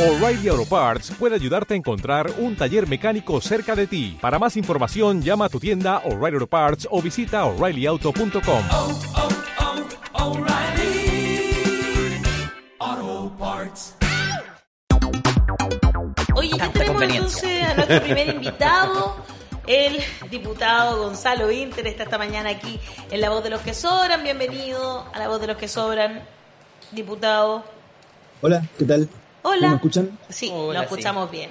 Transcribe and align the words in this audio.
O'Reilly 0.00 0.48
Auto 0.48 0.64
Parts 0.64 1.12
puede 1.18 1.34
ayudarte 1.34 1.74
a 1.74 1.76
encontrar 1.76 2.32
un 2.38 2.56
taller 2.56 2.88
mecánico 2.88 3.38
cerca 3.42 3.76
de 3.76 3.86
ti. 3.86 4.16
Para 4.18 4.38
más 4.38 4.56
información, 4.56 5.20
llama 5.20 5.44
a 5.44 5.48
tu 5.50 5.60
tienda 5.60 5.98
O'Reilly 6.06 6.36
Auto 6.36 6.46
Parts 6.46 6.88
o 6.90 7.02
visita 7.02 7.44
oreillyauto.com. 7.44 8.64
oh, 8.70 9.00
oh, 12.78 13.32
Parts. 13.38 13.94
Oye, 16.34 16.50
ya 16.56 16.72
tenemos 16.72 17.02
entonces 17.02 17.62
a 17.62 17.74
nuestro 17.74 18.00
primer 18.00 18.28
invitado, 18.36 19.16
el 19.66 20.00
diputado 20.30 21.02
Gonzalo 21.02 21.50
Inter, 21.50 21.86
está 21.86 22.04
esta 22.04 22.16
mañana 22.16 22.48
aquí 22.48 22.80
en 23.10 23.20
La 23.20 23.28
Voz 23.28 23.44
de 23.44 23.50
los 23.50 23.60
que 23.60 23.74
Sobran. 23.74 24.22
Bienvenido 24.22 25.04
a 25.12 25.18
La 25.18 25.28
Voz 25.28 25.42
de 25.42 25.48
los 25.48 25.58
que 25.58 25.68
Sobran, 25.68 26.22
diputado. 26.90 27.64
Hola, 28.40 28.66
¿qué 28.78 28.86
tal? 28.86 29.06
Hola. 29.42 29.68
¿Me 29.68 29.74
escuchan? 29.76 30.18
Sí, 30.28 30.50
Hola, 30.52 30.80
lo 30.80 30.84
escuchamos 30.84 31.30
bien. 31.30 31.50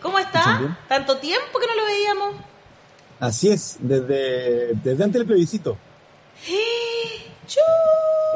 ¿Cómo 0.00 0.18
¿Escuchan 0.18 0.42
está? 0.42 0.58
bien? 0.58 0.76
¿Tanto 0.88 1.16
tiempo 1.18 1.58
que 1.58 1.66
no 1.66 1.74
lo 1.74 1.84
veíamos? 1.84 2.34
Así 3.18 3.48
es, 3.48 3.76
desde, 3.80 4.74
desde 4.74 5.04
antes 5.04 5.14
del 5.20 5.26
plebiscito. 5.26 5.76
¡Chu! 7.46 7.60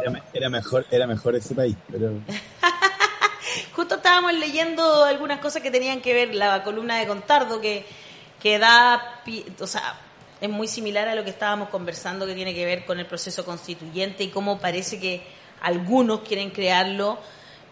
Era, 0.02 0.24
era 0.32 0.48
mejor, 0.48 0.86
era 0.90 1.06
mejor 1.06 1.34
ese 1.36 1.54
país, 1.54 1.76
pero 1.90 2.12
Justo 3.74 3.96
estábamos 3.96 4.32
leyendo 4.34 5.04
algunas 5.04 5.40
cosas 5.40 5.62
que 5.62 5.70
tenían 5.70 6.00
que 6.00 6.14
ver 6.14 6.34
la 6.34 6.62
columna 6.62 6.98
de 6.98 7.06
Contardo 7.06 7.60
que, 7.60 7.84
que 8.40 8.58
da, 8.58 9.20
o 9.58 9.66
sea, 9.66 9.98
es 10.40 10.48
muy 10.48 10.68
similar 10.68 11.08
a 11.08 11.14
lo 11.14 11.24
que 11.24 11.30
estábamos 11.30 11.68
conversando 11.68 12.26
que 12.26 12.34
tiene 12.34 12.54
que 12.54 12.64
ver 12.64 12.84
con 12.84 12.98
el 12.98 13.06
proceso 13.06 13.44
constituyente 13.44 14.24
y 14.24 14.28
cómo 14.28 14.58
parece 14.58 14.98
que 15.00 15.22
algunos 15.60 16.20
quieren 16.20 16.50
crearlo 16.50 17.18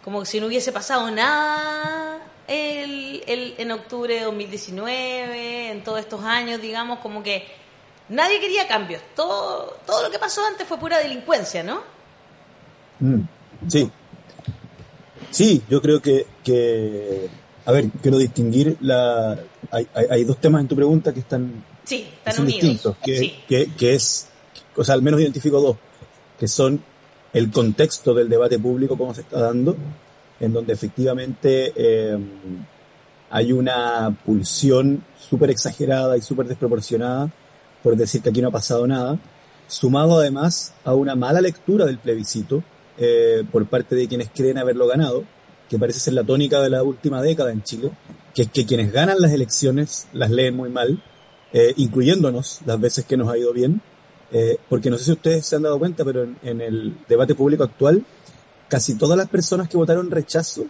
como 0.08 0.24
si 0.24 0.40
no 0.40 0.46
hubiese 0.46 0.72
pasado 0.72 1.10
nada 1.10 2.18
el, 2.46 3.22
el- 3.26 3.54
en 3.58 3.70
octubre 3.72 4.14
de 4.14 4.22
2019, 4.22 5.70
en 5.70 5.84
todos 5.84 6.00
estos 6.00 6.24
años, 6.24 6.62
digamos, 6.62 7.00
como 7.00 7.22
que 7.22 7.46
nadie 8.08 8.40
quería 8.40 8.66
cambios. 8.66 9.02
Todo, 9.14 9.76
todo 9.86 10.02
lo 10.04 10.10
que 10.10 10.18
pasó 10.18 10.40
antes 10.46 10.66
fue 10.66 10.78
pura 10.78 10.96
delincuencia, 10.98 11.62
¿no? 11.62 11.82
mm, 13.00 13.20
sí. 13.68 13.90
Sí, 15.30 15.62
yo 15.68 15.82
creo 15.82 16.00
que, 16.00 16.26
que 16.42 17.28
a 17.66 17.72
ver, 17.72 17.90
quiero 18.00 18.16
distinguir 18.16 18.78
la 18.80 19.38
hay, 19.70 19.86
hay, 19.92 20.06
hay 20.10 20.24
dos 20.24 20.38
temas 20.40 20.62
en 20.62 20.68
tu 20.68 20.74
pregunta 20.74 21.12
que 21.12 21.20
están 21.20 21.62
Sí, 21.84 21.98
que 22.04 22.14
están 22.16 22.34
son 22.36 22.44
unidos. 22.46 22.62
distintos, 22.62 22.96
que, 23.04 23.18
Sí. 23.18 23.34
que, 23.46 23.74
que 23.76 23.94
es, 23.94 24.28
o 24.74 24.82
sea, 24.82 24.94
al 24.94 25.02
menos 25.02 25.20
identifico 25.20 25.60
dos, 25.60 25.76
que 26.40 26.48
son 26.48 26.82
el 27.32 27.50
contexto 27.50 28.14
del 28.14 28.28
debate 28.28 28.58
público, 28.58 28.96
cómo 28.96 29.14
se 29.14 29.22
está 29.22 29.40
dando, 29.40 29.76
en 30.40 30.52
donde 30.52 30.72
efectivamente 30.72 31.72
eh, 31.76 32.18
hay 33.30 33.52
una 33.52 34.16
pulsión 34.24 35.04
súper 35.18 35.50
exagerada 35.50 36.16
y 36.16 36.22
súper 36.22 36.46
desproporcionada 36.46 37.30
por 37.82 37.96
decir 37.96 38.22
que 38.22 38.30
aquí 38.30 38.42
no 38.42 38.48
ha 38.48 38.52
pasado 38.52 38.86
nada, 38.86 39.18
sumado 39.66 40.18
además 40.18 40.74
a 40.84 40.94
una 40.94 41.14
mala 41.14 41.40
lectura 41.40 41.84
del 41.84 41.98
plebiscito 41.98 42.62
eh, 42.96 43.44
por 43.50 43.66
parte 43.66 43.94
de 43.94 44.08
quienes 44.08 44.30
creen 44.34 44.58
haberlo 44.58 44.86
ganado, 44.86 45.24
que 45.68 45.78
parece 45.78 46.00
ser 46.00 46.14
la 46.14 46.24
tónica 46.24 46.60
de 46.60 46.70
la 46.70 46.82
última 46.82 47.22
década 47.22 47.52
en 47.52 47.62
Chile, 47.62 47.90
que 48.34 48.42
es 48.42 48.50
que 48.50 48.66
quienes 48.66 48.92
ganan 48.92 49.20
las 49.20 49.32
elecciones 49.32 50.08
las 50.12 50.30
leen 50.30 50.56
muy 50.56 50.70
mal, 50.70 51.02
eh, 51.52 51.74
incluyéndonos 51.76 52.60
las 52.66 52.80
veces 52.80 53.04
que 53.04 53.16
nos 53.16 53.28
ha 53.28 53.38
ido 53.38 53.52
bien, 53.52 53.80
eh, 54.32 54.58
porque 54.68 54.90
no 54.90 54.98
sé 54.98 55.04
si 55.04 55.12
ustedes 55.12 55.46
se 55.46 55.56
han 55.56 55.62
dado 55.62 55.78
cuenta, 55.78 56.04
pero 56.04 56.22
en, 56.24 56.36
en 56.42 56.60
el 56.60 56.96
debate 57.08 57.34
público 57.34 57.64
actual, 57.64 58.04
casi 58.68 58.94
todas 58.96 59.16
las 59.16 59.28
personas 59.28 59.68
que 59.68 59.76
votaron 59.76 60.10
rechazo 60.10 60.64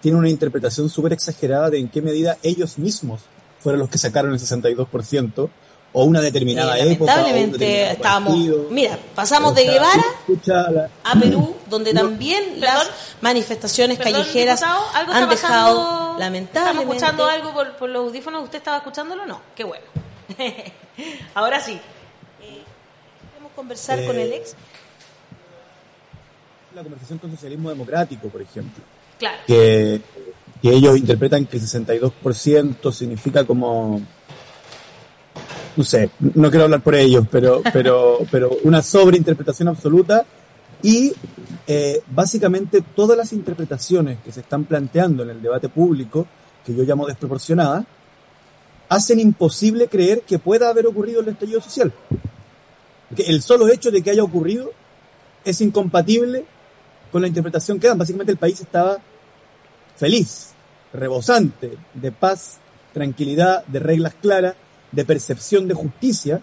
tienen 0.00 0.18
una 0.20 0.28
interpretación 0.30 0.88
súper 0.88 1.12
exagerada 1.12 1.68
de 1.70 1.78
en 1.78 1.88
qué 1.88 2.00
medida 2.02 2.38
ellos 2.42 2.78
mismos 2.78 3.20
fueron 3.58 3.80
los 3.80 3.90
que 3.90 3.98
sacaron 3.98 4.32
el 4.32 4.38
62%, 4.40 5.50
o 5.92 6.04
una 6.04 6.20
determinada 6.20 6.78
Eh, 6.78 6.92
época. 6.92 7.16
lamentablemente 7.16 7.90
estábamos, 7.90 8.28
partido. 8.34 8.66
mira, 8.70 8.96
pasamos 9.16 9.54
de 9.56 9.64
Guevara 9.64 10.04
escucha 10.20 10.70
la- 10.70 10.88
a 11.02 11.18
Perú, 11.18 11.56
donde 11.68 11.92
No. 11.94 12.02
también 12.02 12.60
las 12.60 12.88
manifestaciones 13.20 13.98
Perdón, 13.98 14.12
callejeras 14.12 14.60
diputado, 14.60 14.84
algo 14.94 15.12
han 15.12 15.22
está 15.24 15.34
dejado 15.34 15.76
pasando- 15.82 16.18
lamentablemente. 16.20 16.58
¿Estamos 16.60 16.82
escuchando 16.84 17.26
algo 17.26 17.52
por, 17.52 17.76
por 17.76 17.90
los 17.90 18.06
audífonos? 18.06 18.44
¿Usted 18.44 18.58
estaba 18.58 18.76
escuchándolo? 18.76 19.26
No. 19.26 19.40
Qué 19.56 19.64
bueno. 19.64 19.84
Ahora 21.34 21.60
sí. 21.60 21.80
Conversar 23.60 23.98
Eh, 23.98 24.06
con 24.06 24.16
el 24.16 24.32
ex. 24.32 24.54
la 26.74 26.82
conversación 26.82 27.18
con 27.18 27.30
socialismo 27.30 27.68
democrático, 27.68 28.28
por 28.28 28.40
ejemplo. 28.40 28.82
Claro. 29.18 29.36
que, 29.46 30.00
que 30.62 30.70
ellos 30.70 30.96
interpretan 30.96 31.44
que 31.44 31.58
el 31.58 31.62
62% 31.62 32.90
significa 32.90 33.44
como 33.44 34.00
no 35.76 35.84
sé, 35.84 36.10
no 36.18 36.48
quiero 36.48 36.64
hablar 36.64 36.80
por 36.80 36.94
ellos, 36.94 37.26
pero, 37.30 37.62
pero, 37.72 38.18
pero 38.30 38.50
una 38.64 38.80
sobreinterpretación 38.80 39.68
absoluta 39.68 40.24
y 40.82 41.12
eh, 41.66 42.00
básicamente 42.08 42.82
todas 42.96 43.16
las 43.16 43.32
interpretaciones 43.32 44.18
que 44.24 44.32
se 44.32 44.40
están 44.40 44.64
planteando 44.64 45.22
en 45.22 45.30
el 45.30 45.42
debate 45.42 45.68
público, 45.68 46.26
que 46.64 46.74
yo 46.74 46.82
llamo 46.84 47.06
desproporcionadas, 47.06 47.84
hacen 48.88 49.20
imposible 49.20 49.86
creer 49.88 50.22
que 50.22 50.38
pueda 50.38 50.68
haber 50.68 50.86
ocurrido 50.86 51.20
el 51.20 51.28
estallido 51.28 51.60
social. 51.60 51.92
El 53.16 53.42
solo 53.42 53.68
hecho 53.68 53.90
de 53.90 54.02
que 54.02 54.10
haya 54.10 54.22
ocurrido 54.22 54.70
es 55.44 55.60
incompatible 55.60 56.44
con 57.10 57.22
la 57.22 57.28
interpretación 57.28 57.78
que 57.80 57.88
dan. 57.88 57.98
Básicamente 57.98 58.32
el 58.32 58.38
país 58.38 58.60
estaba 58.60 58.98
feliz, 59.96 60.50
rebosante 60.92 61.76
de 61.94 62.12
paz, 62.12 62.58
tranquilidad, 62.92 63.64
de 63.66 63.78
reglas 63.80 64.14
claras, 64.20 64.54
de 64.92 65.04
percepción 65.04 65.66
de 65.68 65.74
justicia. 65.74 66.40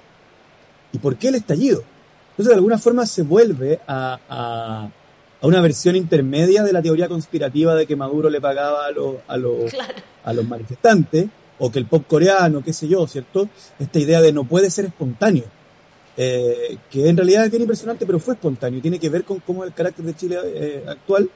¿Y 0.92 1.00
por 1.00 1.16
qué 1.18 1.30
el 1.30 1.36
estallido? 1.36 1.84
Entonces, 2.32 2.50
de 2.50 2.56
alguna 2.56 2.78
forma 2.78 3.06
se 3.06 3.24
vuelve 3.24 3.80
a, 3.88 4.20
a- 4.30 4.90
a 5.40 5.46
una 5.48 5.62
versión 5.62 5.96
intermedia 5.96 6.64
de 6.64 6.74
la 6.74 6.82
teoría 6.82 7.08
conspirativa 7.08 7.76
de 7.76 7.86
que 7.86 7.96
Maduro 7.96 8.30
le 8.30 8.42
pagaba 8.42 8.88
a, 8.88 8.92
los 8.92 9.16
a, 9.28 9.70
Claro. 9.70 9.94
a 10.24 10.34
los 10.34 10.48
manifestantes, 10.48 11.28
o 11.60 11.72
que 11.72 11.80
el 11.80 11.86
pop 11.86 12.04
coreano, 12.08 12.64
qué 12.64 12.74
sé 12.74 12.88
yo, 12.88 13.06
¿cierto? 13.08 13.48
Esta 13.80 14.00
idea 14.00 14.22
de 14.22 14.32
no 14.34 14.44
puede 14.46 14.70
ser 14.70 14.86
espontáneo, 14.86 15.46
eh, 16.20 16.78
que 16.90 17.08
en 17.08 17.16
realidad 17.16 17.46
es 17.46 17.52
bien 17.52 17.62
impresionante, 17.62 18.06
pero 18.06 18.20
fue 18.20 18.34
espontáneo 18.34 18.82
tiene 18.82 19.00
que 19.00 19.10
ver 19.10 19.24
con 19.24 19.40
cómo 19.40 19.64
es 19.64 19.70
el 19.70 19.76
carácter 19.76 20.04
de 20.04 20.16
Chile 20.16 20.38
eh, 20.46 20.84
actual. 20.88 21.30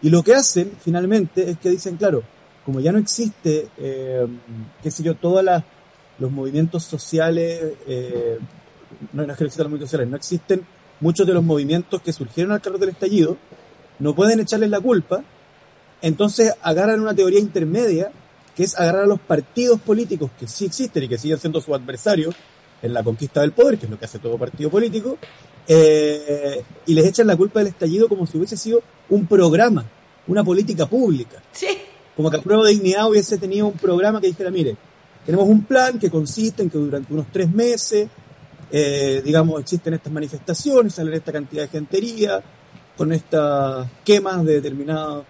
Y 0.00 0.08
lo 0.10 0.22
que 0.22 0.34
hacen 0.34 0.72
finalmente 0.80 1.50
es 1.50 1.58
que 1.58 1.70
dicen, 1.70 1.96
claro, 1.96 2.22
como 2.64 2.80
ya 2.80 2.92
no 2.92 2.98
existe, 2.98 3.68
eh, 3.78 4.26
qué 4.82 4.90
sé 4.90 5.02
yo, 5.02 5.14
todos 5.14 5.44
los 6.18 6.30
movimientos 6.30 6.84
sociales, 6.84 7.74
eh, 7.86 8.38
no, 9.12 9.26
no 9.26 9.32
es 9.32 9.38
que 9.38 9.44
no 9.44 9.46
existan 9.46 9.64
los 9.64 9.70
movimientos 9.70 9.90
sociales, 9.90 10.10
no 10.10 10.16
existen 10.16 10.66
muchos 11.00 11.26
de 11.26 11.34
los 11.34 11.44
movimientos 11.44 12.00
que 12.00 12.12
surgieron 12.12 12.52
al 12.52 12.60
calor 12.60 12.78
del 12.80 12.90
estallido, 12.90 13.36
no 13.98 14.14
pueden 14.14 14.40
echarles 14.40 14.70
la 14.70 14.80
culpa, 14.80 15.22
entonces 16.00 16.54
agarran 16.62 17.00
una 17.00 17.14
teoría 17.14 17.38
intermedia, 17.38 18.10
que 18.56 18.64
es 18.64 18.78
agarrar 18.78 19.04
a 19.04 19.06
los 19.06 19.20
partidos 19.20 19.80
políticos 19.80 20.30
que 20.38 20.46
sí 20.46 20.64
existen 20.66 21.04
y 21.04 21.08
que 21.08 21.18
siguen 21.18 21.38
siendo 21.38 21.60
sus 21.60 21.74
adversarios 21.74 22.34
en 22.82 22.92
la 22.92 23.02
conquista 23.02 23.40
del 23.40 23.52
poder, 23.52 23.78
que 23.78 23.86
es 23.86 23.90
lo 23.90 23.98
que 23.98 24.04
hace 24.04 24.18
todo 24.18 24.36
partido 24.36 24.70
político, 24.70 25.16
eh, 25.66 26.62
y 26.86 26.94
les 26.94 27.06
echan 27.06 27.26
la 27.26 27.36
culpa 27.36 27.60
del 27.60 27.68
estallido 27.68 28.08
como 28.08 28.26
si 28.26 28.36
hubiese 28.36 28.56
sido 28.56 28.82
un 29.08 29.26
programa, 29.26 29.84
una 30.26 30.42
política 30.42 30.86
pública. 30.86 31.40
Sí. 31.52 31.68
Como 32.16 32.30
que 32.30 32.36
a 32.36 32.42
prueba 32.42 32.64
de 32.64 32.72
dignidad 32.72 33.08
hubiese 33.08 33.38
tenido 33.38 33.68
un 33.68 33.74
programa 33.74 34.20
que 34.20 34.26
dijera, 34.26 34.50
mire, 34.50 34.76
tenemos 35.24 35.48
un 35.48 35.64
plan 35.64 35.98
que 35.98 36.10
consiste 36.10 36.62
en 36.62 36.70
que 36.70 36.78
durante 36.78 37.12
unos 37.12 37.26
tres 37.32 37.50
meses, 37.50 38.08
eh, 38.70 39.22
digamos, 39.24 39.60
existen 39.60 39.94
estas 39.94 40.12
manifestaciones, 40.12 40.94
salen 40.94 41.14
esta 41.14 41.32
cantidad 41.32 41.62
de 41.62 41.68
gentería, 41.68 42.42
con 42.96 43.12
estas 43.12 43.88
quemas 44.04 44.44
de 44.44 44.54
determinados, 44.54 45.24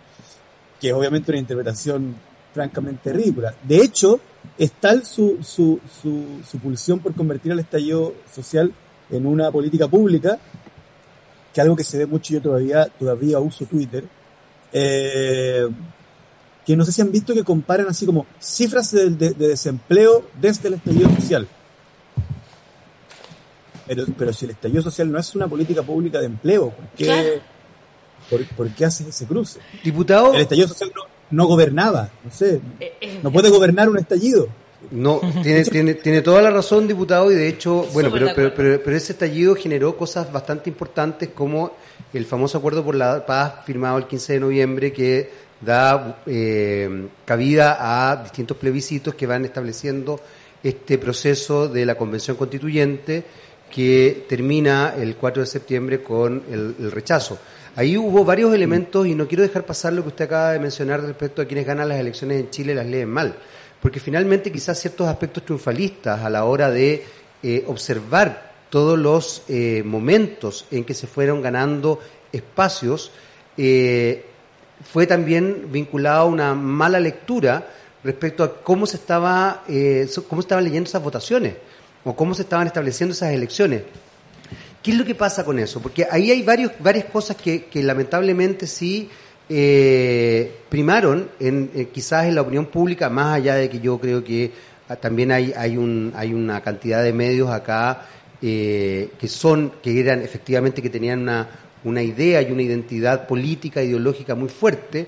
que 0.81 0.89
es 0.89 0.95
obviamente 0.95 1.31
una 1.31 1.39
interpretación 1.39 2.17
francamente 2.53 3.13
ridícula. 3.13 3.55
De 3.63 3.77
hecho, 3.77 4.21
es 4.59 4.73
tal 4.73 5.05
su, 5.05 5.39
su, 5.43 5.81
su, 6.03 6.41
su 6.49 6.59
pulsión 6.59 6.99
por 7.01 7.15
convertir 7.15 7.53
al 7.53 7.59
estallido 7.61 8.15
social 8.33 8.73
en 9.11 9.27
una 9.27 9.51
política 9.51 9.89
pública, 9.89 10.39
que 11.53 11.61
algo 11.61 11.77
que 11.77 11.85
se 11.85 11.99
ve 11.99 12.07
mucho, 12.07 12.33
yo 12.35 12.41
todavía, 12.43 12.87
todavía 12.87 13.39
uso 13.39 13.67
Twitter, 13.67 14.05
eh, 14.73 15.69
que 16.65 16.77
no 16.77 16.85
sé 16.85 16.93
si 16.93 17.03
han 17.03 17.11
visto 17.13 17.35
que 17.35 17.43
comparan 17.45 17.89
así 17.89 18.07
como 18.07 18.25
cifras 18.41 18.91
de, 18.93 19.11
de- 19.11 19.31
de 19.31 19.49
desempleo 19.49 20.25
desde 20.41 20.69
el 20.69 20.75
estallido 20.75 21.11
social. 21.17 21.47
Pero, 23.87 24.05
pero 24.17 24.33
si 24.33 24.45
el 24.45 24.53
estallido 24.53 24.83
social 24.83 25.11
no 25.11 25.19
es 25.19 25.35
una 25.35 25.49
política 25.49 25.83
pública 25.83 26.21
de 26.21 26.27
empleo, 26.27 26.71
¿por 26.71 26.87
qué, 26.97 27.41
por, 28.31 28.47
por 28.57 28.71
qué 28.75 28.85
haces 28.85 29.09
ese 29.09 29.27
cruce? 29.27 29.59
Diputado, 29.83 30.33
El 30.35 30.43
estallido 30.43 30.69
social 30.69 30.93
no, 30.95 31.03
no 31.33 31.47
gobernaba, 31.47 32.11
no 32.25 32.31
sé, 32.31 32.61
Eh, 32.79 32.93
eh, 33.01 33.21
no 33.23 33.33
puede 33.33 33.51
gobernar 33.51 33.89
un 33.89 33.99
estallido. 33.99 34.49
no, 34.91 35.21
tiene, 35.43 35.65
tiene, 35.77 35.95
tiene 35.95 36.23
toda 36.23 36.41
la 36.43 36.51
razón, 36.51 36.87
diputado, 36.87 37.33
y 37.33 37.35
de 37.35 37.49
hecho, 37.49 37.87
bueno, 37.93 38.11
pero, 38.13 38.29
pero, 38.35 38.55
pero, 38.55 38.81
pero 38.83 38.97
ese 38.97 39.13
estallido 39.13 39.57
generó 39.57 39.97
cosas 39.97 40.31
bastante 40.33 40.71
importantes 40.71 41.31
como 41.31 41.73
el 42.13 42.27
famoso 42.27 42.59
acuerdo 42.59 42.85
por 42.85 42.95
la 42.95 43.25
paz 43.25 43.65
firmado 43.65 43.99
el 43.99 44.07
15 44.07 44.35
de 44.35 44.41
noviembre 44.41 44.93
que 44.93 45.31
da 45.61 46.23
eh, 46.27 47.09
cabida 47.25 48.11
a 48.11 48.17
distintos 48.23 48.57
plebiscitos 48.57 49.15
que 49.15 49.27
van 49.27 49.45
estableciendo 49.45 50.21
este 50.63 50.99
proceso 50.99 51.69
de 51.69 51.87
la 51.87 51.95
Convención 51.95 52.37
Constituyente 52.37 53.25
que 53.71 54.27
termina 54.29 54.95
el 54.97 55.17
4 55.17 55.43
de 55.43 55.47
septiembre 55.47 56.03
con 56.03 56.43
el, 56.51 56.75
el 56.79 56.91
rechazo. 56.91 57.39
Ahí 57.75 57.97
hubo 57.97 58.25
varios 58.25 58.55
elementos 58.55 59.07
y 59.07 59.15
no 59.15 59.27
quiero 59.27 59.43
dejar 59.43 59.65
pasar 59.65 59.93
lo 59.95 60.03
que 60.03 60.09
usted 60.09 60.25
acaba 60.27 60.53
de 60.53 60.59
mencionar 60.59 61.01
respecto 61.01 61.41
a 61.41 61.47
quienes 61.47 61.67
ganan 61.67 61.89
las 61.89 61.99
elecciones 61.99 62.39
en 62.41 62.51
Chile 62.51 62.75
las 62.75 62.87
leen 62.87 63.09
mal, 63.09 63.35
porque 63.81 63.99
finalmente 63.99 64.53
quizás 64.53 64.79
ciertos 64.79 65.09
aspectos 65.09 65.45
triunfalistas 65.45 66.21
a 66.21 66.29
la 66.29 66.45
hora 66.45 66.71
de 66.71 67.05
eh, 67.43 67.65
observar 67.67 68.53
todos 68.69 68.99
los 68.99 69.43
eh, 69.49 69.83
momentos 69.85 70.67
en 70.71 70.85
que 70.85 70.95
se 70.95 71.07
fueron 71.07 71.41
ganando 71.41 71.99
espacios, 72.33 73.11
eh, 73.57 74.25
fue 74.83 75.07
también 75.07 75.69
vinculado 75.71 76.21
a 76.21 76.25
una 76.25 76.55
mala 76.55 76.99
lectura 76.99 77.69
respecto 78.03 78.43
a 78.43 78.63
cómo 78.63 78.87
se 78.87 78.97
estaba 78.97 79.65
eh, 79.69 80.09
cómo 80.29 80.41
estaban 80.41 80.65
leyendo 80.65 80.89
esas 80.89 81.03
votaciones 81.03 81.55
o 82.05 82.17
cómo 82.17 82.35
se 82.35 82.43
estaban 82.43 82.67
estableciendo 82.67 83.13
esas 83.13 83.33
elecciones. 83.33 83.83
¿Qué 84.83 84.91
es 84.91 84.97
lo 84.97 85.05
que 85.05 85.15
pasa 85.15 85.45
con 85.45 85.59
eso? 85.59 85.81
Porque 85.81 86.07
ahí 86.11 86.31
hay 86.31 86.43
varios, 86.43 86.73
varias 86.81 87.05
cosas 87.07 87.37
que, 87.37 87.67
que 87.67 87.83
lamentablemente 87.83 88.67
sí 88.67 89.09
eh, 89.49 90.51
primaron 90.69 91.29
en, 91.39 91.71
eh, 91.75 91.89
quizás 91.93 92.27
en 92.27 92.35
la 92.35 92.43
opinión 92.43 92.67
pública, 92.67 93.09
más 93.09 93.37
allá 93.37 93.55
de 93.55 93.69
que 93.69 93.81
yo 93.81 93.99
creo 93.99 94.25
que 94.25 94.51
ah, 94.89 94.97
también 94.97 95.31
hay, 95.31 95.53
hay, 95.57 95.77
un, 95.77 96.13
hay 96.17 96.35
una 96.35 96.61
cantidad 96.63 97.03
de 97.03 97.13
medios 97.13 97.51
acá 97.51 98.07
eh, 98.41 99.11
que 99.19 99.29
son, 99.29 99.75
que 99.83 100.01
eran 100.01 100.21
efectivamente 100.23 100.83
que 100.83 100.91
tenían 100.91 101.21
una, 101.21 101.49
una 101.85 102.03
idea 102.03 102.43
y 102.43 102.51
una 102.51 102.63
identidad 102.63 103.27
política, 103.29 103.83
ideológica 103.83 104.35
muy 104.35 104.49
fuerte 104.49 105.07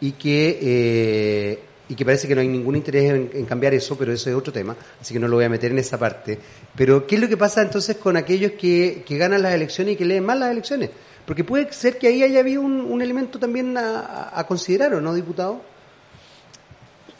y 0.00 0.12
que, 0.12 0.58
eh, 0.60 1.58
y 1.92 1.94
que 1.94 2.06
parece 2.06 2.26
que 2.26 2.34
no 2.34 2.40
hay 2.40 2.48
ningún 2.48 2.74
interés 2.74 3.12
en, 3.34 3.44
cambiar 3.44 3.74
eso, 3.74 3.98
pero 3.98 4.14
eso 4.14 4.30
es 4.30 4.34
otro 4.34 4.50
tema, 4.50 4.74
así 4.98 5.12
que 5.12 5.20
no 5.20 5.28
lo 5.28 5.36
voy 5.36 5.44
a 5.44 5.50
meter 5.50 5.72
en 5.72 5.78
esa 5.78 5.98
parte. 5.98 6.38
Pero, 6.74 7.06
¿qué 7.06 7.16
es 7.16 7.20
lo 7.20 7.28
que 7.28 7.36
pasa 7.36 7.60
entonces 7.60 7.98
con 7.98 8.16
aquellos 8.16 8.52
que, 8.52 9.04
que 9.06 9.18
ganan 9.18 9.42
las 9.42 9.52
elecciones 9.52 9.92
y 9.92 9.96
que 9.98 10.06
leen 10.06 10.24
mal 10.24 10.40
las 10.40 10.50
elecciones? 10.52 10.88
Porque 11.26 11.44
puede 11.44 11.70
ser 11.70 11.98
que 11.98 12.06
ahí 12.06 12.22
haya 12.22 12.40
habido 12.40 12.62
un, 12.62 12.80
un 12.80 13.02
elemento 13.02 13.38
también 13.38 13.76
a, 13.76 14.42
considerar, 14.48 14.94
¿o 14.94 15.02
no, 15.02 15.12
diputado? 15.12 15.60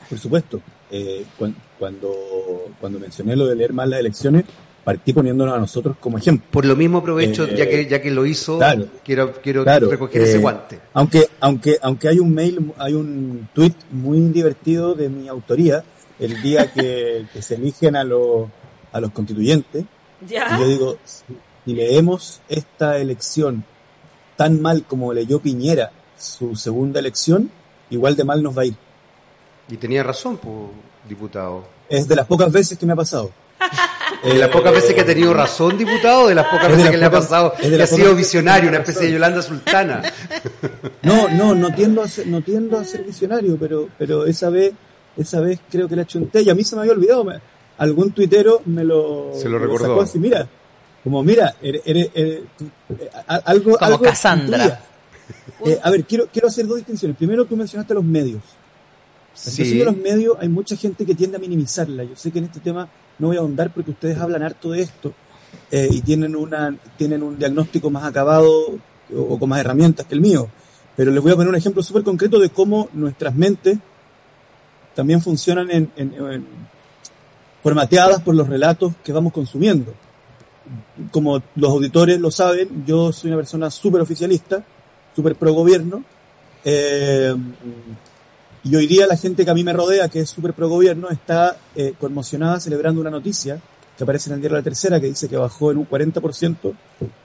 Por 0.09 0.19
supuesto. 0.19 0.63
Eh, 0.91 1.27
cuan- 1.39 1.55
cuando, 1.79 2.11
cuando 2.81 2.99
mencioné 2.99 3.37
lo 3.37 3.47
de 3.47 3.57
leer 3.57 3.75
mal 3.75 3.91
las 3.91 4.01
elecciones, 4.01 4.45
partí 4.84 5.12
poniéndonos 5.12 5.55
a 5.55 5.58
nosotros 5.58 5.96
como 6.00 6.19
ejemplo. 6.19 6.46
Por 6.50 6.64
lo 6.64 6.75
mismo 6.76 6.99
aprovecho, 6.99 7.44
Eh, 7.44 7.55
ya 7.56 7.69
que 7.69 7.87
ya 7.88 8.02
que 8.02 8.11
lo 8.11 8.26
hizo, 8.26 8.58
claro. 8.58 8.87
quiero, 9.05 9.32
quiero 9.43 9.62
Claro, 9.64 9.88
recoger 9.90 10.23
eh, 10.23 10.25
ese 10.25 10.38
guante. 10.38 10.81
Aunque, 10.93 11.29
aunque, 11.40 11.79
aunque 11.82 12.08
hay 12.08 12.19
un 12.19 12.34
mail, 12.34 12.73
hay 12.79 12.94
un 12.94 13.49
tweet 13.55 13.75
muy 13.90 14.19
divertido 14.31 14.94
de 14.94 15.08
mi 15.08 15.29
autoría, 15.29 15.84
el 16.19 16.40
día 16.43 16.70
que, 16.75 17.26
que 17.32 17.43
se 17.43 17.55
eligen 17.55 17.96
a 17.96 18.05
los, 18.05 18.49
a 18.93 19.00
los 19.00 19.12
constituyentes, 19.12 19.84
¿Ya? 20.26 20.56
y 20.56 20.61
yo 20.61 20.69
digo, 20.69 20.96
si, 21.05 21.23
si 21.64 21.75
leemos 21.75 22.40
esta 22.49 22.99
elección 22.99 23.64
tan 24.37 24.61
mal 24.61 24.85
como 24.85 25.12
leyó 25.12 25.38
Piñera 25.40 25.93
su 26.19 26.56
segunda 26.56 26.99
elección, 27.00 27.50
igual 27.90 28.17
de 28.17 28.25
mal 28.25 28.43
nos 28.43 28.56
va 28.56 28.62
a 28.62 28.67
ir. 28.67 28.75
Y 29.69 29.76
tenía 29.76 30.02
razón, 30.02 30.38
pues, 30.38 30.55
diputado. 31.08 31.64
Es 31.88 32.08
de 32.08 32.17
las 32.17 32.26
pocas 32.26 32.50
veces 32.50 32.76
que 32.78 32.87
me 32.87 32.93
ha 32.94 32.96
pasado. 32.96 33.31
De 34.25 34.35
las 34.38 34.49
pocas 34.50 34.73
veces 34.73 34.94
que 34.94 35.00
ha 35.00 35.06
tenido 35.06 35.32
razón, 35.35 35.76
diputado, 35.76 36.29
de 36.29 36.35
las 36.35 36.47
pocas 36.47 36.69
veces 36.70 36.91
que 36.91 36.97
le 36.97 37.05
ha 37.05 37.11
pasado, 37.11 37.55
que 37.61 37.82
ha 37.82 37.87
sido 37.87 38.14
visionario, 38.14 38.69
una 38.69 38.79
especie 38.79 39.06
de 39.06 39.12
Yolanda 39.12 39.43
Sultana. 39.43 40.03
No, 41.03 41.29
no, 41.29 41.55
no 41.55 41.75
tiendo 41.75 42.00
a 42.03 42.09
ser, 42.09 42.26
no 42.29 42.41
tiendo 42.43 42.79
a 42.79 42.85
ser 42.85 43.03
visionario, 43.03 43.56
pero, 43.59 43.88
pero 43.99 44.25
esa 44.26 44.50
vez, 44.50 44.73
esa 45.17 45.41
vez 45.41 45.59
creo 45.70 45.88
que 45.88 45.97
la 45.97 46.05
chunté 46.06 46.43
y 46.43 46.50
a 46.50 46.55
mí 46.55 46.62
se 46.62 46.76
me 46.76 46.82
había 46.82 46.93
olvidado. 46.93 47.25
me- 47.25 47.41
algún 47.79 48.12
tuitero 48.12 48.62
me 48.67 48.85
lo, 48.85 49.32
Se 49.35 49.49
lo 49.49 49.59
me 49.59 49.67
recordó. 49.67 49.87
sacó 49.88 50.00
así, 50.03 50.19
mira, 50.20 50.47
como 51.03 51.25
mira, 51.25 51.56
eres, 51.61 51.82
eres- 51.85 52.11
eres- 52.14 52.41
tú- 52.56 52.70
eh, 52.99 53.11
a- 53.26 53.37
algo, 53.37 53.73
Como 53.73 53.85
algo 53.85 54.00
Cassandra. 54.00 54.81
Eh, 55.67 55.79
a 55.82 55.91
ver, 55.91 56.05
quiero, 56.05 56.29
quiero 56.32 56.47
hacer 56.49 56.67
dos 56.67 56.76
distinciones. 56.76 57.17
Primero, 57.17 57.44
tú 57.44 57.56
mencionaste 57.56 57.94
los 57.94 58.05
medios. 58.05 58.41
La 59.35 59.38
situación 59.50 59.67
Sí. 59.73 59.79
de 59.79 59.85
los 59.85 59.97
medios, 59.97 60.37
hay 60.41 60.49
mucha 60.49 60.76
gente 60.76 61.05
que 61.05 61.14
tiende 61.17 61.37
a 61.38 61.41
minimizarla. 61.41 62.05
Yo 62.05 62.14
sé 62.14 62.31
que 62.31 62.38
en 62.38 62.44
este 62.44 62.61
tema 62.61 62.88
no 63.23 63.29
voy 63.29 63.37
a 63.37 63.41
ahondar 63.41 63.71
porque 63.73 63.93
ustedes 63.93 64.19
hablan 64.19 64.43
harto 64.43 64.73
de 64.73 64.83
esto 64.83 65.15
eh, 65.71 65.89
y 65.91 66.01
tienen, 66.03 66.35
una, 66.37 66.77
tienen 66.99 67.23
un 67.23 67.39
diagnóstico 67.39 67.89
más 67.89 68.05
acabado 68.05 68.51
o, 69.17 69.39
con 69.39 69.49
más 69.49 69.61
herramientas 69.61 70.05
que 70.07 70.15
el 70.17 70.21
mío. 70.21 70.49
Pero 70.97 71.11
les 71.13 71.23
voy 71.23 71.31
a 71.33 71.37
poner 71.37 71.49
un 71.49 71.55
ejemplo 71.55 71.83
súper 71.83 72.03
concreto 72.03 72.39
de 72.41 72.51
cómo 72.51 72.89
nuestras 72.93 73.35
mentes 73.35 73.79
también 74.95 75.23
funcionan 75.23 75.71
en- 75.71 76.47
formateadas 77.63 78.21
por 78.23 78.35
los 78.35 78.49
relatos 78.49 78.93
que 79.05 79.13
vamos 79.13 79.33
consumiendo. 79.33 79.95
Como 81.11 81.41
los 81.55 81.71
auditores 81.71 82.19
lo 82.21 82.31
saben, 82.31 82.85
yo 82.85 83.13
soy 83.13 83.31
una 83.31 83.37
persona 83.39 83.71
súper 83.71 84.01
oficialista, 84.01 84.65
súper 85.15 85.37
pro 85.37 85.53
gobierno. 85.53 86.03
eh, 86.65 87.35
y 88.64 88.76
hoy 88.76 88.87
día 88.87 89.06
la 89.06 89.17
gente 89.17 89.44
que 89.44 89.50
a 89.50 89.55
mí 89.55 89.64
me 89.64 89.73
rodea, 89.73 90.09
que 90.09 90.20
es 90.20 90.31
súper 90.31 90.53
pro 90.55 90.69
gobierno, 90.69 91.09
está 91.11 91.56
eh, 91.75 91.94
conmocionada 91.99 92.61
celebrando 92.61 93.00
una 93.00 93.11
noticia 93.11 93.61
que 93.97 94.05
aparece 94.05 94.31
en 94.31 94.35
el 94.35 94.41
diario 94.41 94.56
La 94.59 94.62
Tercera, 94.62 95.00
que 95.00 95.06
dice 95.06 95.29
que 95.29 95.37
bajó 95.37 95.70
en 95.73 95.79
un 95.79 95.88
40% 95.88 96.73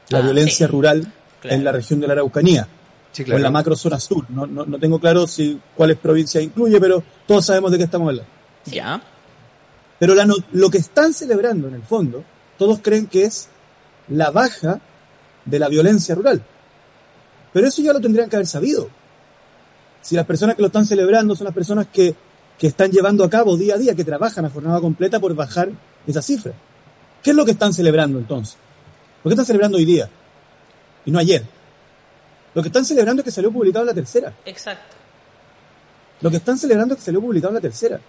la 0.10 0.18
Ah, 0.18 0.22
violencia 0.22 0.66
sí. 0.68 0.72
rural 0.72 1.13
Claro. 1.42 1.56
en 1.56 1.63
la 1.63 1.72
región 1.72 2.00
de 2.00 2.07
la 2.07 2.13
Araucanía 2.13 2.68
Sí, 3.12 3.24
o 3.24 3.34
en 3.36 3.42
la 3.44 3.51
macro 3.51 3.75
zona 3.75 4.00
sur. 4.00 4.25
No, 4.30 4.45
no, 4.48 4.66
no 4.66 4.80
tengo 4.80 5.00
claro 5.00 5.25
si 5.28 5.60
cuáles 5.75 5.98
provincias 5.98 6.44
incluye, 6.44 6.80
pero 6.80 7.04
todos 7.28 7.45
sabemos 7.45 7.72
de 7.72 7.78
qué 7.78 7.84
estamos 7.84 8.10
hablando. 8.10 8.30
Ya. 8.66 9.01
Pero 10.00 10.13
la 10.16 10.25
no- 10.25 10.36
lo 10.51 10.69
que 10.69 10.78
están 10.80 11.13
celebrando 11.13 11.68
en 11.68 11.75
el 11.75 11.84
fondo, 11.84 12.24
todos 12.57 12.80
creen 12.81 13.07
que 13.07 13.24
es 13.25 13.50
la 14.10 14.30
baja 14.31 14.80
de 15.45 15.60
la 15.60 15.69
violencia 15.69 16.13
rural. 16.16 16.44
Pero 17.54 17.68
eso 17.68 17.81
ya 17.81 17.94
lo 17.94 18.01
tendrían 18.01 18.30
que 18.30 18.36
haber 18.36 18.48
sabido. 18.48 18.89
Si 20.07 20.15
las 20.15 20.25
personas 20.25 20.56
que 20.56 20.62
lo 20.62 20.68
están 20.68 20.86
celebrando 20.86 21.36
son 21.36 21.44
las 21.44 21.54
personas 21.54 21.88
que, 21.92 22.15
que 22.57 22.68
están 22.68 22.89
llevando 22.89 23.25
a 23.25 23.30
cabo 23.30 23.57
día 23.57 23.75
a 23.75 23.77
día, 23.77 23.94
que 23.94 24.06
trabajan 24.06 24.45
a 24.45 24.50
jornada 24.50 24.80
completa 24.80 25.19
por 25.19 25.36
bajar 25.36 25.69
esa 26.07 26.21
cifra. 26.21 26.54
¿Qué 27.21 27.31
es 27.31 27.36
lo 27.36 27.44
que 27.44 27.51
están 27.51 27.74
celebrando 27.74 28.18
entonces? 28.18 28.56
¿Por 29.21 29.30
qué 29.30 29.33
están 29.33 29.45
celebrando 29.45 29.77
hoy 29.77 29.83
día? 29.83 30.09
Y 31.06 31.12
no 31.12 31.19
ayer. 31.19 31.44
Lo 32.54 32.62
que 32.62 32.69
están 32.69 32.86
celebrando 32.86 33.19
es 33.19 33.25
que 33.25 33.31
salió 33.31 33.51
publicado 33.51 33.83
en 33.83 33.88
la 33.88 33.94
tercera. 33.94 34.33
Exacto. 34.45 34.95
Lo 36.21 36.30
que 36.30 36.38
están 36.38 36.57
celebrando 36.57 36.94
es 36.94 37.00
que 37.00 37.06
salió 37.06 37.19
publicado 37.19 37.50
en 37.50 37.56
la 37.56 37.62
tercera. 37.62 38.00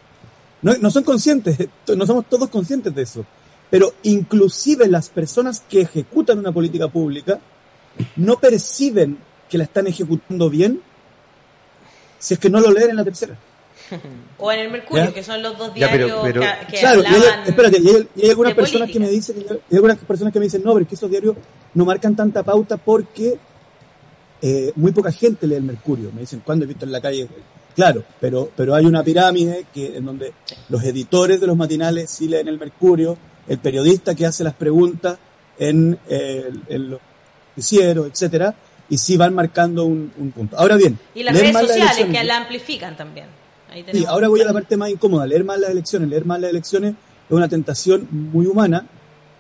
No, 0.62 0.74
no 0.80 0.92
son 0.92 1.02
conscientes, 1.02 1.58
no 1.96 2.06
somos 2.06 2.26
todos 2.26 2.48
conscientes 2.48 2.94
de 2.94 3.02
eso. 3.02 3.26
Pero 3.70 3.94
inclusive 4.04 4.86
las 4.86 5.08
personas 5.08 5.64
que 5.68 5.80
ejecutan 5.80 6.38
una 6.38 6.52
política 6.52 6.86
pública 6.86 7.40
no 8.14 8.38
perciben 8.38 9.18
que 9.50 9.58
la 9.58 9.64
están 9.64 9.88
ejecutando 9.88 10.48
bien 10.48 10.80
si 12.18 12.34
es 12.34 12.40
que 12.40 12.50
no 12.50 12.60
lo 12.60 12.70
leen 12.72 12.90
en 12.90 12.96
la 12.96 13.04
tercera. 13.04 13.36
O 14.40 14.52
en 14.52 14.60
el 14.60 14.70
Mercurio, 14.70 15.06
Ya. 15.06 15.12
que 15.14 15.24
son 15.24 15.42
los 15.42 15.56
dos 15.58 15.72
Ya, 15.74 15.90
pero- 15.90 16.06
diarios 16.06 16.20
pero- 16.22 16.40
que, 16.42 16.72
que 16.72 16.78
claro, 16.80 17.02
y 17.02 17.06
hay, 17.06 17.22
espérate, 17.46 17.78
y 17.80 17.88
hay, 17.88 18.08
y 18.16 18.22
hay 18.24 18.30
algunas 18.30 18.54
personas 18.54 18.90
que 18.90 19.00
me 19.00 19.08
dicen, 19.08 19.36
y 19.38 19.50
hay 19.50 19.60
algunas 19.76 19.98
personas 19.98 20.32
que 20.32 20.38
me 20.38 20.44
dicen, 20.44 20.62
no, 20.64 20.72
pero 20.74 20.82
es 20.82 20.88
que 20.88 20.94
esos 20.94 21.10
diarios 21.10 21.36
no 21.74 21.84
marcan 21.84 22.14
tanta 22.14 22.42
pauta 22.42 22.76
porque 22.76 23.38
eh, 24.42 24.72
muy 24.76 24.92
poca 24.92 25.10
gente 25.10 25.46
lee 25.46 25.56
el 25.56 25.62
Mercurio. 25.62 26.10
Me 26.14 26.20
dicen, 26.20 26.40
¿cuándo 26.44 26.64
he 26.64 26.68
visto 26.68 26.84
en 26.84 26.92
la 26.92 27.00
calle? 27.00 27.26
Claro, 27.74 28.04
pero, 28.20 28.50
pero 28.56 28.74
hay 28.74 28.84
una 28.86 29.02
pirámide 29.02 29.66
que, 29.72 29.96
en 29.96 30.04
donde 30.04 30.32
los 30.68 30.82
editores 30.84 31.40
de 31.40 31.46
los 31.46 31.56
matinales 31.56 32.10
sí 32.10 32.28
leen 32.28 32.46
el 32.48 32.58
Mercurio, 32.58 33.16
el 33.48 33.58
periodista 33.58 34.14
que 34.14 34.26
hace 34.26 34.44
las 34.44 34.54
preguntas 34.54 35.18
en, 35.58 35.98
eh, 36.08 36.50
en 36.68 36.90
los 36.90 37.00
noticieros, 37.50 38.06
etcétera, 38.06 38.54
y 38.88 38.98
sí 38.98 39.16
van 39.16 39.34
marcando 39.34 39.84
un, 39.84 40.12
un 40.16 40.30
punto. 40.32 40.56
Ahora 40.58 40.76
bien, 40.76 40.98
Y 41.14 41.22
las 41.22 41.34
redes 41.34 41.52
las 41.52 41.66
sociales 41.66 42.06
que 42.06 42.24
la 42.24 42.36
amplifican 42.38 42.96
también. 42.96 43.26
Ahí 43.70 43.84
Sí, 43.92 44.04
ahora 44.06 44.28
voy 44.28 44.40
a 44.40 44.44
la 44.44 44.52
parte 44.52 44.76
más 44.76 44.90
incómoda. 44.90 45.26
Leer 45.26 45.44
mal 45.44 45.60
las 45.60 45.70
elecciones. 45.70 46.08
Leer 46.08 46.24
mal 46.24 46.40
las 46.40 46.50
elecciones 46.50 46.94
es 47.28 47.32
una 47.32 47.48
tentación 47.48 48.08
muy 48.10 48.46
humana 48.46 48.86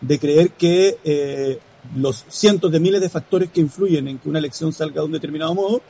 de 0.00 0.18
creer 0.18 0.50
que 0.50 0.98
eh, 1.02 1.58
los 1.96 2.24
cientos 2.28 2.70
de 2.70 2.80
miles 2.80 3.00
de 3.00 3.08
factores 3.08 3.50
que 3.50 3.60
influyen 3.60 4.08
en 4.08 4.18
que 4.18 4.28
una 4.28 4.38
elección 4.38 4.72
salga 4.72 5.00
de 5.00 5.06
un 5.06 5.12
determinado 5.12 5.54
modo, 5.54 5.80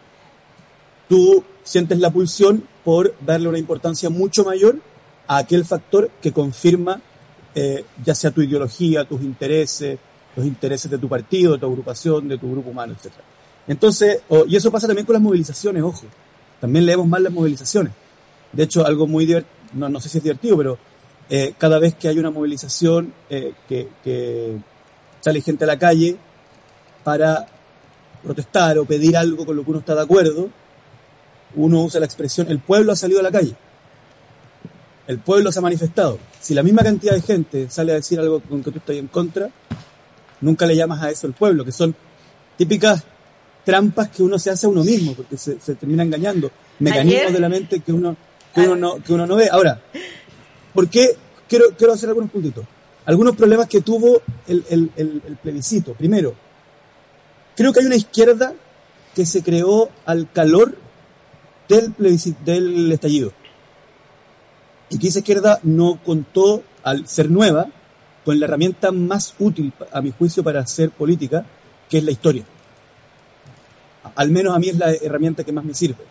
tú 1.09 1.43
sientes 1.65 1.99
la 1.99 2.11
pulsión 2.11 2.63
por 2.85 3.15
darle 3.21 3.49
una 3.49 3.59
importancia 3.59 4.09
mucho 4.09 4.45
mayor 4.45 4.79
a 5.27 5.39
aquel 5.39 5.65
factor 5.65 6.11
que 6.23 6.33
confirma 6.33 7.03
eh, 7.55 7.85
ya 8.05 8.15
sea 8.15 8.31
tu 8.31 8.41
ideología, 8.41 9.05
tus 9.05 9.21
intereses, 9.23 9.99
los 10.37 10.47
intereses 10.47 10.91
de 10.91 10.99
tu 10.99 11.09
partido, 11.09 11.55
de 11.55 11.59
tu 11.59 11.67
agrupación, 11.67 12.29
de 12.29 12.39
tu 12.39 12.51
grupo 12.53 12.71
humano, 12.71 12.95
etc. 12.95 13.13
Entonces, 13.69 14.21
o- 14.29 14.45
y 14.47 14.57
eso 14.57 14.71
pasa 14.73 14.87
también 14.87 15.07
con 15.07 15.13
las 15.13 15.23
movilizaciones, 15.23 15.83
ojo. 15.83 16.07
También 16.61 16.87
leemos 16.87 17.07
mal 17.07 17.23
las 17.23 17.33
movilizaciones. 17.33 17.93
De 18.53 18.63
hecho, 18.65 18.85
algo 18.87 19.07
muy 19.07 19.27
divertido, 19.27 19.53
no, 19.75 19.89
no 19.89 20.01
sé 20.01 20.09
si 20.09 20.19
es 20.19 20.25
divertido, 20.25 20.57
pero 20.57 20.79
eh, 21.31 21.55
cada 21.59 21.79
vez 21.79 21.95
que 21.95 22.09
hay 22.09 22.19
una 22.19 22.31
movilización 22.31 23.13
eh, 23.29 23.53
que 23.69 24.57
sale 25.21 25.43
gente 25.43 25.65
a 25.65 25.67
la 25.67 25.79
calle 25.79 26.17
para 27.05 27.47
protestar 28.23 28.79
o 28.79 28.85
pedir 28.87 29.17
algo 29.17 29.45
con 29.45 29.55
lo 29.55 29.63
que 29.65 29.71
uno 29.71 29.81
está 29.81 29.95
de 29.95 30.01
acuerdo, 30.03 30.49
uno 31.55 31.83
usa 31.83 32.01
la 32.01 32.07
expresión, 32.07 32.49
el 32.51 32.59
pueblo 32.61 32.93
ha 32.93 32.97
salido 32.97 33.21
a 33.21 33.23
la 33.23 33.31
calle. 33.31 33.55
El 35.07 35.19
pueblo 35.19 35.51
se 35.53 35.59
ha 35.59 35.63
manifestado. 35.63 36.19
Si 36.41 36.55
la 36.55 36.63
misma 36.63 36.83
cantidad 36.83 37.15
de 37.15 37.23
gente 37.23 37.71
sale 37.71 37.93
a 37.93 37.97
decir 37.97 38.19
algo 38.21 38.41
con 38.41 38.63
que 38.63 38.71
tú 38.71 38.79
estás 38.79 38.97
en 38.97 39.09
contra, 39.09 39.49
nunca 40.41 40.67
le 40.67 40.77
llamas 40.77 41.03
a 41.03 41.11
eso 41.11 41.27
el 41.27 41.33
pueblo, 41.33 41.65
que 41.65 41.73
son 41.73 41.95
típicas 42.57 43.05
trampas 43.69 44.09
que 44.09 44.23
uno 44.23 44.39
se 44.39 44.49
hace 44.49 44.65
a 44.65 44.71
uno 44.71 44.83
mismo, 44.83 45.13
porque 45.13 45.37
se, 45.37 45.61
se 45.61 45.75
termina 45.75 46.03
engañando. 46.03 46.51
Mecanismos 46.79 47.21
Ayer- 47.25 47.33
de 47.35 47.39
la 47.41 47.49
mente 47.51 47.81
que 47.81 47.93
uno, 47.93 48.17
que 48.55 48.63
uno, 48.63 48.77
no, 48.77 49.03
que 49.05 49.13
uno 49.13 49.27
no 49.27 49.37
ve. 49.37 49.51
Ahora, 49.53 49.79
¿por 50.73 50.89
qué? 50.89 51.17
Quiero, 51.47 51.67
quiero 51.77 51.93
hacer 51.93 52.09
algunos 52.09 52.31
puntitos. 52.31 52.65
Algunos 53.05 53.37
problemas 53.37 53.69
que 53.69 53.83
tuvo 53.83 54.23
el, 54.47 54.65
el- 54.71 54.91
el- 54.97 55.23
el 55.27 55.37
plebiscito. 55.37 55.93
Primero, 55.93 56.35
creo 57.57 57.71
que 57.75 57.81
hay 57.81 57.87
una 57.87 57.97
izquierda 57.97 58.55
que 59.15 59.27
se 59.27 59.43
creó 59.43 59.91
al 60.07 60.33
calor 60.33 60.75
del 61.69 61.93
plebiscito, 61.93 62.39
del 62.47 62.91
estallido. 62.91 63.33
Y 64.89 64.99
que 64.99 65.09
esa 65.09 65.19
izquierda 65.19 65.61
no 65.63 66.01
contó, 66.03 66.63
al 66.85 67.07
ser 67.07 67.31
nueva, 67.31 67.67
con 68.25 68.41
la 68.41 68.47
herramienta 68.47 68.93
más 68.93 69.35
útil, 69.39 69.75
a 69.93 70.01
mi 70.01 70.11
juicio, 70.11 70.43
para 70.43 70.61
hacer 70.61 70.89
política, 70.89 71.45
que 71.91 71.99
es 71.99 72.05
la 72.05 72.13
historia. 72.13 72.45
Al 74.15 74.31
menos 74.31 74.55
a 74.55 74.59
mí 74.59 74.69
es 74.69 74.77
la 74.77 74.93
herramienta 74.93 75.45
que 75.45 75.53
más 75.53 75.65
me 75.65 75.75
sirve. 75.75 76.05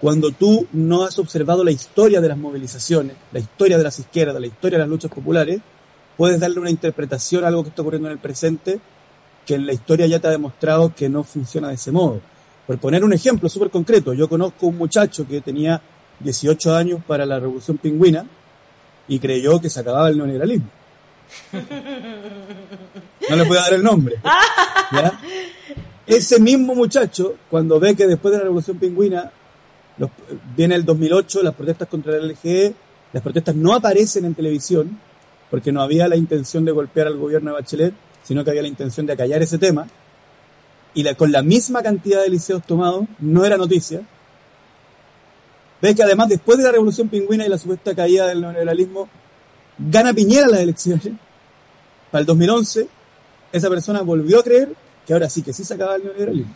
Cuando 0.00 0.30
tú 0.30 0.66
no 0.72 1.04
has 1.04 1.18
observado 1.18 1.64
la 1.64 1.72
historia 1.72 2.20
de 2.20 2.28
las 2.28 2.38
movilizaciones, 2.38 3.16
la 3.32 3.40
historia 3.40 3.76
de 3.76 3.84
las 3.84 3.98
izquierdas, 3.98 4.40
la 4.40 4.46
historia 4.46 4.78
de 4.78 4.84
las 4.84 4.88
luchas 4.88 5.10
populares, 5.10 5.60
puedes 6.16 6.38
darle 6.38 6.60
una 6.60 6.70
interpretación 6.70 7.44
a 7.44 7.48
algo 7.48 7.62
que 7.62 7.70
está 7.70 7.82
ocurriendo 7.82 8.08
en 8.08 8.12
el 8.12 8.18
presente 8.18 8.80
que 9.44 9.54
en 9.54 9.66
la 9.66 9.72
historia 9.72 10.06
ya 10.06 10.18
te 10.20 10.28
ha 10.28 10.30
demostrado 10.30 10.94
que 10.94 11.08
no 11.08 11.24
funciona 11.24 11.68
de 11.68 11.74
ese 11.74 11.90
modo. 11.90 12.20
Por 12.66 12.78
poner 12.78 13.02
un 13.02 13.14
ejemplo 13.14 13.48
súper 13.48 13.70
concreto, 13.70 14.12
yo 14.12 14.28
conozco 14.28 14.66
un 14.66 14.76
muchacho 14.76 15.26
que 15.26 15.40
tenía 15.40 15.80
18 16.20 16.76
años 16.76 17.00
para 17.06 17.24
la 17.24 17.40
Revolución 17.40 17.78
Pingüina 17.78 18.26
y 19.08 19.18
creyó 19.18 19.58
que 19.58 19.70
se 19.70 19.80
acababa 19.80 20.10
el 20.10 20.18
neoliberalismo. 20.18 20.68
No 23.28 23.36
le 23.36 23.44
voy 23.44 23.58
a 23.58 23.60
dar 23.60 23.74
el 23.74 23.82
nombre. 23.82 24.16
¿ya? 24.92 25.20
Ese 26.08 26.40
mismo 26.40 26.74
muchacho, 26.74 27.34
cuando 27.50 27.78
ve 27.78 27.94
que 27.94 28.06
después 28.06 28.32
de 28.32 28.38
la 28.38 28.44
Revolución 28.44 28.78
Pingüina 28.78 29.30
viene 30.56 30.74
el 30.74 30.86
2008, 30.86 31.42
las 31.42 31.54
protestas 31.54 31.86
contra 31.86 32.16
el 32.16 32.28
LGE, 32.30 32.74
las 33.12 33.22
protestas 33.22 33.54
no 33.54 33.74
aparecen 33.74 34.24
en 34.24 34.34
televisión, 34.34 34.98
porque 35.50 35.70
no 35.70 35.82
había 35.82 36.08
la 36.08 36.16
intención 36.16 36.64
de 36.64 36.72
golpear 36.72 37.08
al 37.08 37.18
gobierno 37.18 37.50
de 37.50 37.60
Bachelet, 37.60 37.94
sino 38.22 38.42
que 38.42 38.50
había 38.50 38.62
la 38.62 38.68
intención 38.68 39.04
de 39.04 39.12
acallar 39.12 39.42
ese 39.42 39.58
tema, 39.58 39.86
y 40.94 41.04
con 41.14 41.30
la 41.30 41.42
misma 41.42 41.82
cantidad 41.82 42.22
de 42.22 42.30
liceos 42.30 42.62
tomados, 42.64 43.04
no 43.18 43.44
era 43.44 43.58
noticia. 43.58 44.00
Ve 45.82 45.94
que 45.94 46.02
además, 46.02 46.30
después 46.30 46.56
de 46.56 46.64
la 46.64 46.72
Revolución 46.72 47.10
Pingüina 47.10 47.44
y 47.44 47.50
la 47.50 47.58
supuesta 47.58 47.94
caída 47.94 48.26
del 48.28 48.40
neoliberalismo, 48.40 49.10
gana 49.78 50.14
Piñera 50.14 50.48
las 50.48 50.60
elecciones. 50.60 51.12
Para 52.10 52.20
el 52.20 52.26
2011, 52.26 52.88
esa 53.52 53.68
persona 53.68 54.00
volvió 54.00 54.40
a 54.40 54.42
creer 54.42 54.87
que 55.08 55.14
ahora 55.14 55.30
sí 55.30 55.40
que 55.40 55.54
sí 55.54 55.64
se 55.64 55.72
acaba 55.72 55.96
el 55.96 56.04
neoliberalismo. 56.04 56.54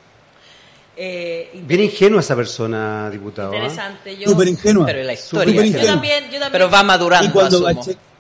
Eh, 0.95 1.63
Bien 1.67 1.81
ingenua 1.85 2.21
esa 2.21 2.37
persona, 2.37 3.09
diputado. 3.09 3.53
¿ah? 3.53 3.57
interesante. 3.57 4.15
Yo, 4.19 4.29
Súper 4.29 4.49
ingenua. 4.49 4.85
Pero 4.85 5.03
la 5.05 5.15
historia. 5.15 5.55
ingenua. 5.65 5.81
yo 5.81 5.87
también, 5.87 6.25
yo 6.25 6.31
también. 6.33 6.53
Pero 6.53 6.71
va 6.71 6.83
madurando, 6.83 7.27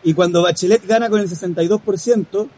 y 0.02 0.14
cuando, 0.14 0.40
y 0.40 0.42
Bachelet 0.42 0.86
gana 0.86 1.10
con 1.10 1.20
el 1.20 1.28
62%, 1.28 2.48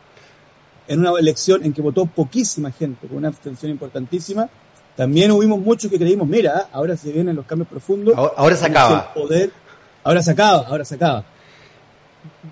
en 0.87 1.01
una 1.01 1.19
elección 1.19 1.65
en 1.65 1.73
que 1.73 1.83
votó 1.83 2.07
poquísima 2.07 2.71
gente, 2.71 3.09
con 3.09 3.17
una 3.17 3.27
abstención 3.29 3.73
importantísima, 3.73 4.49
también 4.97 5.33
hubimos 5.33 5.59
muchos 5.59 5.91
que 5.91 5.99
creímos, 5.99 6.29
mira, 6.29 6.69
ahora 6.73 6.97
se 6.97 7.11
vienen 7.11 7.35
los 7.35 7.45
cambios 7.45 7.69
profundos. 7.69 8.17
Ahora- 8.17 8.35
ahora 8.37 8.55
se 8.57 8.67
acaba. 8.67 9.13
el 9.17 9.21
poder, 9.21 9.51
ahora 10.05 10.23
se 10.23 10.31
acaba, 10.31 10.59
ahora 10.69 10.85
se 10.85 10.95
acaba. 10.95 11.25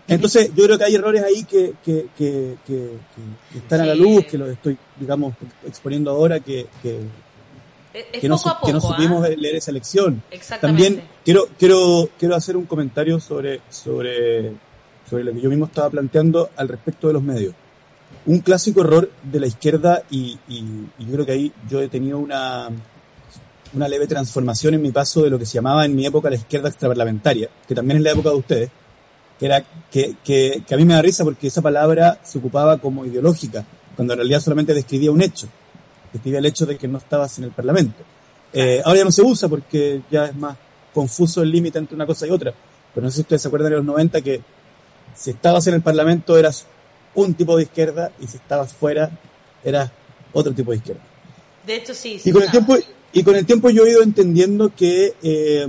Entonces, 0.09 0.51
yo 0.55 0.65
creo 0.65 0.79
que 0.79 0.85
hay 0.85 0.95
errores 0.95 1.23
ahí 1.23 1.45
que, 1.45 1.75
que, 1.85 2.07
que, 2.17 2.57
que- 2.67 2.91
que 3.53 3.59
están 3.59 3.81
a 3.81 3.87
la 3.87 3.95
luz, 3.95 4.25
que 4.27 4.37
los 4.39 4.49
estoy, 4.51 4.77
digamos, 4.99 5.35
exponiendo 5.67 6.11
ahora, 6.11 6.41
que, 6.41 6.67
que, 6.83 6.99
es, 7.95 8.05
es 8.13 8.25
no, 8.29 8.37
poco 8.37 8.59
poco. 8.61 8.77
¿ah? 8.77 8.81
supimos 8.81 9.29
leer 9.29 9.57
esa 9.57 9.71
elección. 9.71 10.23
Exactamente. 10.31 10.83
También 10.85 11.09
quiero, 11.25 11.49
quiero, 11.59 12.09
quiero 12.19 12.35
hacer 12.35 12.57
un 12.57 12.65
comentario 12.67 13.21
sobre, 13.21 13.61
sobre, 13.71 14.53
sobre 15.09 15.25
lo 15.25 15.33
que 15.33 15.41
yo 15.41 15.49
mismo 15.51 15.67
estaba 15.67 15.91
planteando 15.91 16.51
al 16.57 16.69
respecto 16.69 17.07
de 17.09 17.13
los 17.15 17.23
medios. 17.23 17.55
Un 18.27 18.41
clásico 18.41 18.81
error 18.83 19.11
de 19.23 19.41
la 19.41 19.47
izquierda 19.47 20.03
y, 20.11 20.39
y- 20.49 20.87
y 20.99 21.07
yo 21.07 21.13
creo 21.13 21.27
que 21.27 21.33
ahí 21.33 21.53
yo 21.69 21.81
he 21.81 21.89
tenido 21.89 22.19
una, 22.19 22.69
una 23.75 23.89
leve 23.89 24.07
transformación 24.07 24.75
en 24.75 24.83
mi 24.83 24.91
paso 24.93 25.23
de 25.23 25.31
lo 25.31 25.39
que 25.39 25.47
se 25.47 25.55
llamaba 25.55 25.85
en 25.85 25.95
mi 25.95 26.07
época 26.07 26.29
la 26.31 26.37
izquierda 26.37 26.69
extraparlamentaria, 26.69 27.49
que 27.67 27.75
también 27.75 27.99
es 27.99 28.03
la 28.05 28.13
época 28.13 28.31
de 28.31 28.37
ustedes, 28.37 28.71
que 29.39 29.47
era 29.47 29.65
que, 29.91 30.17
que, 30.25 30.63
que 30.67 30.75
a 30.75 30.77
mí 30.77 30.85
me 30.85 30.95
da 30.95 31.03
risa 31.03 31.25
porque 31.25 31.49
esa 31.49 31.63
palabra 31.63 32.21
se 32.23 32.39
ocupaba 32.39 32.79
como 32.79 33.05
ideológica, 33.05 33.65
cuando 33.97 34.15
en 34.15 34.21
realidad 34.21 34.41
solamente 34.41 34.75
describía 34.75 35.11
un 35.11 35.23
hecho, 35.23 35.49
describía 36.13 36.39
el 36.39 36.47
hecho 36.47 36.67
de 36.67 36.77
que 36.77 36.89
no 36.89 36.99
estabas 36.99 37.39
en 37.39 37.45
el 37.45 37.51
Parlamento. 37.51 38.03
Eh, 38.53 38.83
ahora 38.85 38.99
ya 38.99 39.05
no 39.05 39.13
se 39.13 39.23
usa 39.23 39.49
porque 39.49 40.03
ya 40.11 40.27
es 40.27 40.35
más 40.35 40.57
confuso 40.93 41.43
el 41.43 41.51
límite 41.51 41.79
entre 41.79 41.95
una 41.95 42.07
cosa 42.07 42.27
y 42.27 42.31
otra, 42.31 42.53
pero 42.95 43.05
no 43.05 43.11
sé 43.11 43.17
si 43.17 43.21
ustedes 43.23 43.43
se 43.43 43.49
acuerdan 43.49 43.71
de 43.71 43.77
los 43.77 43.85
90 43.85 44.21
que 44.21 44.41
si 45.15 45.31
estabas 45.31 45.67
en 45.67 45.75
el 45.75 45.83
Parlamento 45.83 46.37
eras 46.37 46.67
un 47.15 47.35
tipo 47.35 47.57
de 47.57 47.65
izquierda 47.65 48.13
y 48.21 48.27
si 48.27 48.37
estabas 48.37 48.73
fuera 48.73 49.11
eras 49.65 49.91
otro 50.33 50.53
tipo 50.53 50.71
de 50.71 50.79
izquierda. 50.79 51.03
De 51.67 51.77
hecho, 51.77 51.95
sí. 51.95 52.19
sí, 52.19 52.31
Y 52.31 52.33
con 52.33 52.43
el 52.43 52.51
tiempo, 52.51 52.77
y 53.13 53.23
con 53.23 53.37
el 53.37 53.47
tiempo 53.47 53.71
yo 53.71 53.87
he 53.87 53.91
ido 53.91 54.03
entendiendo 54.03 54.75
que, 54.75 55.15
eh, 55.23 55.67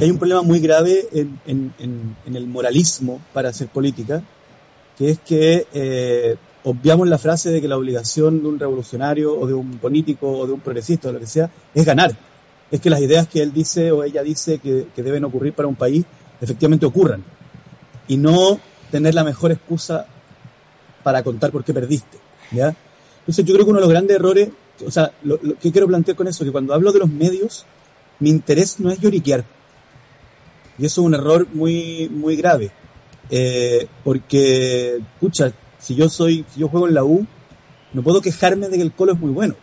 que 0.00 0.04
hay 0.06 0.10
un 0.10 0.18
problema 0.18 0.42
muy 0.42 0.58
grave 0.60 1.06
en, 1.12 1.38
en- 1.46 1.74
en- 1.78 2.16
en 2.26 2.36
el 2.36 2.46
moralismo 2.46 3.20
para 3.32 3.50
hacer 3.50 3.68
política, 3.68 4.22
que 4.96 5.10
es 5.10 5.18
que 5.20 5.66
eh, 5.72 6.36
obviamos 6.64 7.06
la 7.08 7.18
frase 7.18 7.50
de 7.50 7.60
que 7.60 7.68
la 7.68 7.76
obligación 7.76 8.42
de 8.42 8.48
un 8.48 8.58
revolucionario 8.58 9.38
o 9.38 9.46
de 9.46 9.54
un 9.54 9.78
político 9.78 10.30
o 10.30 10.46
de 10.46 10.52
un 10.54 10.60
progresista 10.60 11.08
o 11.08 11.12
lo 11.12 11.20
que 11.20 11.26
sea 11.26 11.50
es 11.74 11.84
ganar. 11.84 12.16
Es 12.70 12.80
que 12.80 12.90
las 12.90 13.00
ideas 13.00 13.28
que 13.28 13.42
él 13.42 13.52
dice 13.52 13.92
o 13.92 14.04
ella 14.04 14.22
dice 14.22 14.58
que, 14.58 14.86
que 14.94 15.02
deben 15.02 15.24
ocurrir 15.24 15.52
para 15.52 15.68
un 15.68 15.76
país 15.76 16.04
efectivamente 16.40 16.86
ocurran. 16.86 17.22
Y 18.08 18.16
no 18.16 18.58
tener 18.90 19.14
la 19.14 19.24
mejor 19.24 19.52
excusa 19.52 20.06
para 21.02 21.22
contar 21.22 21.50
por 21.50 21.62
qué 21.64 21.72
perdiste. 21.74 22.18
¿ya? 22.52 22.74
Entonces 23.20 23.44
yo 23.44 23.54
creo 23.54 23.64
que 23.66 23.70
uno 23.70 23.80
de 23.80 23.84
los 23.86 23.90
grandes 23.90 24.16
errores, 24.16 24.48
o 24.86 24.90
sea, 24.90 25.12
lo, 25.22 25.38
lo 25.42 25.58
que 25.58 25.70
quiero 25.72 25.86
plantear 25.86 26.16
con 26.16 26.26
eso, 26.28 26.44
que 26.44 26.52
cuando 26.52 26.74
hablo 26.74 26.90
de 26.92 26.98
los 27.00 27.10
medios, 27.10 27.66
mi 28.18 28.30
interés 28.30 28.80
no 28.80 28.90
es 28.90 28.98
lloriquear. 29.00 29.44
Y 30.80 30.86
eso 30.86 31.00
es 31.02 31.06
un 31.06 31.14
error 31.14 31.46
muy, 31.52 32.08
muy 32.10 32.36
grave. 32.36 32.70
Eh, 33.28 33.86
porque, 34.02 34.98
pucha, 35.20 35.52
si 35.78 35.94
yo 35.94 36.08
soy, 36.08 36.44
si 36.52 36.60
yo 36.60 36.68
juego 36.68 36.88
en 36.88 36.94
la 36.94 37.04
U, 37.04 37.26
no 37.92 38.02
puedo 38.02 38.20
quejarme 38.20 38.68
de 38.68 38.76
que 38.76 38.82
el 38.82 38.92
colo 38.92 39.12
es 39.12 39.18
muy 39.18 39.30
bueno. 39.30 39.54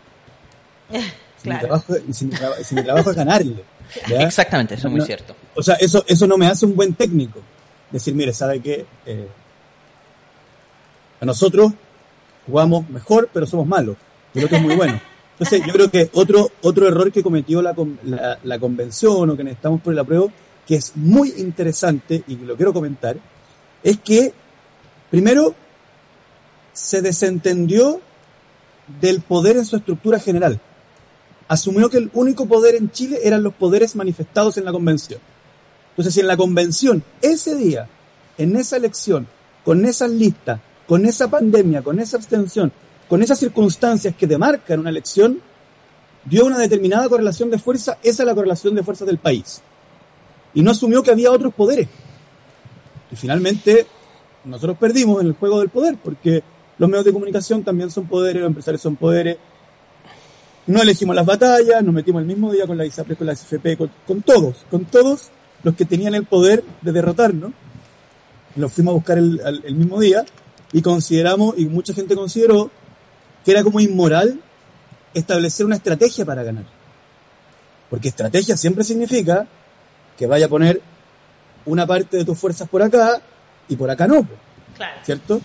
Si, 1.40 1.48
mi, 1.48 1.56
trabajo, 1.60 1.94
si, 2.10 2.24
mi, 2.24 2.32
traba- 2.32 2.56
si 2.64 2.74
mi 2.74 2.82
trabajo 2.82 3.10
es 3.10 3.16
ganarle. 3.16 3.62
¿ya? 4.08 4.22
Exactamente, 4.24 4.74
eso 4.74 4.88
es 4.88 4.90
muy 4.90 4.98
No, 4.98 5.06
cierto. 5.06 5.36
O 5.54 5.62
sea, 5.62 5.76
eso, 5.76 6.02
eso 6.08 6.26
no 6.26 6.36
me 6.36 6.48
hace 6.48 6.66
un 6.66 6.74
buen 6.74 6.94
técnico. 6.94 7.38
Decir, 7.92 8.12
mire, 8.12 8.32
¿sabe 8.32 8.58
qué? 8.60 8.84
Eh, 9.06 9.28
a 11.20 11.24
nosotros 11.24 11.72
jugamos 12.44 12.90
mejor, 12.90 13.28
pero 13.32 13.46
somos 13.46 13.68
malos. 13.68 13.96
Y 14.34 14.40
el 14.40 14.46
otro 14.46 14.56
es 14.56 14.62
muy 14.64 14.74
bueno. 14.74 15.00
Entonces, 15.38 15.62
yo 15.64 15.72
creo 15.72 15.90
que 15.92 16.10
otro, 16.14 16.50
otro 16.62 16.88
error 16.88 17.12
que 17.12 17.22
cometió 17.22 17.62
la, 17.62 17.72
con- 17.74 18.00
la, 18.02 18.40
la 18.42 18.58
convención 18.58 19.30
o 19.30 19.36
que 19.36 19.44
necesitamos 19.44 19.80
por 19.80 19.92
el 19.92 19.98
apruebo, 20.00 20.32
que 20.68 20.74
es 20.74 20.94
muy 20.96 21.32
interesante 21.38 22.22
y 22.28 22.36
lo 22.36 22.54
quiero 22.54 22.74
comentar, 22.74 23.16
es 23.82 23.98
que, 24.00 24.34
primero, 25.10 25.54
se 26.74 27.00
desentendió 27.00 28.02
del 29.00 29.22
poder 29.22 29.56
en 29.56 29.64
su 29.64 29.76
estructura 29.76 30.20
general. 30.20 30.60
Asumió 31.48 31.88
que 31.88 31.96
el 31.96 32.10
único 32.12 32.44
poder 32.44 32.74
en 32.74 32.90
Chile 32.90 33.18
eran 33.24 33.42
los 33.42 33.54
poderes 33.54 33.96
manifestados 33.96 34.58
en 34.58 34.66
la 34.66 34.72
convención. 34.72 35.18
Entonces, 35.88 36.12
si 36.12 36.20
en 36.20 36.26
la 36.26 36.36
convención, 36.36 37.02
ese 37.22 37.56
día, 37.56 37.88
en 38.36 38.54
esa 38.54 38.76
elección, 38.76 39.26
con 39.64 39.86
esas 39.86 40.10
listas, 40.10 40.60
con 40.86 41.06
esa 41.06 41.30
pandemia, 41.30 41.80
con 41.80 41.98
esa 41.98 42.18
abstención, 42.18 42.70
con 43.08 43.22
esas 43.22 43.38
circunstancias 43.38 44.14
que 44.14 44.26
demarcan 44.26 44.80
una 44.80 44.90
elección, 44.90 45.40
dio 46.26 46.44
una 46.44 46.58
determinada 46.58 47.08
correlación 47.08 47.50
de 47.50 47.58
fuerza, 47.58 47.96
esa 48.02 48.22
es 48.22 48.26
la 48.26 48.34
correlación 48.34 48.74
de 48.74 48.82
fuerzas 48.82 49.06
del 49.06 49.16
país. 49.16 49.62
Y 50.54 50.62
no 50.62 50.70
asumió 50.70 51.02
que 51.02 51.10
había 51.10 51.30
otros 51.30 51.54
poderes. 51.54 51.88
Y 53.10 53.16
finalmente, 53.16 53.86
nosotros 54.44 54.78
perdimos 54.78 55.20
en 55.20 55.28
el 55.28 55.32
juego 55.34 55.60
del 55.60 55.68
poder, 55.68 55.96
porque 56.02 56.42
los 56.78 56.88
medios 56.88 57.04
de 57.04 57.12
comunicación 57.12 57.64
también 57.64 57.90
son 57.90 58.06
poderes, 58.06 58.40
los 58.40 58.48
empresarios 58.48 58.80
son 58.80 58.96
poderes. 58.96 59.36
No 60.66 60.82
elegimos 60.82 61.16
las 61.16 61.26
batallas, 61.26 61.82
nos 61.82 61.94
metimos 61.94 62.20
el 62.20 62.28
mismo 62.28 62.52
día 62.52 62.66
con 62.66 62.76
la 62.76 62.84
ISAPRE, 62.84 63.16
con 63.16 63.26
la 63.26 63.34
SFP, 63.34 63.76
con, 63.76 63.90
con 64.06 64.22
todos, 64.22 64.64
con 64.70 64.84
todos 64.84 65.30
los 65.62 65.74
que 65.74 65.84
tenían 65.84 66.14
el 66.14 66.24
poder 66.24 66.62
de 66.82 66.92
derrotarnos. 66.92 67.52
Los 68.56 68.72
fuimos 68.72 68.92
a 68.92 68.94
buscar 68.94 69.18
el, 69.18 69.40
el 69.64 69.74
mismo 69.74 70.00
día 70.00 70.24
y 70.72 70.82
consideramos, 70.82 71.54
y 71.58 71.66
mucha 71.66 71.94
gente 71.94 72.14
consideró, 72.14 72.70
que 73.44 73.52
era 73.52 73.62
como 73.62 73.80
inmoral 73.80 74.40
establecer 75.14 75.64
una 75.64 75.76
estrategia 75.76 76.24
para 76.24 76.42
ganar. 76.42 76.64
Porque 77.88 78.08
estrategia 78.08 78.56
siempre 78.56 78.84
significa 78.84 79.46
que 80.18 80.26
vaya 80.26 80.46
a 80.46 80.48
poner 80.48 80.82
una 81.64 81.86
parte 81.86 82.16
de 82.16 82.24
tus 82.24 82.38
fuerzas 82.38 82.68
por 82.68 82.82
acá 82.82 83.22
y 83.68 83.76
por 83.76 83.90
acá 83.90 84.06
no, 84.06 84.26
Claro. 84.76 85.00
¿cierto? 85.04 85.40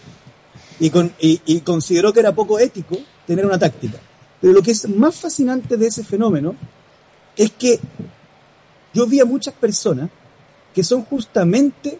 Y, 0.79 0.89
con, 0.89 1.13
y, 1.19 1.39
y 1.45 1.61
consideró 1.61 2.11
que 2.11 2.19
era 2.19 2.33
poco 2.33 2.59
ético 2.59 2.97
tener 3.25 3.45
una 3.45 3.57
táctica. 3.57 3.97
Pero 4.41 4.53
lo 4.53 4.61
que 4.61 4.71
es 4.71 4.89
más 4.89 5.15
fascinante 5.15 5.77
de 5.77 5.87
ese 5.87 6.03
fenómeno 6.03 6.55
es 7.35 7.51
que 7.51 7.79
yo 8.93 9.05
vi 9.07 9.19
a 9.19 9.25
muchas 9.25 9.53
personas 9.53 10.09
que 10.73 10.83
son 10.83 11.03
justamente 11.05 11.99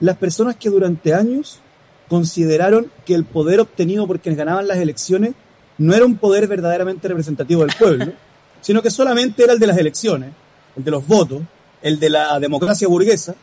las 0.00 0.16
personas 0.16 0.56
que 0.56 0.70
durante 0.70 1.14
años 1.14 1.60
consideraron 2.08 2.90
que 3.04 3.14
el 3.14 3.24
poder 3.24 3.60
obtenido 3.60 4.06
por 4.06 4.20
quienes 4.20 4.38
ganaban 4.38 4.68
las 4.68 4.78
elecciones 4.78 5.32
no 5.78 5.94
era 5.94 6.04
un 6.04 6.16
poder 6.16 6.46
verdaderamente 6.46 7.06
representativo 7.08 7.62
del 7.62 7.74
pueblo, 7.76 8.12
sino 8.60 8.82
que 8.82 8.90
solamente 8.90 9.44
era 9.44 9.52
el 9.52 9.58
de 9.58 9.66
las 9.66 9.78
elecciones, 9.78 10.30
el 10.76 10.84
de 10.84 10.90
los 10.90 11.06
votos, 11.06 11.42
el 11.82 11.98
de 12.00 12.10
la 12.10 12.38
democracia 12.40 12.88
burguesa, 12.88 13.34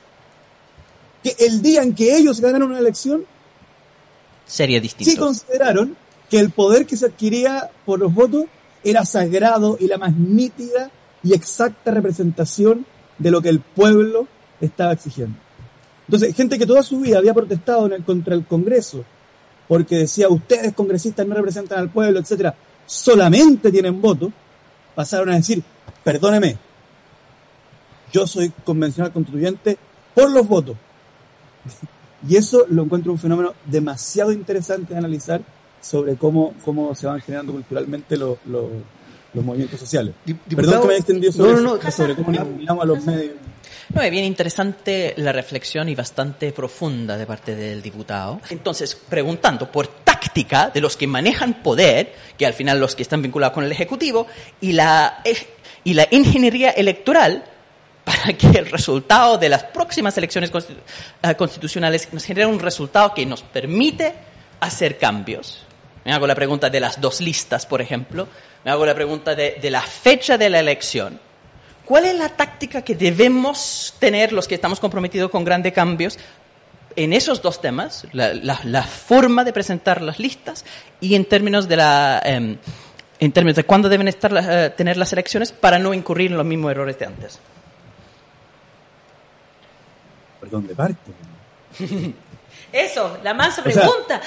que 1.24 1.36
el 1.40 1.62
día 1.62 1.82
en 1.82 1.96
que 1.96 2.16
ellos 2.16 2.40
ganaron 2.42 2.70
una 2.72 2.80
elección, 2.80 3.26
Sería 4.46 4.78
sí 4.80 4.84
distinto. 4.84 5.22
consideraron 5.26 5.96
que 6.30 6.40
el 6.40 6.52
poder 6.52 6.86
que 6.86 6.98
se 6.98 7.06
adquiría 7.08 7.70
por 7.86 8.00
los 8.00 8.14
votos 8.14 8.46
era 8.84 9.06
sagrado 9.06 9.78
y 9.80 9.88
la 9.88 9.98
más 9.98 10.14
nítida 10.16 10.92
y 11.24 11.34
exacta 11.34 11.92
representación 11.92 12.86
de 13.18 13.32
lo 13.32 13.42
que 13.42 13.50
el 13.50 13.60
pueblo 13.60 14.28
estaba 14.62 14.92
exigiendo. 14.94 15.38
Entonces, 16.08 16.36
gente 16.36 16.60
que 16.60 16.68
toda 16.68 16.84
su 16.84 17.00
vida 17.00 17.18
había 17.18 17.34
protestado 17.34 17.88
en 17.88 17.94
el- 17.94 18.04
contra 18.04 18.36
el 18.36 18.46
Congreso, 18.46 19.04
porque 19.68 19.96
decía, 19.98 20.30
ustedes 20.30 20.74
congresistas 20.74 21.26
no 21.26 21.34
representan 21.34 21.80
al 21.80 21.90
pueblo, 21.90 22.20
etcétera, 22.20 22.54
solamente 22.86 23.72
tienen 23.72 24.00
voto, 24.00 24.32
pasaron 24.94 25.30
a 25.32 25.36
decir, 25.38 25.64
perdóneme, 26.04 26.58
yo 28.16 28.26
soy 28.26 28.50
convencional 28.64 29.12
constituyente 29.12 29.78
por 30.14 30.32
los 30.32 30.48
votos. 30.48 30.78
Y 32.28 32.38
eso 32.38 32.66
lo 32.70 32.84
encuentro 32.84 33.12
un 33.12 33.20
fenómeno 33.20 33.54
demasiado 33.66 34.32
interesante 34.32 34.94
de 34.94 35.00
analizar 35.00 35.42
sobre 35.82 36.16
cómo, 36.16 36.54
cómo 36.64 36.96
se 36.96 37.08
van 37.08 37.20
generando 37.20 37.52
culturalmente 37.52 38.16
los, 38.16 38.38
los, 38.46 38.68
los 39.34 39.44
movimientos 39.44 39.82
sociales. 39.82 40.16
Perdón 40.56 40.82
que 40.82 40.88
me 40.88 40.94
haya 40.94 41.00
extendido 41.00 41.34
sobre, 41.34 41.52
No, 41.56 41.60
no, 41.60 41.76
no. 41.76 41.92
sobre 41.92 42.16
cómo 42.16 42.82
a 42.82 42.86
los 42.86 43.06
medios. 43.06 43.34
No, 43.94 44.02
es 44.02 44.10
bien 44.10 44.24
interesante 44.24 45.14
la 45.18 45.34
reflexión 45.34 45.90
y 45.90 45.96
bastante 45.96 46.54
profunda 46.54 47.18
de 47.18 47.26
parte 47.26 47.54
del 47.54 47.82
diputado. 47.82 48.40
Entonces, 48.50 48.96
preguntando 48.96 49.70
por 49.70 49.88
táctica 49.88 50.70
de 50.74 50.80
los 50.80 50.96
que 50.96 51.06
manejan 51.06 51.62
poder, 51.62 52.14
que 52.38 52.46
al 52.46 52.54
final 52.54 52.80
los 52.80 52.96
que 52.96 53.04
están 53.04 53.22
vinculados 53.22 53.54
con 53.54 53.66
el 53.66 53.72
Ejecutivo, 53.74 54.26
y 54.62 54.72
la, 54.72 55.20
eh, 55.26 55.36
y 55.84 55.94
la 55.94 56.08
ingeniería 56.12 56.72
electoral, 56.72 57.44
para 58.06 58.34
que 58.34 58.48
el 58.48 58.68
resultado 58.68 59.38
de 59.38 59.50
las 59.50 59.64
próximas 59.64 60.16
elecciones 60.18 60.52
eh, 60.52 61.36
constitucionales 61.36 62.08
nos 62.14 62.24
genere 62.24 62.46
un 62.46 62.60
resultado 62.60 63.14
que 63.14 63.26
nos 63.26 63.42
permite 63.42 64.14
hacer 64.60 64.98
cambios. 64.98 65.66
Me 66.06 66.14
hago 66.14 66.28
la 66.28 66.36
pregunta 66.36 66.70
de 66.70 66.80
las 66.80 67.02
dos 67.02 67.20
listas, 67.20 67.66
por 67.66 67.82
ejemplo. 67.82 68.28
Me 68.64 68.70
hago 68.70 68.86
la 68.86 68.94
pregunta 68.94 69.34
de, 69.34 69.60
la 69.72 69.82
fecha 69.82 70.38
de 70.38 70.50
la 70.52 70.60
elección. 70.60 71.20
¿Cuál 71.84 72.06
es 72.06 72.16
la 72.16 72.30
táctica 72.30 72.84
que 72.84 72.96
debemos 72.96 73.96
tener 74.00 74.32
los 74.32 74.48
que 74.48 74.56
estamos 74.56 74.80
comprometidos 74.80 75.32
con 75.32 75.44
grandes 75.44 75.74
cambios 75.74 76.20
en 76.96 77.12
esos 77.12 77.42
dos 77.42 77.60
temas? 77.60 78.06
La, 78.14 78.84
forma 78.84 79.44
de 79.44 79.52
presentar 79.52 80.02
las 80.04 80.20
listas 80.20 80.64
y 81.02 81.16
en 81.16 81.26
términos 81.26 81.68
de 81.68 81.76
em, 82.24 82.58
cuándo 83.66 83.90
deben 83.90 84.08
estar 84.08 84.32
eh, 84.38 84.70
tener 84.72 84.98
las 84.98 85.12
elecciones 85.12 85.52
para 85.52 85.80
no 85.80 85.92
incurrir 85.94 86.32
en 86.32 86.38
los 86.38 86.46
mismos 86.46 86.70
errores 86.72 87.00
de 87.00 87.06
antes. 87.06 87.40
Perdón, 90.46 90.68
de 90.68 90.76
parte. 90.76 91.12
Eso, 92.72 93.18
la 93.24 93.34
mansa 93.34 93.62
O 93.66 93.70
sea, 93.72 93.82
pregunta. 93.84 94.22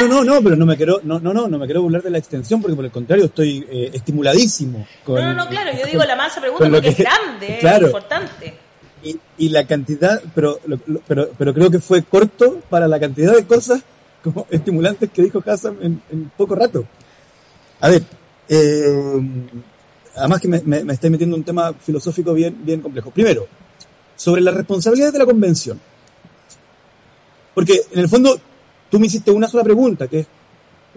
No, 0.00 0.08
no, 0.08 0.24
no, 0.24 0.42
pero 0.42 0.56
no 0.56 0.64
me 0.66 0.76
quiero, 0.76 1.00
no, 1.02 1.18
no, 1.18 1.32
no, 1.34 1.48
no 1.48 1.58
me 1.58 1.66
quiero 1.66 1.82
burlar 1.82 2.02
de 2.02 2.10
la 2.10 2.18
extensión 2.18 2.60
porque 2.62 2.76
por 2.76 2.84
el 2.84 2.90
contrario 2.90 3.26
estoy 3.26 3.66
eh, 3.70 3.90
estimuladísimo. 3.92 4.86
Con, 5.04 5.16
no, 5.16 5.34
no, 5.34 5.44
no, 5.44 5.48
claro, 5.48 5.70
yo 5.78 5.86
digo 5.86 6.02
la 6.04 6.16
mansa 6.16 6.40
pregunta 6.40 6.64
porque 6.68 6.80
que- 6.80 6.88
es 6.90 6.98
grande, 6.98 7.58
claro. 7.60 7.86
es 7.86 7.92
importante. 7.92 8.54
y, 9.02 9.18
y 9.38 9.48
la 9.50 9.66
cantidad, 9.66 10.22
pero, 10.34 10.60
lo- 10.66 10.78
pero, 11.06 11.30
pero 11.36 11.54
creo 11.54 11.70
que 11.70 11.78
fue 11.78 12.02
corto 12.02 12.60
para 12.70 12.88
la 12.88 12.98
cantidad 13.00 13.34
de 13.34 13.44
cosas 13.46 13.82
como 14.22 14.46
estimulantes 14.50 15.10
que 15.10 15.22
dijo 15.22 15.42
Hassan 15.46 15.76
en, 15.82 16.02
en 16.10 16.30
poco 16.36 16.54
rato. 16.54 16.84
A 17.80 17.88
ver, 17.90 18.02
eh, 18.48 19.20
además 20.16 20.40
que 20.40 20.48
me, 20.48 20.60
me, 20.64 20.84
me 20.84 20.92
estoy 20.94 21.10
metiendo 21.10 21.36
en 21.36 21.40
un 21.40 21.44
tema 21.44 21.72
filosófico 21.74 22.32
bien, 22.32 22.56
bien 22.64 22.80
complejo. 22.80 23.10
Primero, 23.10 23.46
sobre 24.16 24.40
las 24.40 24.54
responsabilidades 24.54 25.12
de 25.12 25.18
la 25.18 25.26
convención. 25.26 25.80
Porque 27.54 27.82
en 27.92 28.00
el 28.00 28.08
fondo 28.08 28.38
tú 28.90 28.98
me 28.98 29.06
hiciste 29.06 29.30
una 29.30 29.48
sola 29.48 29.64
pregunta, 29.64 30.08
que 30.08 30.20
es 30.20 30.26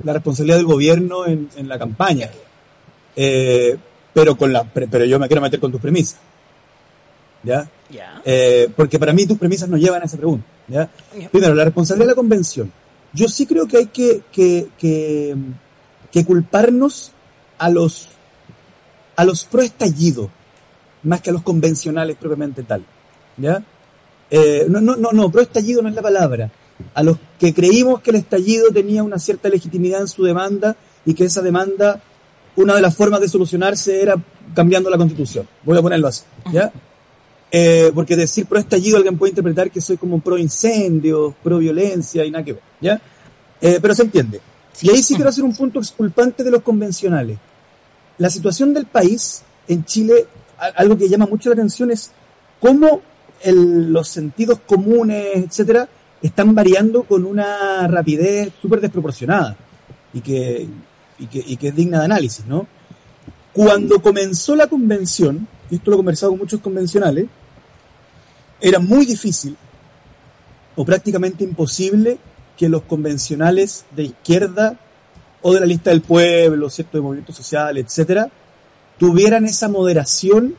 la 0.04 0.14
responsabilidad 0.14 0.58
del 0.58 0.66
gobierno 0.66 1.26
en, 1.26 1.50
en 1.56 1.68
la 1.68 1.78
campaña. 1.78 2.30
Eh, 3.16 3.78
pero, 4.14 4.38
con 4.38 4.52
la, 4.52 4.64
pero 4.64 5.06
yo 5.06 5.20
me 5.20 5.28
quiero 5.28 5.42
meter 5.42 5.60
con 5.60 5.72
tus 5.72 5.82
premisas. 5.82 6.20
¿Ya? 7.44 7.70
Eh, 8.26 8.70
porque 8.76 9.00
para 9.00 9.14
mí 9.14 9.26
tus 9.26 9.38
premisas 9.38 9.70
no 9.70 9.78
llevan 9.78 10.02
a 10.02 10.06
esa 10.06 10.18
pregunta. 10.18 10.46
Primero, 11.32 11.56
la 11.56 11.66
responsabilidad 11.66 12.08
de 12.08 12.12
la 12.12 12.16
convención. 12.16 12.72
Yo 13.14 13.28
sí 13.28 13.46
creo 13.46 13.68
que 13.68 13.78
hay 13.78 13.86
que, 13.88 14.22
que, 14.32 14.68
que, 14.78 15.36
que 16.12 16.26
culparnos 16.26 17.12
a 17.58 17.70
los, 17.70 18.10
a 19.16 19.26
los 19.26 19.46
pro 19.46 19.62
estallido, 19.62 20.30
más 21.04 21.22
que 21.22 21.30
a 21.30 21.34
los 21.34 21.42
convencionales 21.42 22.18
propiamente 22.18 22.64
tal. 22.64 22.84
¿Ya? 23.40 23.64
Eh, 24.30 24.66
no, 24.70 24.82
no, 24.82 24.96
no, 24.96 25.12
no, 25.12 25.32
pro 25.32 25.42
estallido 25.42 25.82
no 25.82 25.90
es 25.90 25.96
la 25.96 26.02
palabra. 26.02 26.52
A 26.94 27.04
los 27.04 27.18
que 27.40 27.54
creímos 27.54 28.02
que 28.02 28.12
el 28.12 28.18
estallido 28.18 28.70
tenía 28.72 29.04
una 29.04 29.20
cierta 29.20 29.50
legitimidad 29.50 30.02
en 30.02 30.08
su 30.08 30.24
demanda 30.24 30.76
y 31.06 31.14
que 31.14 31.26
esa 31.26 31.42
demanda, 31.42 32.02
una 32.56 32.76
de 32.76 32.82
las 32.82 32.96
formas 32.96 33.22
de 33.22 33.28
solucionarse 33.28 34.02
era 34.02 34.16
cambiando 34.54 34.90
la 34.90 34.98
constitución. 34.98 35.48
Voy 35.64 35.78
a 35.78 35.82
ponerlo 35.82 36.08
así. 36.08 36.24
¿ya? 36.52 36.72
Eh, 37.52 37.92
porque 37.96 38.16
decir 38.16 38.46
pro 38.46 38.60
estallido 38.60 38.98
alguien 38.98 39.18
puede 39.18 39.32
interpretar 39.32 39.72
que 39.72 39.82
soy 39.82 39.98
como 39.98 40.20
pro 40.20 40.38
incendio, 40.38 41.36
pro 41.44 41.58
violencia 41.58 42.24
y 42.24 42.32
nada 42.32 42.46
que 42.46 42.54
ver, 42.54 42.62
¿ya? 42.80 43.02
Eh, 43.60 43.80
pero 43.82 43.96
se 43.96 44.04
entiende. 44.04 44.40
Y 44.82 44.90
ahí 44.90 45.02
sí 45.02 45.16
quiero 45.16 45.30
hacer 45.30 45.44
un 45.44 45.56
punto 45.56 45.80
exculpante 45.80 46.44
de 46.44 46.52
los 46.52 46.62
convencionales. 46.62 47.38
La 48.20 48.30
situación 48.30 48.74
del 48.74 48.86
país 48.86 49.42
en 49.68 49.84
Chile, 49.84 50.28
algo 50.76 50.98
que 50.98 51.10
llama 51.10 51.26
mucho 51.26 51.50
la 51.50 51.54
atención 51.54 51.92
es 51.92 52.12
cómo 52.60 53.02
el- 53.44 53.92
los 53.92 54.08
sentidos 54.08 54.60
comunes, 54.66 55.28
etcétera, 55.36 55.88
están 56.22 56.54
variando 56.54 57.04
con 57.04 57.26
una 57.26 57.88
rapidez 57.88 58.52
súper 58.62 58.82
desproporcionada 58.82 59.56
y 60.14 60.22
que, 60.22 60.68
y, 61.20 61.26
que, 61.28 61.44
y 61.46 61.58
que 61.58 61.68
es 61.70 61.76
digna 61.76 62.00
de 62.00 62.06
análisis, 62.06 62.46
¿no? 62.46 62.68
Cuando 63.54 64.02
comenzó 64.02 64.56
la 64.56 64.68
convención, 64.68 65.48
y 65.70 65.76
esto 65.76 65.92
lo 65.92 65.96
he 65.96 66.00
conversado 66.00 66.32
con 66.34 66.40
muchos 66.40 66.62
convencionales, 66.62 67.28
era 68.62 68.80
muy 68.80 69.06
difícil 69.06 69.56
o 70.76 70.86
prácticamente 70.86 71.44
imposible 71.44 72.18
que 72.58 72.70
los 72.70 72.82
convencionales 72.84 73.86
de 73.96 74.04
izquierda 74.04 74.78
o 75.42 75.54
de 75.54 75.62
la 75.62 75.66
lista 75.66 75.90
del 75.92 76.02
pueblo, 76.02 76.70
¿cierto? 76.70 76.98
de 76.98 77.02
movimientos 77.02 77.36
sociales, 77.36 77.86
etcétera, 77.86 78.30
tuvieran 78.98 79.46
esa 79.46 79.70
moderación 79.70 80.56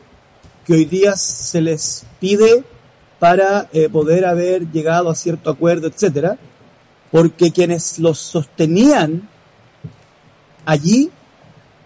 que 0.65 0.73
hoy 0.73 0.85
día 0.85 1.17
se 1.17 1.61
les 1.61 2.05
pide 2.21 2.65
para 3.19 3.69
eh, 3.73 3.89
poder 3.89 4.25
haber 4.25 4.71
llegado 4.71 5.11
a 5.11 5.15
cierto 5.15 5.51
acuerdo, 5.51 5.89
etcétera, 5.89 6.39
porque 7.11 7.53
quienes 7.53 7.99
los 7.99 8.19
sostenían 8.19 9.29
allí 10.65 11.11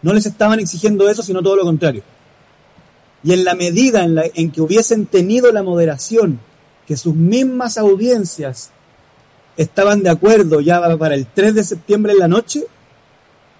no 0.03 0.13
les 0.13 0.27
estaban 0.27 0.61
exigiendo 0.61 1.09
eso, 1.09 1.23
sino 1.23 1.43
todo 1.43 1.57
lo 1.57 1.65
contrario. 1.65 2.03
Y 3.23 3.33
en 3.33 3.45
la 3.45 3.55
medida 3.55 4.05
en, 4.05 4.15
la, 4.15 4.25
en 4.35 4.51
que 4.51 4.61
hubiesen 4.61 5.07
tenido 5.07 5.51
la 5.51 5.63
moderación, 5.63 6.41
que 6.87 6.97
sus 6.97 7.15
mismas 7.15 7.79
audiencias 7.79 8.71
estaban 9.57 10.03
de 10.03 10.11
acuerdo 10.11 10.61
ya 10.61 10.81
para 10.99 11.15
el 11.15 11.27
3 11.27 11.55
de 11.55 11.65
septiembre 11.65 12.13
en 12.13 12.19
la 12.19 12.29
noche, 12.29 12.65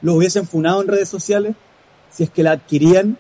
lo 0.03 0.15
hubiesen 0.15 0.47
funado 0.47 0.83
en 0.83 0.89
redes 0.89 1.09
sociales 1.09 1.57
si 2.13 2.25
es 2.25 2.31
que 2.31 2.43
la 2.43 2.53
adquirían 2.53 3.19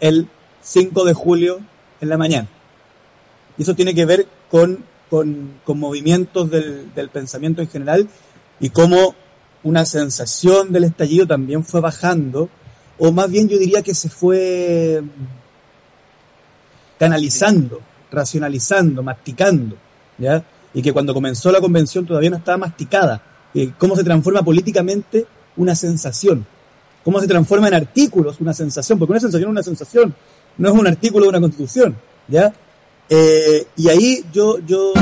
el 0.00 0.28
5 0.64 1.04
de 1.04 1.14
julio 1.14 1.60
en 2.00 2.08
la 2.08 2.16
mañana. 2.16 2.48
Y 3.56 3.62
eso 3.62 3.74
tiene 3.74 3.94
que 3.94 4.04
ver 4.04 4.26
con, 4.50 4.84
con, 5.08 5.78
movimientos 5.78 6.50
del, 6.50 7.10
pensamiento 7.12 7.62
en 7.62 7.68
general 7.68 8.08
y 8.58 8.70
cómo 8.70 9.14
una 9.62 9.84
sensación 9.84 10.72
del 10.72 10.84
estallido 10.84 11.26
también 11.26 11.64
fue 11.64 11.80
bajando, 11.80 12.48
o 12.98 13.12
más 13.12 13.30
bien 13.30 13.48
yo 13.48 13.58
diría 13.58 13.82
que 13.82 13.94
se 13.94 14.08
fue 14.08 15.02
canalizando, 16.98 17.80
racionalizando, 18.10 19.02
masticando, 19.02 19.76
¿ya? 20.18 20.44
Y 20.72 20.82
que 20.82 20.92
cuando 20.92 21.14
comenzó 21.14 21.52
la 21.52 21.60
convención 21.60 22.04
todavía 22.04 22.30
no 22.30 22.36
estaba 22.36 22.58
masticada. 22.58 23.22
Cómo 23.78 23.94
se 23.94 24.02
transforma 24.02 24.42
políticamente 24.42 25.26
una 25.56 25.74
sensación. 25.74 26.46
cómo 27.04 27.20
se 27.20 27.28
transforma 27.28 27.68
en 27.68 27.74
artículos 27.74 28.40
una 28.40 28.54
sensación, 28.54 28.98
porque 28.98 29.12
una 29.12 29.20
sensación 29.20 29.50
es 29.50 29.52
una 29.52 29.62
sensación, 29.62 30.14
no 30.58 30.68
es 30.68 30.74
un 30.74 30.86
artículo 30.86 31.24
de 31.24 31.30
una 31.30 31.40
constitución, 31.40 31.96
¿ya? 32.28 32.52
Eh, 33.08 33.66
y 33.76 33.88
ahí 33.88 34.24
yo, 34.32 34.58
yo 34.60 34.92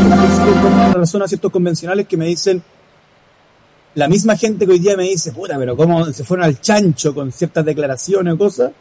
razón 0.93 1.23
a 1.23 1.29
ciertos 1.29 1.53
convencionales 1.53 2.07
que 2.09 2.17
me 2.17 2.27
dicen, 2.27 2.63
la 3.95 4.09
misma 4.09 4.37
gente 4.37 4.67
que 4.67 4.73
hoy 4.73 4.79
día 4.79 4.97
me 4.97 5.05
dice, 5.05 5.33
puta, 5.33 5.59
pero 5.59 5.77
cómo 5.77 6.05
se 6.07 6.25
fueron 6.25 6.47
al 6.47 6.61
chancho 6.61 7.15
con 7.15 7.31
ciertas 7.31 7.65
declaraciones 7.65 8.35
o 8.35 8.39
cosas, 8.39 8.73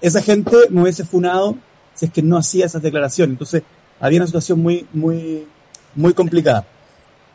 esa 0.00 0.20
gente 0.20 0.56
me 0.70 0.82
hubiese 0.82 1.04
funado 1.04 1.56
si 1.94 2.06
es 2.06 2.12
que 2.12 2.22
no 2.22 2.36
hacía 2.36 2.66
esas 2.66 2.82
declaraciones. 2.82 3.34
Entonces, 3.34 3.62
había 4.00 4.20
una 4.20 4.26
situación 4.26 4.60
muy, 4.60 4.86
muy, 4.92 5.46
muy 5.94 6.12
complicada. 6.12 6.66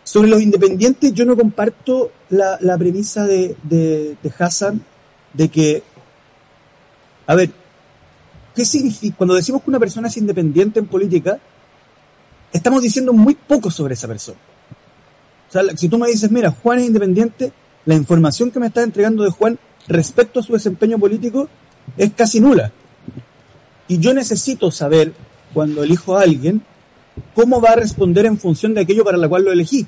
Sobre 0.04 0.30
los 0.30 0.42
independientes, 0.42 1.14
yo 1.14 1.26
no 1.26 1.36
comparto 1.36 2.12
la, 2.30 2.58
la 2.62 2.78
premisa 2.78 3.26
de, 3.26 3.56
de, 3.64 4.18
de 4.22 4.34
Hassan 4.38 4.84
de 5.34 5.50
que, 5.50 5.84
a 7.26 7.36
ver, 7.36 7.52
¿qué 8.56 8.66
significa? 8.66 9.18
Cuando 9.18 9.36
decimos 9.36 9.62
que 9.64 9.70
una 9.70 9.80
persona 9.80 10.08
es 10.08 10.18
independiente 10.18 10.80
en 10.80 10.88
política, 10.88 11.40
estamos 12.52 12.82
diciendo 12.82 13.14
muy 13.14 13.36
poco 13.36 13.72
sobre 13.72 13.94
esa 13.94 14.08
persona. 14.08 14.38
O 15.50 15.52
sea, 15.52 15.64
si 15.76 15.90
tú 15.90 15.98
me 15.98 16.08
dices, 16.08 16.32
mira, 16.32 16.52
Juan 16.52 16.80
es 16.80 16.86
independiente, 16.86 17.52
la 17.86 17.96
información 17.96 18.52
que 18.52 18.60
me 18.60 18.68
estás 18.68 18.84
entregando 18.84 19.24
de 19.24 19.30
Juan 19.30 19.60
respecto 19.88 20.40
a 20.40 20.44
su 20.44 20.54
desempeño 20.54 20.98
político 20.98 21.48
es 21.98 22.12
casi 22.14 22.40
nula. 22.40 22.72
Y 23.88 24.00
yo 24.00 24.14
necesito 24.14 24.72
saber, 24.72 25.14
cuando 25.54 25.84
elijo 25.84 26.18
a 26.18 26.22
alguien, 26.22 26.64
cómo 27.36 27.62
va 27.62 27.72
a 27.72 27.76
responder 27.76 28.26
en 28.26 28.40
función 28.40 28.74
de 28.74 28.82
aquello 28.82 29.04
para 29.04 29.18
la 29.18 29.28
cual 29.28 29.44
lo 29.44 29.52
elegí. 29.52 29.86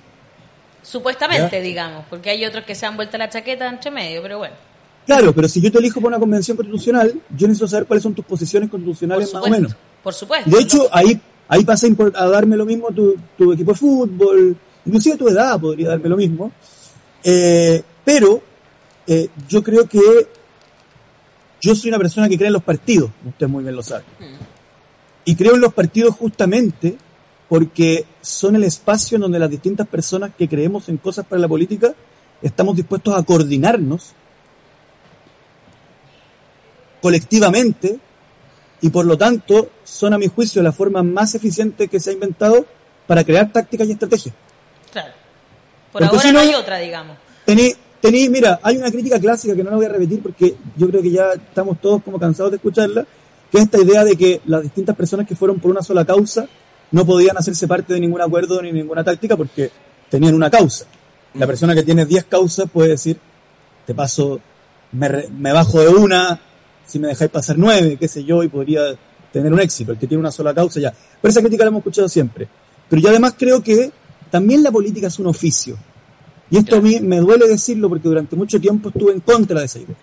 Supuestamente, 0.84 1.62
digamos, 1.62 2.06
porque 2.10 2.30
hay 2.30 2.46
otros 2.46 2.64
que 2.66 2.76
se 2.76 2.86
han 2.86 2.96
vuelto 2.96 3.18
la 3.18 3.30
chaqueta 3.30 3.68
entre 3.68 3.90
medio, 3.90 4.22
pero 4.22 4.38
bueno. 4.38 4.56
Claro, 5.06 5.34
pero 5.34 5.48
si 5.48 5.62
yo 5.62 5.72
te 5.72 5.78
elijo 5.78 6.00
para 6.00 6.10
una 6.10 6.20
convención 6.20 6.58
constitucional, 6.58 7.14
yo 7.36 7.48
necesito 7.48 7.68
saber 7.68 7.86
cuáles 7.86 8.04
son 8.04 8.16
tus 8.16 8.26
posiciones 8.26 8.70
constitucionales 8.70 9.34
más 9.34 9.44
o 9.44 9.50
menos. 9.50 9.76
por 10.02 10.14
supuesto. 10.14 10.50
De 10.50 10.60
hecho, 10.60 10.88
ahí, 10.92 11.20
ahí 11.48 11.64
pasa 11.64 11.88
a 12.16 12.28
darme 12.28 12.58
lo 12.58 12.66
mismo 12.66 12.90
tu, 12.90 13.16
tu 13.38 13.54
equipo 13.54 13.72
de 13.72 13.78
fútbol, 13.78 14.58
inclusive 14.86 15.18
tu 15.18 15.28
edad 15.28 15.60
podría 15.60 15.90
darme 15.90 16.10
lo 16.10 16.18
mismo. 16.18 16.52
Eh, 17.24 17.84
pero 18.04 18.42
eh, 19.08 19.30
yo 19.48 19.64
creo 19.64 19.88
que 19.88 20.00
yo 21.62 21.76
soy 21.76 21.90
una 21.90 21.98
persona 21.98 22.30
que 22.30 22.38
cree 22.38 22.48
en 22.48 22.54
los 22.54 22.64
partidos, 22.64 23.10
usted 23.28 23.48
muy 23.48 23.64
bien 23.64 23.76
lo 23.76 23.84
sabe. 23.84 24.04
Y 25.24 25.36
creo 25.36 25.56
en 25.56 25.62
los 25.62 25.74
partidos 25.74 26.16
justamente 26.16 26.98
porque 27.50 28.06
son 28.22 28.56
el 28.56 28.64
espacio 28.64 29.16
en 29.16 29.22
donde 29.22 29.40
las 29.40 29.50
distintas 29.50 29.88
personas 29.88 30.32
que 30.38 30.48
creemos 30.48 30.90
en 30.90 30.98
cosas 30.98 31.26
para 31.26 31.42
la 31.42 31.48
política 31.48 31.94
estamos 32.42 32.76
dispuestos 32.76 33.16
a 33.16 33.24
coordinarnos 33.24 34.14
colectivamente 37.06 38.00
y 38.82 38.90
por 38.90 39.06
lo 39.06 39.16
tanto 39.16 39.70
son 39.84 40.14
a 40.14 40.18
mi 40.18 40.28
juicio 40.28 40.64
la 40.64 40.72
forma 40.72 41.04
más 41.04 41.36
eficiente 41.36 41.88
que 41.88 42.00
se 42.00 42.10
ha 42.10 42.14
inventado 42.14 42.66
para 43.06 43.24
crear 43.24 43.52
tácticas 43.52 43.88
y 43.88 43.92
estrategias. 43.92 44.34
Claro. 44.92 45.14
Por 45.92 46.02
Porque 46.02 46.06
ahora 46.18 46.22
si 46.22 46.28
no 46.34 46.34
no- 46.34 46.40
hay 46.50 46.56
otra, 46.56 46.78
digamos. 46.80 47.16
Tení, 47.46 47.74
tení, 48.02 48.28
mira, 48.30 48.60
hay 48.64 48.78
una 48.78 48.90
crítica 48.92 49.20
clásica 49.20 49.56
que 49.56 49.64
no 49.64 49.70
la 49.70 49.76
voy 49.78 49.86
a 49.86 49.90
repetir 49.90 50.20
porque 50.22 50.56
yo 50.76 50.90
creo 50.90 51.02
que 51.04 51.12
ya 51.12 51.34
estamos 51.34 51.80
todos 51.80 52.02
como 52.04 52.20
cansados 52.20 52.52
de 52.52 52.58
escucharla, 52.58 53.06
que 53.52 53.58
es 53.60 53.64
esta 53.66 53.80
idea 53.80 54.04
de 54.04 54.18
que 54.18 54.42
las 54.48 54.64
distintas 54.64 54.96
personas 54.96 55.28
que 55.28 55.36
fueron 55.36 55.60
por 55.60 55.70
una 55.70 55.84
sola 55.84 56.04
causa 56.06 56.48
no 56.92 57.06
podían 57.06 57.38
hacerse 57.38 57.68
parte 57.68 57.94
de 57.94 58.00
ningún 58.00 58.22
acuerdo 58.22 58.60
ni 58.64 58.72
ninguna 58.72 59.04
táctica 59.04 59.38
porque 59.38 59.70
tenían 60.10 60.34
una 60.34 60.50
causa. 60.50 60.86
La 61.36 61.46
persona 61.46 61.76
que 61.76 61.84
tiene 61.84 62.06
10 62.06 62.26
causas 62.26 62.66
puede 62.72 62.90
decir, 62.90 63.18
te 63.86 63.94
paso, 63.94 64.40
me, 64.92 65.08
re- 65.08 65.30
me 65.30 65.52
bajo 65.54 65.80
de 65.82 65.90
una, 65.90 66.40
si 66.86 67.00
me 67.00 67.10
dejáis 67.10 67.32
pasar 67.32 67.58
nueve, 67.58 67.98
qué 68.00 68.08
sé 68.08 68.24
yo, 68.24 68.44
y 68.44 68.48
podría 68.48 68.82
tener 69.32 69.52
un 69.52 69.60
éxito. 69.60 69.92
El 69.92 69.98
que 69.98 70.08
tiene 70.08 70.20
una 70.20 70.32
sola 70.32 70.54
causa 70.54 70.80
ya. 70.80 70.94
Pero 71.22 71.30
esa 71.30 71.42
crítica 71.42 71.64
la 71.64 71.70
hemos 71.70 71.80
escuchado 71.80 72.08
siempre. 72.08 72.48
Pero 72.90 73.02
yo 73.02 73.10
además 73.10 73.36
creo 73.38 73.62
que 73.62 73.92
también 74.32 74.64
la 74.64 74.72
política 74.72 75.08
es 75.08 75.20
un 75.20 75.28
oficio. 75.28 75.78
Y 76.50 76.58
esto 76.58 76.78
a 76.78 76.82
mí 76.82 77.00
me 77.00 77.20
duele 77.20 77.48
decirlo 77.48 77.90
porque 77.90 78.08
durante 78.08 78.36
mucho 78.36 78.60
tiempo 78.60 78.90
estuve 78.90 79.12
en 79.14 79.20
contra 79.20 79.60
de 79.60 79.66
esa 79.66 79.80
idea. 79.80 79.96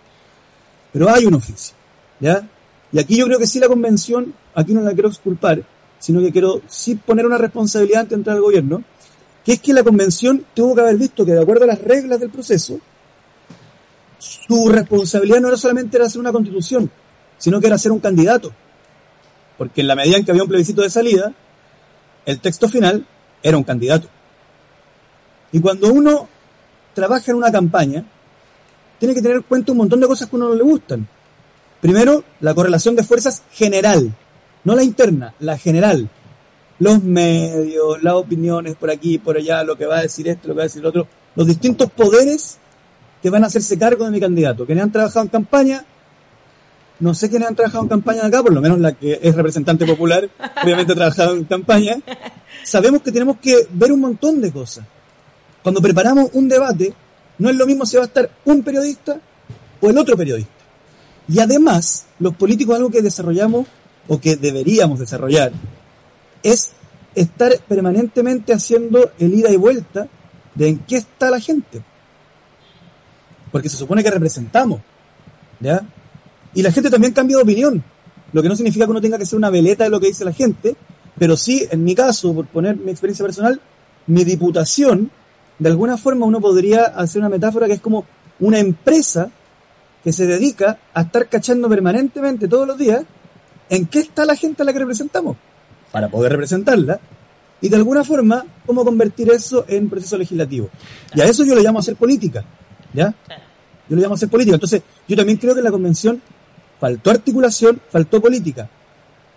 Pero 0.93 1.09
hay 1.09 1.25
un 1.25 1.35
oficio, 1.35 1.75
¿ya? 2.21 2.47
Y 2.93 2.99
aquí 2.99 3.17
yo 3.17 3.27
creo 3.27 3.39
que 3.39 3.47
sí 3.47 3.59
la 3.59 3.69
convención, 3.69 4.35
aquí 4.55 4.75
no 4.75 4.83
la 4.83 4.93
quiero 4.93 5.09
exculpar, 5.09 5.63
sino 5.99 6.21
que 6.21 6.33
quiero 6.33 6.61
sí 6.67 6.97
poner 6.97 7.25
una 7.25 7.39
responsabilidad 7.39 8.03
ante 8.03 8.17
entrar 8.17 8.37
al 8.37 8.43
gobierno, 8.43 8.85
que 9.45 9.53
es 9.55 9.61
que 9.61 9.73
la 9.73 9.83
convención 9.83 10.45
tuvo 10.55 10.75
que 10.75 10.83
haber 10.83 10.97
visto 10.97 11.25
que 11.25 11.33
de 11.33 11.41
acuerdo 11.41 11.65
a 11.65 11.69
las 11.69 11.81
reglas 11.81 12.21
del 12.21 12.31
proceso, 12.31 12.79
su 14.23 14.69
responsabilidad 14.69 15.41
no 15.41 15.49
era 15.49 15.57
solamente 15.57 16.01
hacer 16.01 16.21
una 16.21 16.31
constitución, 16.31 16.89
sino 17.39 17.61
que 17.61 17.67
era 17.67 17.77
ser 17.77 17.91
un 17.91 17.99
candidato. 17.99 18.53
Porque 19.59 19.81
en 19.81 19.89
la 19.89 19.97
medida 19.97 20.17
en 20.17 20.25
que 20.25 20.31
había 20.31 20.45
un 20.45 20.49
plebiscito 20.49 20.83
de 20.83 20.91
salida, 20.91 21.33
el 22.25 22.39
texto 22.39 22.69
final 22.69 23.05
era 23.43 23.57
un 23.57 23.65
candidato. 23.65 24.09
Y 25.51 25.61
cuando 25.61 25.93
uno 25.93 26.29
trabaja 26.95 27.33
en 27.33 27.37
una 27.37 27.51
campaña, 27.51 28.05
tiene 29.01 29.13
que 29.13 29.23
tener 29.23 29.39
en 29.39 29.43
cuenta 29.43 29.73
un 29.73 29.79
montón 29.79 29.99
de 29.99 30.07
cosas 30.07 30.29
que 30.29 30.37
a 30.37 30.39
uno 30.39 30.51
no 30.51 30.55
le 30.55 30.63
gustan. 30.63 31.09
Primero, 31.81 32.23
la 32.41 32.55
correlación 32.55 32.95
de 32.95 33.03
fuerzas 33.03 33.43
general, 33.51 34.15
no 34.63 34.77
la 34.77 34.85
interna, 34.85 35.35
la 35.41 35.59
general. 35.59 36.09
Los 36.79 37.03
medios, 37.03 38.01
las 38.05 38.15
opiniones 38.15 38.77
por 38.77 38.89
aquí, 38.89 39.19
por 39.19 39.37
allá, 39.37 39.65
lo 39.65 39.77
que 39.77 39.87
va 39.87 39.99
a 39.99 40.03
decir 40.03 40.29
esto, 40.29 40.47
lo 40.47 40.55
que 40.55 40.59
va 40.59 40.63
a 40.63 40.67
decir 40.67 40.81
el 40.81 40.87
otro, 40.87 41.09
los 41.35 41.47
distintos 41.49 41.91
poderes 41.91 42.59
que 43.23 43.31
van 43.31 43.45
a 43.45 43.47
hacerse 43.47 43.79
cargo 43.79 44.05
de 44.05 44.11
mi 44.11 44.21
candidato. 44.21 44.67
Quienes 44.67 44.83
han 44.83 44.93
trabajado 44.93 45.25
en 45.25 45.29
campaña, 45.29 45.85
no 46.99 47.15
sé 47.15 47.31
quiénes 47.31 47.49
han 47.49 47.55
trabajado 47.55 47.85
en 47.85 47.89
campaña 47.89 48.27
acá, 48.27 48.43
por 48.43 48.53
lo 48.53 48.61
menos 48.61 48.81
la 48.81 48.93
que 48.93 49.21
es 49.23 49.35
representante 49.35 49.87
popular, 49.87 50.29
obviamente 50.63 50.93
ha 50.93 50.97
trabajado 50.97 51.37
en 51.37 51.45
campaña. 51.45 51.97
Sabemos 52.65 53.03
que 53.03 53.13
tenemos 53.13 53.37
que 53.39 53.69
ver 53.73 53.93
un 53.93 54.01
montón 54.01 54.41
de 54.41 54.51
cosas. 54.51 54.85
Cuando 55.63 55.81
preparamos 55.81 56.31
un 56.33 56.49
debate, 56.49 56.93
no 57.39 57.49
es 57.49 57.57
lo 57.57 57.67
mismo 57.67 57.87
si 57.87 57.97
va 57.97 58.03
a 58.03 58.07
estar 58.07 58.29
un 58.45 58.63
periodista 58.63 59.21
o 59.81 59.91
el 59.91 59.97
otro 59.97 60.17
periodista. 60.17 60.51
Y 61.29 61.39
además, 61.39 62.07
los 62.19 62.35
políticos 62.35 62.75
algo 62.77 62.91
que 62.91 63.03
desarrollamos 63.03 63.67
o 64.09 64.21
que 64.21 64.35
deberíamos 64.37 64.99
desarrollar 64.99 65.53
es 66.43 66.71
estar 67.15 67.57
permanentemente 67.69 68.53
haciendo 68.53 69.13
el 69.21 69.35
ida 69.35 69.51
y 69.51 69.57
vuelta 69.57 70.09
de 70.55 70.69
en 70.69 70.79
qué 70.81 70.97
está 70.97 71.31
la 71.31 71.39
gente. 71.39 71.83
Porque 73.53 73.69
se 73.69 73.77
supone 73.77 74.03
que 74.03 74.11
representamos. 74.11 74.81
¿Ya? 75.61 75.83
Y 76.55 76.63
la 76.63 76.73
gente 76.73 76.91
también 76.91 77.13
cambia 77.13 77.37
de 77.37 77.45
opinión. 77.45 77.85
Lo 78.33 78.43
que 78.43 78.49
no 78.49 78.57
significa 78.57 78.87
que 78.87 78.91
uno 78.91 79.01
tenga 79.01 79.19
que 79.19 79.27
ser 79.27 79.37
una 79.37 79.51
veleta 79.51 79.85
de 79.85 79.91
lo 79.91 80.01
que 80.01 80.09
dice 80.09 80.25
la 80.25 80.33
gente, 80.33 80.75
pero 81.19 81.37
sí, 81.37 81.67
en 81.71 81.85
mi 81.85 81.95
caso, 81.95 82.35
por 82.35 82.47
poner 82.47 82.77
mi 82.77 82.91
experiencia 82.91 83.25
personal, 83.25 83.61
mi 84.07 84.25
diputación, 84.25 85.11
de 85.59 85.69
alguna 85.69 85.97
forma 85.97 86.27
uno 86.27 86.41
podría 86.41 86.85
hacer 86.85 87.21
una 87.21 87.29
metáfora 87.29 87.67
que 87.67 87.75
es 87.75 87.81
como 87.81 88.05
una 88.41 88.59
empresa 88.59 89.31
que 90.03 90.13
se 90.13 90.27
dedica 90.27 90.79
a 90.93 91.03
estar 91.03 91.29
cachando 91.29 91.69
permanentemente 91.69 92.49
todos 92.49 92.67
los 92.67 92.77
días 92.77 93.05
en 93.69 93.87
qué 93.87 94.01
está 94.01 94.25
la 94.25 94.35
gente 94.35 94.63
a 94.63 94.65
la 94.65 94.73
que 94.73 94.81
representamos, 94.81 95.37
para 95.93 96.09
poder 96.09 96.33
representarla, 96.33 96.99
y 97.61 97.69
de 97.69 97.77
alguna 97.77 98.03
forma, 98.03 98.45
cómo 98.67 98.85
convertir 98.85 99.31
eso 99.31 99.65
en 99.69 99.89
proceso 99.89 100.19
legislativo. 100.19 100.69
Y 101.15 101.21
a 101.21 101.27
eso 101.27 101.45
yo 101.45 101.55
le 101.55 101.63
llamo 101.63 101.79
hacer 101.79 101.95
política, 101.95 102.45
¿ya? 102.93 103.15
Yo 103.89 103.97
le 103.97 104.03
llamo 104.03 104.15
hacer 104.15 104.29
política. 104.29 104.55
Entonces, 104.55 104.83
yo 105.09 105.17
también 105.17 105.39
creo 105.39 105.55
que 105.55 105.61
en 105.61 105.65
la 105.65 105.71
convención 105.71 106.23
faltó 106.81 107.11
articulación, 107.11 107.81
faltó 107.91 108.21
política. 108.21 108.69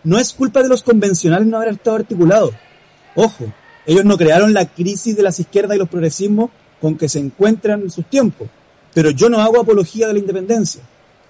No 0.03 0.17
es 0.17 0.33
culpa 0.33 0.61
de 0.61 0.69
los 0.69 0.83
convencionales 0.83 1.47
no 1.47 1.57
haber 1.57 1.73
estado 1.73 1.97
articulados. 1.97 2.53
Ojo, 3.15 3.51
ellos 3.85 4.05
no 4.05 4.17
crearon 4.17 4.53
la 4.53 4.65
crisis 4.65 5.15
de 5.15 5.23
las 5.23 5.39
izquierdas 5.39 5.75
y 5.75 5.79
los 5.79 5.89
progresismos 5.89 6.49
con 6.81 6.97
que 6.97 7.09
se 7.09 7.19
encuentran 7.19 7.81
en 7.81 7.91
sus 7.91 8.05
tiempos. 8.05 8.47
Pero 8.93 9.09
yo 9.09 9.29
no 9.29 9.41
hago 9.41 9.59
apología 9.59 10.07
de 10.07 10.13
la 10.13 10.19
independencia, 10.19 10.81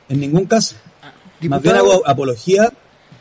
en 0.10 0.20
ningún 0.20 0.46
caso. 0.46 0.76
Más 1.42 1.62
bien 1.62 1.76
hago 1.76 2.08
apología 2.08 2.72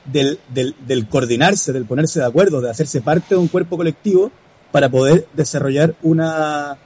del, 0.05 0.38
del, 0.53 0.75
del 0.87 1.09
coordinarse, 1.09 1.73
del 1.73 1.85
ponerse 1.85 2.21
de 2.21 2.27
acuerdo, 2.27 2.61
de 2.61 2.71
hacerse 2.71 3.01
parte 3.01 3.35
de 3.35 3.40
un 3.40 3.49
cuerpo 3.49 3.77
colectivo 3.77 4.31
para 4.71 4.88
poder 4.88 5.27
desarrollar 5.35 5.95
una, 6.03 6.77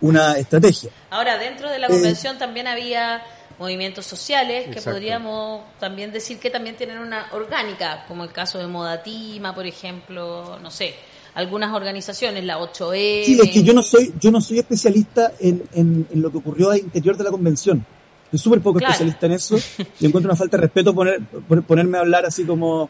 una 0.00 0.38
estrategia. 0.38 0.90
Ahora, 1.10 1.38
dentro 1.38 1.68
de 1.70 1.78
la 1.78 1.86
Eh, 1.86 1.90
convención 1.90 2.38
también 2.38 2.66
había 2.66 3.22
movimientos 3.58 4.06
sociales 4.06 4.64
que 4.66 4.70
Exacto. 4.72 4.90
podríamos 4.92 5.62
también 5.80 6.12
decir 6.12 6.38
que 6.38 6.48
también 6.50 6.76
tienen 6.76 6.98
una 6.98 7.26
orgánica, 7.32 8.04
como 8.06 8.22
el 8.24 8.30
caso 8.32 8.58
de 8.58 8.66
Modatima, 8.68 9.54
por 9.54 9.66
ejemplo, 9.66 10.58
no 10.62 10.70
sé, 10.70 10.94
algunas 11.34 11.72
organizaciones, 11.74 12.44
la 12.44 12.58
8E. 12.58 13.24
Sí, 13.24 13.38
es 13.42 13.50
que 13.50 13.62
yo 13.62 13.72
no 13.72 13.82
soy, 13.82 14.12
yo 14.20 14.30
no 14.30 14.40
soy 14.40 14.60
especialista 14.60 15.32
en, 15.40 15.62
en, 15.74 16.06
en 16.12 16.22
lo 16.22 16.30
que 16.30 16.38
ocurrió 16.38 16.70
al 16.70 16.78
interior 16.78 17.16
de 17.16 17.24
la 17.24 17.30
convención. 17.30 17.84
Soy 18.30 18.38
súper 18.38 18.60
poco 18.60 18.78
Claro. 18.78 18.92
especialista 18.92 19.26
en 19.26 19.32
eso 19.32 19.56
y 20.00 20.06
encuentro 20.06 20.30
una 20.30 20.36
falta 20.36 20.56
de 20.56 20.62
respeto 20.62 20.94
poner, 20.94 21.20
ponerme 21.66 21.98
a 21.98 22.02
hablar 22.02 22.26
así 22.26 22.44
como 22.44 22.88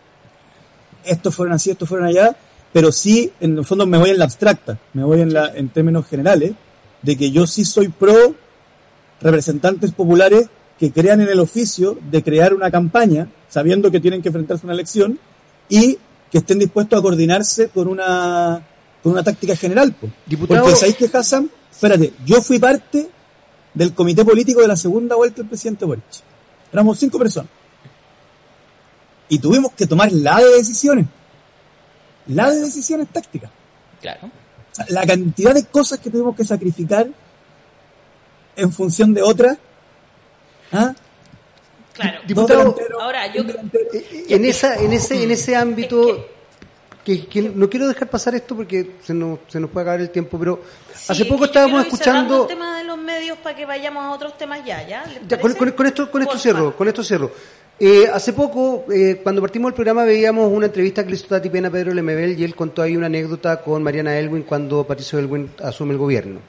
estos 1.04 1.34
fueron 1.34 1.54
así, 1.54 1.70
estos 1.70 1.88
fueron 1.88 2.06
allá, 2.08 2.36
pero 2.72 2.92
sí, 2.92 3.32
en 3.40 3.56
el 3.56 3.64
fondo 3.64 3.86
me 3.86 3.96
voy 3.98 4.10
en 4.10 4.18
la 4.18 4.24
abstracta, 4.24 4.78
me 4.92 5.04
voy 5.04 5.20
en, 5.22 5.32
la, 5.32 5.52
en 5.54 5.68
términos 5.70 6.06
generales, 6.06 6.52
de 7.02 7.16
que 7.16 7.30
yo 7.30 7.46
sí 7.46 7.64
soy 7.64 7.88
pro 7.88 8.34
representantes 9.20 9.92
populares 9.92 10.48
que 10.78 10.92
crean 10.92 11.20
en 11.20 11.28
el 11.28 11.40
oficio 11.40 11.98
de 12.10 12.22
crear 12.22 12.54
una 12.54 12.70
campaña, 12.70 13.28
sabiendo 13.48 13.90
que 13.90 14.00
tienen 14.00 14.22
que 14.22 14.28
enfrentarse 14.28 14.62
a 14.64 14.66
una 14.66 14.74
elección, 14.74 15.18
y 15.68 15.98
que 16.30 16.38
estén 16.38 16.58
dispuestos 16.58 16.98
a 16.98 17.02
coordinarse 17.02 17.68
con 17.68 17.88
una, 17.88 18.62
con 19.02 19.12
una 19.12 19.22
táctica 19.24 19.56
general. 19.56 19.92
po. 19.94 20.08
Diputado- 20.26 20.62
Porque 20.62 20.76
sabéis 20.76 20.96
que 20.96 21.10
Hassan, 21.16 21.50
espérate, 21.70 22.12
yo 22.24 22.40
fui 22.42 22.58
parte 22.58 23.08
del 23.74 23.92
comité 23.92 24.24
político 24.24 24.60
de 24.60 24.68
la 24.68 24.76
segunda 24.76 25.16
vuelta 25.16 25.38
del 25.38 25.48
presidente 25.48 25.84
Boric. 25.84 26.04
Éramos 26.72 26.98
cinco 26.98 27.18
personas. 27.18 27.50
Y 29.28 29.38
tuvimos 29.38 29.72
que 29.72 29.86
tomar 29.86 30.10
la 30.12 30.38
de 30.38 30.56
decisiones. 30.56 31.06
La 32.28 32.50
de 32.50 32.60
decisiones 32.60 33.08
tácticas. 33.08 33.50
Claro. 34.00 34.30
Sea, 34.86 34.86
la 34.88 35.06
cantidad 35.06 35.54
de 35.54 35.64
cosas 35.66 35.98
que 35.98 36.10
tuvimos 36.10 36.34
que 36.36 36.44
sacrificar 36.44 37.06
en 38.56 38.72
función 38.72 39.14
de 39.14 39.22
otras. 39.22 39.56
¿Ah? 40.72 40.94
Claro. 41.94 42.20
Diputado, 42.26 42.76
ahora, 43.00 43.26
yo- 43.32 43.42
delantero. 43.44 43.84
Eh, 43.92 44.26
En, 44.28 44.44
esa, 44.44 44.76
en, 44.76 44.92
ese, 44.92 45.22
en 45.22 45.30
ese 45.32 45.56
ámbito, 45.56 46.26
que, 47.04 47.26
que 47.26 47.42
no 47.42 47.68
quiero 47.68 47.88
dejar 47.88 48.08
pasar 48.08 48.34
esto 48.34 48.54
porque 48.54 48.96
se 49.02 49.14
nos, 49.14 49.40
se 49.48 49.58
nos 49.58 49.70
puede 49.70 49.82
acabar 49.84 50.00
el 50.00 50.10
tiempo, 50.10 50.38
pero 50.38 50.60
Sí, 50.94 51.12
hace 51.12 51.24
poco 51.24 51.46
estábamos 51.46 51.84
escuchando... 51.86 52.42
el 52.42 52.48
tema 52.48 52.78
de 52.78 52.84
los 52.84 52.98
medios 52.98 53.38
para 53.38 53.56
que 53.56 53.64
vayamos 53.64 54.04
a 54.04 54.10
otros 54.10 54.36
temas 54.38 54.64
ya, 54.64 54.86
¿ya? 54.86 55.04
¿Les 55.06 55.26
Ya, 55.26 55.40
con, 55.40 55.54
con- 55.54 55.70
con 55.72 55.86
esto, 55.86 56.10
con 56.10 56.22
esto 56.22 56.32
Porfa. 56.32 56.42
cierro, 56.42 56.76
con 56.76 56.86
esto 56.88 57.02
cierro. 57.02 57.32
Eh, 57.80 58.08
hace 58.12 58.32
poco, 58.32 58.86
eh, 58.92 59.20
cuando 59.22 59.40
partimos 59.40 59.68
el 59.70 59.74
programa, 59.74 60.04
veíamos 60.04 60.50
una 60.52 60.66
entrevista 60.66 61.04
que 61.04 61.10
le 61.10 61.16
hizo 61.16 61.26
Tati 61.28 61.48
Pena 61.48 61.68
a 61.68 61.70
Pedro 61.70 61.94
Lemebel 61.94 62.38
y 62.38 62.42
él 62.42 62.56
contó 62.56 62.82
ahí 62.82 62.96
una 62.96 63.06
anécdota 63.06 63.60
con 63.62 63.84
Mariana 63.84 64.18
Elwin 64.18 64.42
cuando 64.42 64.84
Patricio 64.84 65.18
Elwin 65.18 65.48
asume 65.62 65.92
el 65.92 65.98
gobierno. 65.98 66.40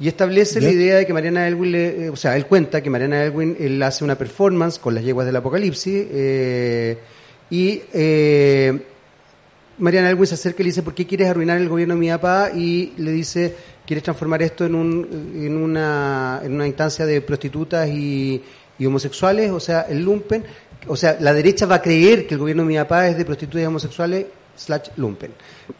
Y 0.00 0.08
establece 0.08 0.62
la 0.62 0.70
idea 0.70 0.96
de 0.96 1.06
que 1.06 1.12
Mariana 1.12 1.46
Elwin, 1.46 1.72
le- 1.72 2.04
eh, 2.06 2.08
o 2.10 2.16
sea, 2.16 2.34
él 2.34 2.46
cuenta 2.46 2.82
que 2.82 2.88
Mariana 2.88 3.22
Elwin 3.22 3.54
él 3.60 3.82
hace 3.82 4.02
una 4.04 4.16
performance 4.16 4.78
con 4.78 4.94
las 4.94 5.04
yeguas 5.04 5.26
del 5.26 5.36
apocalipsis 5.36 6.06
eh, 6.10 6.96
y 7.50 7.82
eh, 7.92 8.80
Mariana 9.76 10.08
Elwin 10.08 10.26
se 10.26 10.34
acerca 10.36 10.62
y 10.62 10.64
le 10.64 10.68
dice, 10.70 10.82
¿por 10.82 10.94
qué 10.94 11.06
quieres 11.06 11.28
arruinar 11.28 11.58
el 11.58 11.68
gobierno 11.68 11.92
de 11.94 12.00
mi 12.00 12.08
papá? 12.08 12.50
Y 12.54 12.94
le 12.96 13.12
dice, 13.12 13.54
¿quieres 13.86 14.02
transformar 14.02 14.40
esto 14.42 14.64
en, 14.64 14.74
un, 14.74 15.34
en, 15.36 15.54
una, 15.58 16.40
en 16.42 16.54
una 16.54 16.66
instancia 16.66 17.04
de 17.04 17.20
prostitutas 17.20 17.86
y, 17.90 18.40
y 18.78 18.86
homosexuales? 18.86 19.50
O 19.50 19.60
sea, 19.60 19.82
el 19.82 20.00
lumpen. 20.02 20.42
O 20.86 20.96
sea, 20.96 21.16
la 21.20 21.32
derecha 21.32 21.66
va 21.66 21.76
a 21.76 21.82
creer 21.82 22.26
que 22.26 22.34
el 22.34 22.40
gobierno 22.40 22.62
de 22.62 22.68
mi 22.68 22.76
papá 22.76 23.08
es 23.08 23.16
de 23.16 23.24
prostitutas 23.24 23.66
homosexuales 23.66 24.26
slash 24.56 24.88
lumpen. 24.96 25.32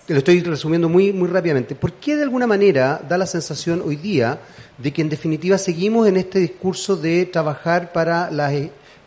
Te 0.07 0.13
lo 0.13 0.19
estoy 0.19 0.41
resumiendo 0.41 0.89
muy, 0.89 1.13
muy 1.13 1.29
rápidamente. 1.29 1.75
¿Por 1.75 1.95
qué 1.95 2.17
de 2.17 2.23
alguna 2.23 2.47
manera 2.47 3.01
da 3.07 3.19
la 3.19 3.27
sensación 3.27 3.83
hoy 3.85 3.97
día 3.97 4.39
de 4.79 4.93
que 4.93 5.03
en 5.03 5.09
definitiva 5.09 5.59
seguimos 5.59 6.09
en 6.09 6.17
este 6.17 6.39
discurso 6.39 6.97
de 6.97 7.27
trabajar 7.27 7.93
para 7.93 8.31
las, 8.31 8.53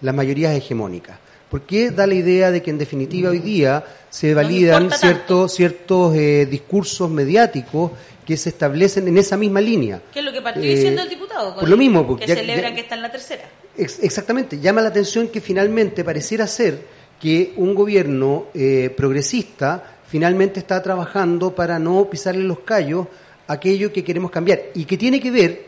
las 0.01 0.15
mayorías 0.15 0.55
hegemónicas? 0.55 1.17
¿Por 1.49 1.61
qué 1.61 1.91
da 1.91 2.07
la 2.07 2.15
idea 2.15 2.49
de 2.49 2.63
que 2.63 2.71
en 2.71 2.79
definitiva 2.79 3.29
hoy 3.29 3.37
día 3.37 3.83
se 4.09 4.33
validan 4.33 4.85
importa 4.85 4.97
ciertos, 4.97 5.53
ciertos 5.53 6.15
eh, 6.15 6.47
discursos 6.49 7.11
mediáticos 7.11 7.91
que 8.25 8.37
se 8.37 8.49
establecen 8.49 9.07
en 9.07 9.17
esa 9.17 9.37
misma 9.37 9.59
línea? 9.61 10.01
¿Qué 10.13 10.19
es 10.19 10.25
lo 10.25 10.31
que 10.31 10.41
partió 10.41 10.63
Eh, 10.63 10.67
diciendo 10.75 11.01
el 11.01 11.09
diputado? 11.09 11.51
con 11.51 11.59
por 11.61 11.69
lo 11.69 11.77
mismo, 11.77 12.05
porque 12.07 12.25
Que 12.25 12.29
ya- 12.29 12.35
celebran 12.35 12.71
ya- 12.71 12.75
que 12.75 12.81
está 12.81 12.95
en 12.95 13.01
la 13.01 13.11
tercera. 13.11 13.43
Ex- 13.77 13.99
Exactamente, 14.03 14.59
llama 14.59 14.81
la 14.81 14.89
atención 14.89 15.27
que 15.29 15.41
finalmente 15.41 16.03
pareciera 16.03 16.45
ser 16.47 16.79
que 17.19 17.53
un 17.57 17.73
gobierno 17.73 18.45
eh, 18.53 18.93
progresista 18.95 19.97
finalmente 20.07 20.59
está 20.59 20.81
trabajando 20.83 21.55
para 21.55 21.79
no 21.79 22.07
pisarle 22.09 22.43
los 22.43 22.59
callos 22.59 23.07
a 23.47 23.53
aquello 23.53 23.91
que 23.91 24.03
queremos 24.03 24.29
cambiar 24.31 24.61
y 24.75 24.85
que 24.85 24.97
tiene 24.97 25.19
que 25.19 25.31
ver 25.31 25.65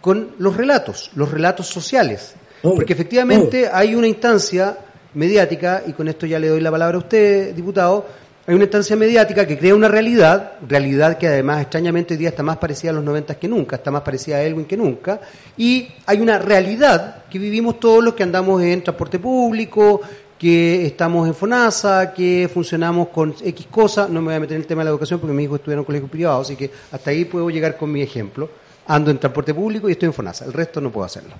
con 0.00 0.34
los 0.38 0.56
relatos, 0.56 1.10
los 1.14 1.30
relatos 1.30 1.66
sociales. 1.66 2.34
Obvio, 2.62 2.76
Porque 2.76 2.92
efectivamente 2.92 3.68
hay 3.72 3.94
una 3.94 4.06
instancia 4.06 4.78
mediática, 5.14 5.82
y 5.86 5.92
con 5.92 6.08
esto 6.08 6.26
ya 6.26 6.38
le 6.38 6.48
doy 6.48 6.60
la 6.60 6.70
palabra 6.70 6.96
a 6.96 7.00
usted, 7.00 7.54
diputado, 7.54 8.06
hay 8.44 8.54
una 8.56 8.64
instancia 8.64 8.96
mediática 8.96 9.46
que 9.46 9.56
crea 9.56 9.74
una 9.74 9.86
realidad, 9.86 10.54
realidad 10.66 11.16
que 11.16 11.28
además 11.28 11.62
extrañamente 11.62 12.14
hoy 12.14 12.18
día 12.18 12.30
está 12.30 12.42
más 12.42 12.56
parecida 12.56 12.90
a 12.90 12.94
los 12.94 13.04
90 13.04 13.36
que 13.36 13.46
nunca, 13.46 13.76
está 13.76 13.92
más 13.92 14.02
parecida 14.02 14.36
a 14.36 14.42
Elwin 14.42 14.64
que 14.64 14.76
nunca, 14.76 15.20
y 15.56 15.88
hay 16.06 16.20
una 16.20 16.38
realidad 16.38 17.24
que 17.30 17.38
vivimos 17.38 17.78
todos 17.78 18.02
los 18.02 18.14
que 18.14 18.24
andamos 18.24 18.60
en 18.62 18.82
transporte 18.82 19.20
público, 19.20 20.00
que 20.36 20.86
estamos 20.86 21.28
en 21.28 21.34
FONASA, 21.34 22.12
que 22.12 22.50
funcionamos 22.52 23.08
con 23.08 23.32
X 23.40 23.66
cosas, 23.70 24.10
no 24.10 24.20
me 24.20 24.26
voy 24.26 24.34
a 24.34 24.40
meter 24.40 24.56
en 24.56 24.62
el 24.62 24.66
tema 24.66 24.80
de 24.80 24.86
la 24.86 24.90
educación 24.90 25.20
porque 25.20 25.34
mis 25.34 25.44
hijos 25.44 25.60
estudiaron 25.60 25.82
en 25.82 25.86
colegio 25.86 26.08
privado, 26.08 26.40
así 26.40 26.56
que 26.56 26.68
hasta 26.90 27.10
ahí 27.10 27.24
puedo 27.24 27.48
llegar 27.48 27.76
con 27.76 27.92
mi 27.92 28.02
ejemplo. 28.02 28.50
Ando 28.84 29.12
en 29.12 29.18
transporte 29.18 29.54
público 29.54 29.88
y 29.88 29.92
estoy 29.92 30.08
en 30.08 30.12
FONASA, 30.12 30.46
el 30.46 30.52
resto 30.52 30.80
no 30.80 30.90
puedo 30.90 31.06
hacerlo. 31.06 31.30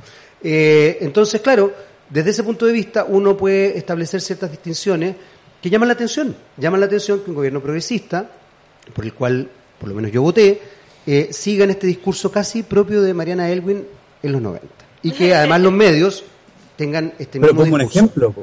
Eh, 0.40 0.98
entonces, 1.00 1.40
claro, 1.40 1.72
desde 2.08 2.30
ese 2.30 2.44
punto 2.44 2.66
de 2.66 2.72
vista 2.72 3.04
uno 3.08 3.36
puede 3.36 3.76
establecer 3.76 4.20
ciertas 4.20 4.52
distinciones 4.52 5.16
que 5.62 5.70
llaman 5.70 5.88
la 5.88 5.94
atención. 5.94 6.34
Llaman 6.58 6.80
la 6.80 6.86
atención 6.86 7.20
que 7.20 7.30
un 7.30 7.36
gobierno 7.36 7.60
progresista, 7.60 8.28
por 8.94 9.04
el 9.04 9.14
cual 9.14 9.48
por 9.78 9.88
lo 9.88 9.94
menos 9.94 10.10
yo 10.12 10.20
voté, 10.22 10.60
eh, 11.06 11.28
siga 11.32 11.64
en 11.64 11.70
este 11.70 11.86
discurso 11.86 12.30
casi 12.30 12.62
propio 12.62 13.00
de 13.02 13.14
Mariana 13.14 13.48
Elwin 13.50 13.84
en 14.22 14.32
los 14.32 14.42
90. 14.42 14.66
Y 15.02 15.12
que 15.12 15.34
además 15.34 15.60
los 15.60 15.72
medios 15.72 16.24
tengan 16.76 17.14
este 17.18 17.40
Pero 17.40 17.52
mismo 17.54 17.64
pongo 17.64 17.74
un 17.76 17.80
discurso. 17.82 17.98
ejemplo. 17.98 18.34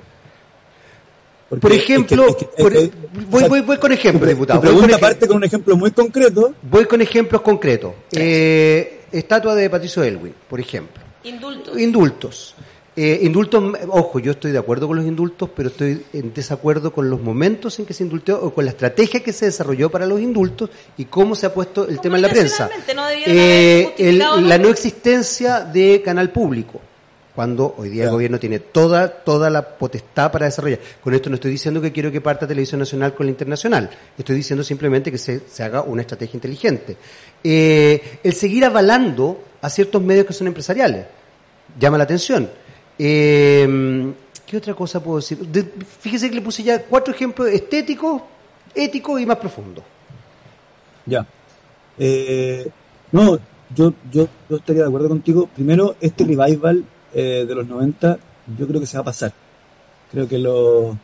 Porque 1.49 1.61
Por 1.61 1.71
es 1.71 1.77
que- 1.83 1.93
ejemplo, 1.93 2.27
es 2.27 2.35
que- 2.35 2.45
es 2.45 2.63
por- 2.63 2.71
que- 2.73 2.91
voy, 3.27 3.43
voy, 3.49 3.61
voy 3.61 3.77
con 3.77 3.91
ejemplos, 3.91 4.29
diputado. 4.29 4.59
Tu 4.61 4.67
voy 4.67 4.75
con 4.81 4.85
pregunta 4.99 5.27
con 5.27 5.37
un 5.37 5.43
ejemplo 5.43 5.75
muy 5.77 5.91
concreto. 5.91 6.53
Voy 6.61 6.85
con 6.85 7.01
ejemplos 7.01 7.41
concretos. 7.41 7.93
Eh, 8.11 9.01
estatua 9.11 9.55
de 9.55 9.67
Patricio 9.69 10.03
Elwin, 10.03 10.33
por 10.47 10.59
ejemplo. 10.59 11.01
Indultos. 11.23 11.79
Indultos. 11.79 12.55
Eh, 13.01 13.19
indultos, 13.21 13.63
ojo, 13.87 14.19
yo 14.19 14.31
estoy 14.33 14.51
de 14.51 14.57
acuerdo 14.57 14.85
con 14.85 14.97
los 14.97 15.05
indultos, 15.05 15.49
pero 15.55 15.69
estoy 15.69 16.03
en 16.11 16.33
desacuerdo 16.33 16.91
con 16.91 17.09
los 17.09 17.21
momentos 17.21 17.79
en 17.79 17.85
que 17.85 17.93
se 17.93 18.03
indultó 18.03 18.37
o 18.43 18.53
con 18.53 18.65
la 18.65 18.71
estrategia 18.71 19.21
que 19.21 19.31
se 19.31 19.45
desarrolló 19.45 19.89
para 19.89 20.05
los 20.05 20.19
indultos 20.19 20.69
y 20.97 21.05
cómo 21.05 21.33
se 21.33 21.45
ha 21.45 21.53
puesto 21.53 21.87
el 21.87 22.01
tema 22.01 22.17
en 22.17 22.23
la 22.23 22.27
prensa. 22.29 22.65
No 22.67 22.73
Eh, 23.09 23.93
el- 23.99 24.17
la 24.49 24.57
no 24.57 24.67
existencia 24.67 25.61
de 25.61 26.01
canal 26.03 26.29
público, 26.29 26.81
cuando 27.33 27.73
hoy 27.77 27.87
día 27.87 28.03
el 28.03 28.09
gobierno 28.09 28.37
tiene 28.37 28.59
toda, 28.59 29.07
toda 29.07 29.49
la 29.49 29.65
potestad 29.77 30.29
para 30.29 30.47
desarrollar. 30.47 30.79
Con 31.01 31.13
esto 31.13 31.29
no 31.29 31.35
estoy 31.35 31.51
diciendo 31.51 31.79
que 31.81 31.93
quiero 31.93 32.11
que 32.11 32.19
parta 32.19 32.45
Televisión 32.45 32.79
Nacional 32.79 33.13
con 33.15 33.27
la 33.27 33.29
Internacional, 33.29 33.89
estoy 34.17 34.35
diciendo 34.35 34.61
simplemente 34.61 35.09
que 35.09 35.17
se, 35.17 35.39
se 35.49 35.63
haga 35.63 35.83
una 35.83 36.01
estrategia 36.01 36.35
inteligente. 36.35 36.97
Eh, 37.41 38.19
el 38.23 38.33
seguir 38.33 38.65
avalando 38.65 39.41
a 39.61 39.69
ciertos 39.69 40.01
medios 40.01 40.25
que 40.25 40.33
son 40.33 40.47
empresariales 40.47 41.05
llama 41.79 41.97
la 41.97 42.03
atención. 42.03 42.49
Eh, 42.99 44.13
¿Qué 44.45 44.57
otra 44.57 44.73
cosa 44.73 45.01
puedo 45.01 45.17
decir? 45.17 45.37
De- 45.39 45.63
fíjese 45.63 46.29
que 46.29 46.35
le 46.35 46.41
puse 46.41 46.63
ya 46.63 46.83
cuatro 46.83 47.13
ejemplos 47.13 47.47
estéticos, 47.49 48.21
éticos 48.75 49.21
y 49.21 49.25
más 49.25 49.37
profundos. 49.37 49.83
Ya. 51.05 51.25
Eh, 51.97 52.67
no, 53.11 53.37
yo, 53.75 53.93
yo, 54.11 54.27
yo 54.49 54.57
estaría 54.57 54.81
de 54.81 54.87
acuerdo 54.87 55.07
contigo. 55.07 55.47
Primero, 55.55 55.95
este 56.01 56.23
revival 56.25 56.83
eh, 57.13 57.45
de 57.47 57.55
los 57.55 57.67
90, 57.67 58.17
yo 58.57 58.67
creo 58.67 58.79
que 58.81 58.87
se 58.87 58.97
va 58.97 59.01
a 59.01 59.05
pasar. 59.05 59.33
Creo 60.11 60.27
que 60.27 60.37
lo 60.39 60.97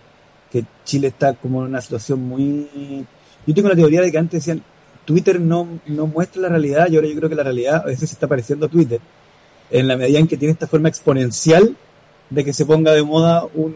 que 0.52 0.66
Chile 0.84 1.08
está 1.08 1.34
como 1.34 1.62
en 1.62 1.70
una 1.70 1.82
situación 1.82 2.22
muy... 2.22 3.06
Yo 3.46 3.54
tengo 3.54 3.70
la 3.70 3.76
teoría 3.76 4.02
de 4.02 4.12
que 4.12 4.18
antes 4.18 4.42
decían, 4.42 4.64
Twitter 5.06 5.40
no, 5.40 5.68
no 5.86 6.08
muestra 6.08 6.42
la 6.42 6.50
realidad, 6.50 6.88
y 6.90 6.96
ahora 6.96 7.08
yo 7.08 7.16
creo 7.16 7.30
que 7.30 7.36
la 7.36 7.44
realidad 7.44 7.84
a 7.84 7.86
veces 7.86 8.10
se 8.10 8.16
está 8.16 8.28
pareciendo 8.28 8.66
a 8.66 8.70
Twitter, 8.70 9.00
en 9.70 9.88
la 9.88 9.98
medida 9.98 10.18
en 10.18 10.28
que 10.28 10.38
tiene 10.38 10.54
esta 10.54 10.66
forma 10.66 10.90
exponencial 10.90 11.76
de 12.36 12.44
que 12.46 12.54
se 12.54 12.66
ponga 12.66 12.92
de 12.94 13.02
moda 13.04 13.46
un, 13.56 13.74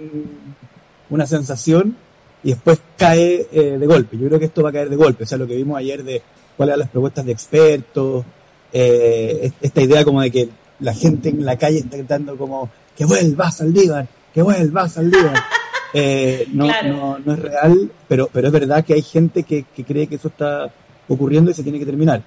una 1.10 1.26
sensación 1.26 1.95
y 2.43 2.50
después 2.50 2.80
cae 2.98 3.48
eh, 3.52 3.78
de 3.80 3.88
golpe. 3.88 4.17
Yo 4.17 4.28
creo 4.28 4.39
que 4.39 4.45
esto 4.45 4.62
va 4.63 4.69
a 4.69 4.74
caer 4.74 4.89
de 4.89 4.95
golpe. 4.95 5.24
O 5.24 5.28
sea, 5.28 5.38
lo 5.38 5.48
que 5.48 5.56
vimos 5.56 5.78
ayer 5.78 6.04
de 6.04 6.22
cuáles 6.56 6.72
eran 6.74 6.80
las 6.80 6.89
propuestas 6.89 7.26
de 7.26 7.32
expertos, 7.32 8.26
eh, 8.72 9.39
es- 9.43 9.54
esta 9.62 9.82
idea 9.82 10.04
como 10.06 10.22
de 10.22 10.32
que 10.32 10.50
la 10.80 10.93
gente 10.93 11.30
en 11.30 11.43
la 11.43 11.58
calle 11.58 11.80
está 11.80 11.98
gritando 11.98 12.38
como 12.38 12.69
que 12.95 13.06
vuelva 13.06 13.52
Saldívar, 13.52 14.08
que 14.34 14.41
vuelva 14.41 14.88
Saldívar. 14.88 15.34
Eh, 15.91 16.48
no, 16.54 16.65
Claro. 16.67 16.88
no, 16.89 17.17
no 17.26 17.34
es 17.34 17.39
real, 17.39 17.91
pero, 18.08 18.30
pero 18.32 18.45
es 18.45 18.54
verdad 18.54 18.86
que 18.86 18.93
hay 18.93 19.02
gente 19.02 19.41
que, 19.41 19.65
que 19.76 19.84
cree 19.84 20.06
que 20.06 20.17
eso 20.17 20.28
está 20.28 20.72
ocurriendo 21.08 21.50
y 21.50 21.56
se 21.56 21.63
tiene 21.63 21.80
que 21.80 21.86
terminar. 21.88 22.22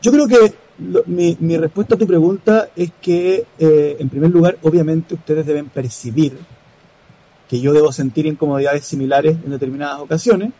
Yo 0.00 0.10
creo 0.10 0.26
que 0.26 0.54
lo- 0.80 1.02
mi, 1.06 1.36
mi 1.40 1.56
respuesta 1.56 1.94
a 1.94 1.98
tu 1.98 2.06
pregunta 2.06 2.68
es 2.76 2.90
que, 3.00 3.44
eh, 3.58 3.96
en 3.98 4.08
primer 4.08 4.30
lugar, 4.30 4.56
obviamente 4.62 5.14
ustedes 5.14 5.44
deben 5.46 5.66
percibir 5.66 6.36
que 7.48 7.60
yo 7.60 7.72
debo 7.72 7.90
sentir 7.92 8.26
incomodidades 8.26 8.84
similares 8.84 9.36
en 9.44 9.50
determinadas 9.50 10.00
ocasiones, 10.00 10.52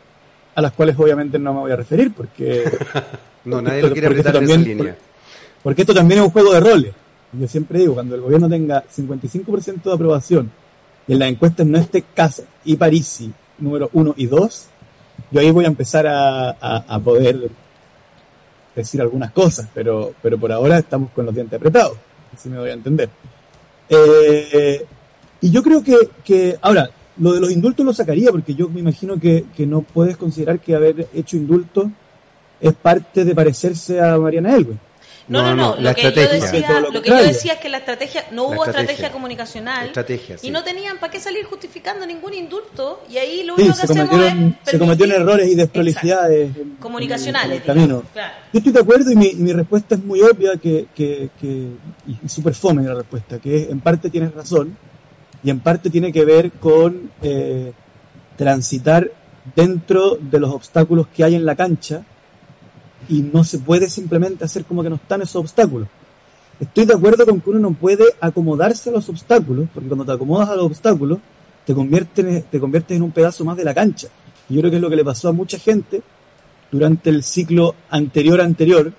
a 0.55 0.61
las 0.63 0.73
cuales 0.73 0.97
obviamente 0.99 1.39
no 1.39 1.55
me 1.55 1.61
voy 1.61 1.73
a 1.73 1.77
referir, 1.77 2.13
porque, 2.13 2.65
No, 3.45 3.63
nadie 3.63 3.81
Porque- 3.81 3.89
lo 3.89 3.93
quiere 3.95 4.07
apretar 4.09 4.35
en 4.37 4.41
también- 4.41 4.61
esa 4.61 4.69
línea. 4.69 4.97
porque 5.63 5.83
esto 5.83 5.95
también 5.95 6.21
es 6.21 6.27
un 6.27 6.33
juego 6.33 6.53
de 6.53 6.61
roles. 6.61 6.93
Yo 7.33 7.47
siempre 7.49 7.79
digo, 7.79 7.95
cuando 7.95 8.15
el 8.17 8.21
gobierno 8.21 8.49
tenga 8.51 8.85
55% 8.89 9.89
de 9.89 9.95
aprobación 9.95 10.51
y 11.07 11.13
en 11.15 11.19
las 11.21 11.29
encuestas 11.31 11.67
no 11.67 11.79
esté 11.79 12.03
Casa 12.15 12.43
y 12.65 12.77
Parisi 12.77 13.33
número 13.59 13.89
1 13.95 14.15
y 14.19 14.27
2, 14.27 14.67
yo 15.31 15.41
ahí 15.41 15.51
voy 15.53 15.65
a 15.65 15.69
empezar 15.69 16.07
a, 16.07 16.51
a- 16.51 16.85
a 16.89 16.99
poder 16.99 17.49
decir 18.75 19.01
algunas 19.01 19.33
cosas, 19.33 19.69
pero, 19.75 20.13
pero 20.23 20.39
por 20.39 20.53
ahora 20.53 20.79
estamos 20.79 21.11
con 21.11 21.27
los 21.27 21.35
dientes 21.35 21.57
apretados, 21.57 21.97
así 22.35 22.49
me 22.49 22.59
voy 22.59 22.71
a 22.71 22.75
entender. 22.75 23.09
Eh, 23.89 24.85
y 25.41 25.51
yo 25.51 25.63
creo 25.63 25.83
que, 25.83 25.97
que, 26.25 26.59
ahora, 26.61 26.91
lo 27.19 27.33
de 27.33 27.41
los 27.41 27.51
indultos 27.51 27.85
lo 27.85 27.93
sacaría, 27.93 28.31
porque 28.31 28.55
yo 28.55 28.69
me 28.69 28.81
imagino 28.81 29.19
que, 29.19 29.47
que 29.57 29.67
no 29.67 29.83
puedes 29.83 30.17
considerar 30.17 30.61
que 30.61 30.75
haber 30.75 31.09
hecho 31.13 31.37
indultos 31.37 31.89
es 32.61 32.75
parte 32.75 33.25
de 33.25 33.35
parecerse 33.35 34.01
a 34.01 34.19
Mariana 34.19 34.55
Elwin. 34.55 34.79
No, 35.29 35.43
no, 35.43 35.55
no. 35.55 35.77
No, 35.77 35.81
la 35.81 35.91
Lo, 35.91 35.95
que 35.97 36.03
yo 36.03 36.11
decía, 36.11 36.81
lo 36.81 36.91
lo 36.91 37.03
que 37.03 37.09
yo 37.11 37.23
decía 37.23 37.53
es 37.55 37.61
que 37.61 37.69
la 37.69 37.79
estrategia, 37.79 38.25
no 38.33 38.37
La 38.37 38.43
hubo 38.43 38.53
estrategia. 38.65 38.81
estrategia 38.81 39.13
comunicacional. 39.13 39.87
Estrategia, 39.87 40.39
sí. 40.39 40.49
Y 40.49 40.51
no 40.51 40.65
tenían 40.65 40.99
para 40.99 41.13
qué 41.13 41.21
salir 41.21 41.45
justificando 41.45 42.05
ningún 42.07 42.35
indulto. 42.35 43.05
Y 43.09 43.19
ahí 43.19 43.45
lo 43.45 43.55
Sí, 43.57 43.63
único 43.63 43.75
que 43.81 43.87
se 43.87 43.93
hacemos 43.93 44.09
cometieron, 44.11 44.59
es. 44.65 44.71
se 44.71 44.79
cometieron 44.79 45.23
errores 45.23 45.49
y 45.49 45.55
desprolijidades 45.55 46.57
en- 46.57 46.77
Comunicacionales, 46.81 47.51
en 47.57 47.61
el 47.61 47.63
camino. 47.67 48.03
claro. 48.13 48.35
Yo 48.53 48.59
estoy 48.59 48.73
de 48.73 48.81
acuerdo 48.81 49.11
y 49.13 49.17
mi, 49.17 49.27
y 49.29 49.35
mi 49.37 49.53
respuesta 49.53 49.95
es 49.95 50.03
muy 50.05 50.21
obvia 50.23 50.57
que, 50.57 50.87
que, 50.95 51.31
que 51.41 51.47
y, 51.47 52.19
y 52.25 52.29
súper 52.29 52.55
fome 52.55 52.83
la 52.83 52.95
respuesta, 52.95 53.39
que 53.39 53.63
es, 53.63 53.69
en 53.71 53.81
parte 53.81 54.11
tienes 54.11 54.35
razón 54.35 54.77
y 55.45 55.51
en 55.51 55.61
parte 55.61 55.91
tiene 55.91 56.13
que 56.13 56.25
ver 56.25 56.51
con 56.53 57.11
eh, 57.23 57.73
transitar 58.37 59.11
dentro 59.55 60.17
de 60.21 60.39
los 60.41 60.51
obstáculos 60.53 61.07
que 61.15 61.25
hay 61.25 61.35
en 61.35 61.45
la 61.45 61.55
cancha 61.55 62.03
y 63.11 63.23
no 63.23 63.43
se 63.45 63.59
puede 63.59 63.91
simplemente 63.91 64.45
hacer 64.45 64.65
como 64.65 64.83
que 64.83 64.89
no 64.89 64.97
están 64.97 65.21
esos 65.21 65.37
obstáculos. 65.37 65.89
Estoy 66.61 66.85
de 66.85 66.95
acuerdo 66.95 67.27
con 67.27 67.41
que 67.41 67.51
uno 67.51 67.59
no 67.59 67.73
puede 67.73 68.05
acomodarse 68.21 68.89
a 68.89 68.93
los 68.93 69.09
obstáculos, 69.09 69.69
porque 69.75 69.89
cuando 69.89 70.05
te 70.05 70.13
acomodas 70.13 70.49
a 70.49 70.55
los 70.55 70.67
obstáculos, 70.67 71.19
te 71.67 71.75
conviertes, 71.75 72.45
te 72.45 72.61
conviertes 72.61 72.97
en 72.97 73.03
un 73.03 73.11
pedazo 73.11 73.45
más 73.45 73.57
de 73.57 73.65
la 73.65 73.75
cancha. 73.75 74.09
Y 74.49 74.55
yo 74.55 74.61
creo 74.61 74.71
que 74.71 74.77
es 74.77 74.83
lo 74.83 74.89
que 74.89 74.97
le 74.97 75.05
pasó 75.05 75.29
a 75.29 75.33
mucha 75.33 75.59
gente 75.59 76.03
durante 76.71 77.11
el 77.11 77.25
ciclo 77.25 77.75
anterior 77.91 78.41
anterior 78.41 78.93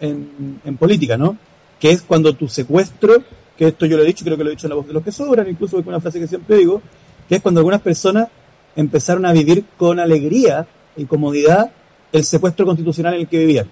en, 0.00 0.60
en 0.62 0.76
política, 0.76 1.16
¿no? 1.16 1.38
Que 1.80 1.90
es 1.90 2.02
cuando 2.02 2.34
tu 2.34 2.48
secuestro, 2.48 3.22
que 3.56 3.68
esto 3.68 3.86
yo 3.86 3.96
lo 3.96 4.02
he 4.02 4.06
dicho, 4.06 4.24
creo 4.24 4.36
que 4.36 4.44
lo 4.44 4.50
he 4.50 4.52
dicho 4.54 4.66
en 4.66 4.70
la 4.70 4.76
voz 4.76 4.86
de 4.86 4.92
los 4.92 5.02
que 5.02 5.12
sobran, 5.12 5.48
incluso 5.48 5.78
es 5.78 5.86
una 5.86 6.00
frase 6.00 6.20
que 6.20 6.26
siempre 6.26 6.58
digo, 6.58 6.82
que 7.26 7.36
es 7.36 7.42
cuando 7.42 7.60
algunas 7.60 7.80
personas 7.80 8.28
empezaron 8.74 9.24
a 9.24 9.32
vivir 9.32 9.64
con 9.78 9.98
alegría 9.98 10.66
y 10.96 11.06
comodidad 11.06 11.70
el 12.12 12.24
secuestro 12.24 12.66
constitucional 12.66 13.14
en 13.14 13.20
el 13.20 13.28
que 13.28 13.38
vivían. 13.38 13.70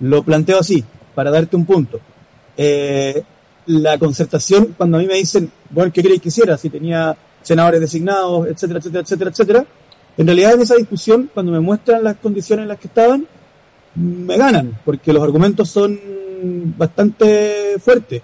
Lo 0.00 0.22
planteo 0.22 0.58
así, 0.58 0.84
para 1.14 1.30
darte 1.30 1.56
un 1.56 1.64
punto. 1.64 2.00
Eh, 2.56 3.22
la 3.66 3.98
concertación, 3.98 4.74
cuando 4.76 4.98
a 4.98 5.00
mí 5.00 5.06
me 5.06 5.14
dicen, 5.14 5.50
bueno, 5.70 5.92
¿qué 5.92 6.02
queréis 6.02 6.20
que 6.20 6.28
hiciera? 6.28 6.58
Si 6.58 6.68
tenía 6.70 7.16
senadores 7.42 7.80
designados, 7.80 8.48
etcétera, 8.48 8.78
etcétera, 8.78 9.02
etcétera, 9.02 9.30
etcétera. 9.30 9.66
En 10.16 10.26
realidad 10.26 10.54
en 10.54 10.62
esa 10.62 10.76
discusión, 10.76 11.30
cuando 11.32 11.52
me 11.52 11.60
muestran 11.60 12.04
las 12.04 12.16
condiciones 12.16 12.64
en 12.64 12.68
las 12.68 12.78
que 12.78 12.88
estaban, 12.88 13.26
me 13.94 14.36
ganan, 14.36 14.78
porque 14.84 15.12
los 15.12 15.22
argumentos 15.22 15.68
son 15.68 15.98
bastante 16.76 17.76
fuertes 17.78 18.22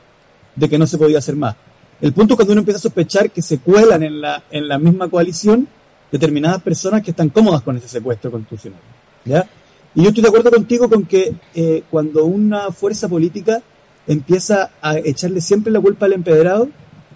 de 0.54 0.68
que 0.68 0.78
no 0.78 0.86
se 0.86 0.98
podía 0.98 1.18
hacer 1.18 1.36
más. 1.36 1.56
El 2.00 2.12
punto 2.12 2.34
es 2.34 2.36
cuando 2.36 2.52
uno 2.52 2.60
empieza 2.60 2.78
a 2.78 2.82
sospechar 2.82 3.30
que 3.30 3.42
se 3.42 3.58
cuelan 3.58 4.02
en 4.02 4.20
la, 4.20 4.42
en 4.50 4.68
la 4.68 4.78
misma 4.78 5.08
coalición 5.08 5.68
determinadas 6.10 6.62
personas 6.62 7.02
que 7.02 7.10
están 7.10 7.28
cómodas 7.28 7.62
con 7.62 7.76
ese 7.76 7.88
secuestro 7.88 8.30
constitucional. 8.30 8.80
¿Ya? 9.24 9.48
Y 9.94 10.02
yo 10.02 10.08
estoy 10.08 10.22
de 10.22 10.28
acuerdo 10.28 10.50
contigo 10.50 10.88
con 10.88 11.04
que 11.04 11.34
eh, 11.54 11.82
cuando 11.90 12.24
una 12.24 12.70
fuerza 12.70 13.08
política 13.08 13.60
empieza 14.06 14.70
a 14.80 14.98
echarle 14.98 15.40
siempre 15.40 15.72
la 15.72 15.80
culpa 15.80 16.06
al 16.06 16.12
empedrado, 16.12 16.68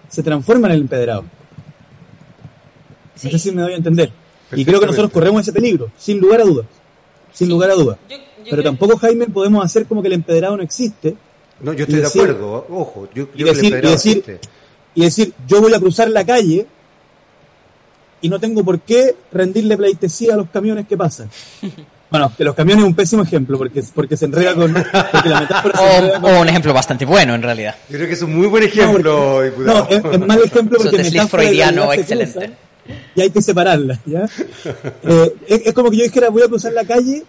se 0.09 0.21
transforma 0.23 0.67
en 0.67 0.73
el 0.73 0.81
empedrado. 0.81 1.23
Sí. 3.15 3.27
No 3.27 3.31
sé 3.31 3.39
si 3.39 3.51
me 3.51 3.61
doy 3.61 3.73
a 3.73 3.77
entender. 3.77 4.11
Y 4.53 4.65
creo 4.65 4.79
que 4.79 4.85
nosotros 4.85 5.11
corremos 5.11 5.41
ese 5.41 5.53
peligro, 5.53 5.89
sin 5.97 6.19
lugar 6.19 6.41
a 6.41 6.43
dudas. 6.43 6.65
Sin 7.33 7.47
Sí. 7.47 7.51
lugar 7.53 7.71
a 7.71 7.73
dudas. 7.75 7.97
Yo- 8.09 8.17
yo 8.17 8.49
Pero 8.51 8.63
tampoco, 8.63 8.97
Jaime, 8.97 9.25
podemos 9.27 9.63
hacer 9.65 9.85
como 9.87 10.01
que 10.01 10.07
el 10.07 10.13
empedrado 10.13 10.55
no 10.57 10.63
existe 10.63 11.15
No, 11.61 11.71
yo 11.73 11.83
estoy 11.85 11.99
de 12.01 12.07
acuerdo, 12.07 12.65
ojo, 12.69 13.07
yo 13.15 13.29
y 13.33 13.43
decir, 13.43 13.73
y 13.81 13.87
decir, 13.89 14.39
y 14.93 15.01
decir, 15.01 15.33
yo 15.47 15.61
voy 15.61 15.73
a 15.73 15.79
cruzar 15.79 16.09
la 16.09 16.25
calle 16.25 16.67
y 18.21 18.27
no 18.29 18.39
tengo 18.39 18.63
por 18.63 18.81
qué 18.81 19.15
rendirle 19.31 19.77
pleitesía 19.77 20.33
a 20.33 20.37
los 20.37 20.49
camiones 20.49 20.85
que 20.87 20.97
pasan. 20.97 21.29
Bueno, 22.09 22.31
que 22.37 22.43
los 22.43 22.55
camiones 22.55 22.83
es 22.83 22.87
un 22.89 22.95
pésimo 22.95 23.23
ejemplo 23.23 23.57
porque, 23.57 23.83
porque 23.93 24.15
se 24.15 24.25
enreda 24.25 24.53
con... 24.55 24.71
Porque 24.73 25.29
la 25.29 25.41
metáfora 25.41 25.77
se 25.77 25.97
enreda 25.97 26.17
O, 26.17 26.21
con- 26.21 26.33
o 26.35 26.41
un 26.41 26.47
ejemplo 26.49 26.73
bastante 26.73 27.03
bueno, 27.05 27.35
en 27.35 27.41
realidad. 27.41 27.75
Yo 27.89 27.97
creo 27.97 28.07
que 28.07 28.13
es 28.13 28.21
un 28.21 28.35
muy 28.35 28.47
buen 28.47 28.63
ejemplo, 28.63 29.37
No, 29.37 29.41
diputado. 29.41 29.87
es, 29.89 30.03
es 30.13 30.19
mal 30.19 30.39
ejemplo 30.43 30.77
porque 30.81 31.01
es 31.01 31.13
y 31.13 31.19
freudiano 31.19 31.91
se 31.91 31.99
excelente. 32.01 32.51
Y 33.15 33.21
hay 33.21 33.29
que 33.31 33.41
separarlas, 33.41 33.99
¿ya? 34.05 34.25
Eh, 35.03 35.33
es, 35.47 35.61
es 35.65 35.73
como 35.73 35.89
que 35.89 35.97
yo 35.97 36.03
dijera, 36.03 36.29
voy 36.29 36.43
a 36.43 36.47
cruzar 36.47 36.71
la 36.73 36.85
calle 36.85 37.23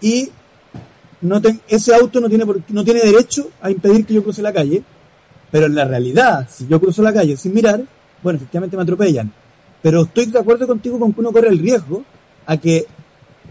y 0.00 0.28
no 1.20 1.40
ten- 1.40 1.60
ese 1.68 1.94
auto 1.94 2.20
no 2.20 2.28
tiene, 2.28 2.44
por- 2.44 2.60
no 2.68 2.84
tiene 2.84 3.00
derecho 3.00 3.48
a 3.62 3.70
impedir 3.70 4.04
que 4.04 4.14
yo 4.14 4.22
cruce 4.24 4.42
la 4.42 4.52
calle, 4.52 4.82
pero 5.50 5.66
en 5.66 5.74
la 5.76 5.84
realidad, 5.84 6.46
si 6.50 6.66
yo 6.66 6.80
cruzo 6.80 7.02
la 7.02 7.12
calle 7.12 7.36
sin 7.36 7.54
mirar, 7.54 7.80
bueno, 8.22 8.36
efectivamente 8.36 8.76
me 8.76 8.82
atropellan. 8.82 9.32
Pero 9.80 10.02
estoy 10.02 10.26
de 10.26 10.38
acuerdo 10.40 10.66
contigo 10.66 10.98
con 10.98 11.12
que 11.12 11.20
uno 11.20 11.30
corre 11.32 11.48
el 11.48 11.58
riesgo 11.60 12.02
a 12.46 12.56
que 12.56 12.86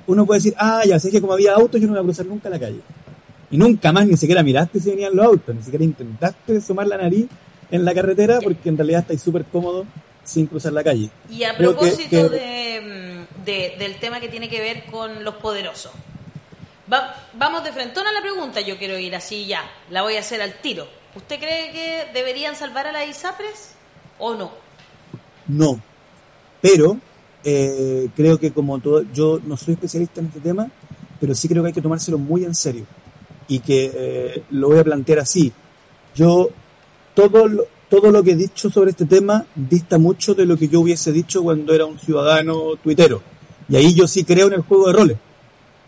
uno 0.08 0.26
puede 0.26 0.40
decir, 0.40 0.56
ah, 0.58 0.82
ya 0.86 1.00
sé 1.00 1.12
que 1.12 1.22
como 1.22 1.34
había 1.34 1.54
autos, 1.54 1.80
yo 1.80 1.88
no 1.88 1.94
voy 1.94 2.02
a 2.02 2.04
cruzar 2.04 2.26
nunca 2.26 2.50
la 2.50 2.60
calle. 2.60 2.80
Y 3.52 3.58
nunca 3.58 3.92
más 3.92 4.06
ni 4.08 4.18
siquiera 4.18 4.44
miraste 4.44 4.80
si 4.80 4.90
venían 4.90 5.16
los 5.16 5.26
autos, 5.26 5.56
ni 5.56 5.62
siquiera 5.64 5.84
intentaste 5.86 6.58
asomar 6.58 6.88
la 6.88 6.98
nariz 6.98 7.28
en 7.72 7.86
la 7.86 7.94
carretera 7.94 8.40
porque 8.42 8.70
en 8.70 8.78
realidad 8.78 9.02
estáis 9.02 9.22
súper 9.22 9.46
cómodo 9.46 9.86
sin 10.24 10.48
cruzar 10.48 10.74
la 10.74 10.84
calle. 10.84 11.10
Y 11.30 11.44
a 11.44 11.56
Creo 11.56 11.72
propósito 11.76 12.30
que- 12.30 12.38
de, 12.38 12.82
mm, 12.82 13.46
de- 13.46 13.76
del 13.80 13.96
tema 14.00 14.20
que 14.20 14.28
tiene 14.30 14.50
que 14.50 14.60
ver 14.60 14.84
con 14.92 15.24
los 15.24 15.36
poderosos. 15.36 15.92
Va- 16.92 17.16
vamos 17.34 17.64
de 17.64 17.72
frente 17.74 18.00
a 18.00 18.12
la 18.12 18.22
pregunta, 18.22 18.62
yo 18.62 18.78
quiero 18.78 18.98
ir 18.98 19.16
así 19.16 19.46
ya, 19.46 19.62
la 19.90 20.02
voy 20.04 20.16
a 20.16 20.20
hacer 20.22 20.42
al 20.42 20.54
tiro. 20.62 20.88
¿Usted 21.16 21.40
cree 21.40 21.72
que 21.72 22.08
deberían 22.14 22.56
salvar 22.56 22.88
a 22.88 22.92
las 22.92 23.08
ISAPRES 23.10 23.72
o 24.20 24.36
no? 24.36 24.52
No. 25.48 25.80
Pero 26.62 26.98
eh, 27.44 28.10
creo 28.16 28.40
que 28.40 28.52
como 28.52 28.80
todo, 28.80 29.04
yo 29.14 29.40
no 29.46 29.58
soy 29.58 29.76
especialista 29.76 30.20
en 30.20 30.28
este 30.28 30.40
tema, 30.40 30.70
pero 31.20 31.34
sí 31.36 31.48
creo 31.48 31.64
que 31.64 31.68
hay 31.68 31.74
que 31.74 31.82
tomárselo 31.82 32.18
muy 32.18 32.44
en 32.46 32.56
serio. 32.56 32.86
Y 33.48 33.60
que 33.60 33.92
eh, 33.94 34.44
lo 34.52 34.70
voy 34.70 34.80
a 34.80 34.84
plantear 34.84 35.20
así. 35.20 35.52
Yo, 36.16 36.50
todo 37.14 37.48
lo, 37.48 37.66
todo 37.90 38.12
lo 38.12 38.24
que 38.24 38.32
he 38.32 38.36
dicho 38.36 38.70
sobre 38.70 38.92
este 38.92 39.06
tema 39.06 39.46
dista 39.56 39.98
mucho 39.98 40.34
de 40.34 40.46
lo 40.46 40.58
que 40.58 40.68
yo 40.68 40.82
hubiese 40.82 41.12
dicho 41.12 41.42
cuando 41.42 41.74
era 41.74 41.86
un 41.86 41.98
ciudadano 41.98 42.76
tuitero. 42.84 43.22
Y 43.70 43.76
ahí 43.76 43.94
yo 43.94 44.08
sí 44.08 44.24
creo 44.24 44.48
en 44.48 44.54
el 44.54 44.62
juego 44.62 44.88
de 44.88 44.94
roles. 44.94 45.18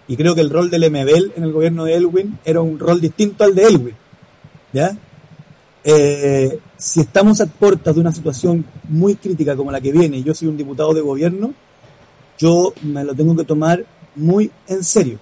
Y 0.08 0.16
creo 0.16 0.34
que 0.34 0.42
el 0.42 0.50
rol 0.50 0.70
del 0.70 0.90
MBL 0.90 1.34
en 1.36 1.44
el 1.44 1.52
gobierno 1.52 1.86
de 1.86 1.96
Elwin 1.96 2.40
era 2.46 2.62
un 2.62 2.80
rol 2.80 3.00
distinto 3.00 3.44
al 3.44 3.54
de 3.54 3.64
Elwin. 3.64 3.96
¿Ya? 4.74 4.98
Eh, 5.84 6.60
si 6.78 7.02
estamos 7.02 7.39
a 7.42 7.46
puertas 7.46 7.96
de 7.96 8.02
una 8.02 8.12
situación 8.12 8.65
muy 8.89 9.15
crítica 9.15 9.56
como 9.56 9.72
la 9.72 9.80
que 9.80 9.94
viene 9.94 10.22
yo 10.22 10.34
soy 10.34 10.50
un 10.50 10.58
diputado 10.58 10.94
de 10.94 11.02
gobierno, 11.02 11.54
yo 12.38 12.74
me 12.82 13.04
lo 13.04 13.13
tengo 13.15 13.36
que 13.36 13.44
tomar 13.44 13.86
muy 14.15 14.52
en 14.68 14.84
serio. 14.84 15.20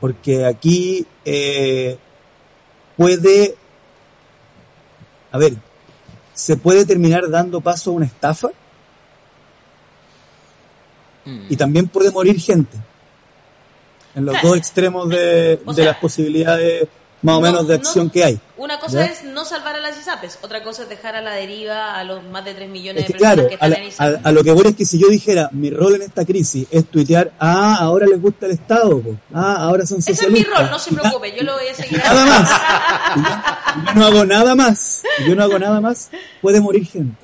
Porque 0.00 0.46
aquí 0.46 1.06
eh, 1.24 1.98
puede, 2.96 3.54
a 5.30 5.38
ver, 5.38 5.54
se 6.32 6.56
puede 6.56 6.86
terminar 6.86 7.28
dando 7.28 7.60
paso 7.60 7.90
a 7.90 7.94
una 7.94 8.06
estafa 8.06 8.48
y 11.48 11.56
también 11.56 11.86
puede 11.86 12.10
morir 12.10 12.40
gente. 12.40 12.76
En 14.14 14.24
los 14.24 14.36
dos 14.42 14.56
extremos 14.56 15.08
de, 15.08 15.60
O 15.64 15.72
de 15.72 15.82
sea, 15.82 15.92
las 15.92 15.98
posibilidades 15.98 16.88
más 17.22 17.36
o 17.36 17.40
no, 17.40 17.46
menos 17.46 17.68
de 17.68 17.74
no. 17.76 17.80
acción 17.80 18.10
que 18.10 18.24
hay. 18.24 18.40
Una 18.56 18.78
cosa 18.78 19.04
¿Ya? 19.06 19.12
es 19.12 19.24
no 19.24 19.44
salvar 19.44 19.74
a 19.76 19.80
las 19.80 19.98
ISAPRES, 19.98 20.38
otra 20.42 20.62
cosa 20.62 20.82
es 20.84 20.88
dejar 20.88 21.16
a 21.16 21.20
la 21.22 21.32
deriva 21.34 21.96
a 21.98 22.04
los 22.04 22.22
más 22.24 22.44
de 22.44 22.54
3 22.54 22.68
millones 22.70 23.02
Es 23.04 23.08
de 23.08 23.12
que 23.14 23.18
personas 23.18 23.34
claro, 23.34 23.48
que 23.48 23.54
a, 23.54 23.56
están 23.56 23.70
la- 23.70 23.76
en 23.76 23.82
a- 23.82 23.86
ISAPRES. 23.86 24.20
a 24.26 24.32
lo 24.32 24.44
que 24.44 24.52
voy 24.52 24.66
es 24.66 24.76
que 24.76 24.84
si 24.84 24.98
yo 24.98 25.08
dijera 25.08 25.48
mi 25.52 25.70
rol 25.70 25.94
en 25.96 26.02
esta 26.02 26.24
crisis 26.24 26.66
es 26.70 26.84
tuitear, 26.86 27.32
ah, 27.38 27.76
ahora 27.80 28.06
les 28.06 28.20
gusta 28.20 28.46
el 28.46 28.52
Estado, 28.52 29.00
po. 29.00 29.16
ah, 29.34 29.56
ahora 29.60 29.86
son 29.86 29.98
Ese 29.98 30.12
es 30.12 30.18
mi 30.20 30.24
socialistas. 30.42 30.60
rol, 30.60 30.70
no 30.70 30.78
se 30.78 30.92
preocupe, 30.94 31.36
yo 31.36 31.42
lo 31.42 31.52
voy 31.54 31.68
a 31.68 31.74
seguir 31.74 31.98
Nada 31.98 32.24
más. 32.26 32.50
Yo, 33.86 33.94
no 33.94 34.06
hago 34.06 34.24
nada 34.24 34.54
más. 34.54 35.02
Yo 35.26 35.34
no 35.34 35.42
hago 35.44 35.58
nada 35.58 35.80
más. 35.80 36.10
Puede 36.42 36.60
morir 36.60 36.86
gente. 36.86 37.16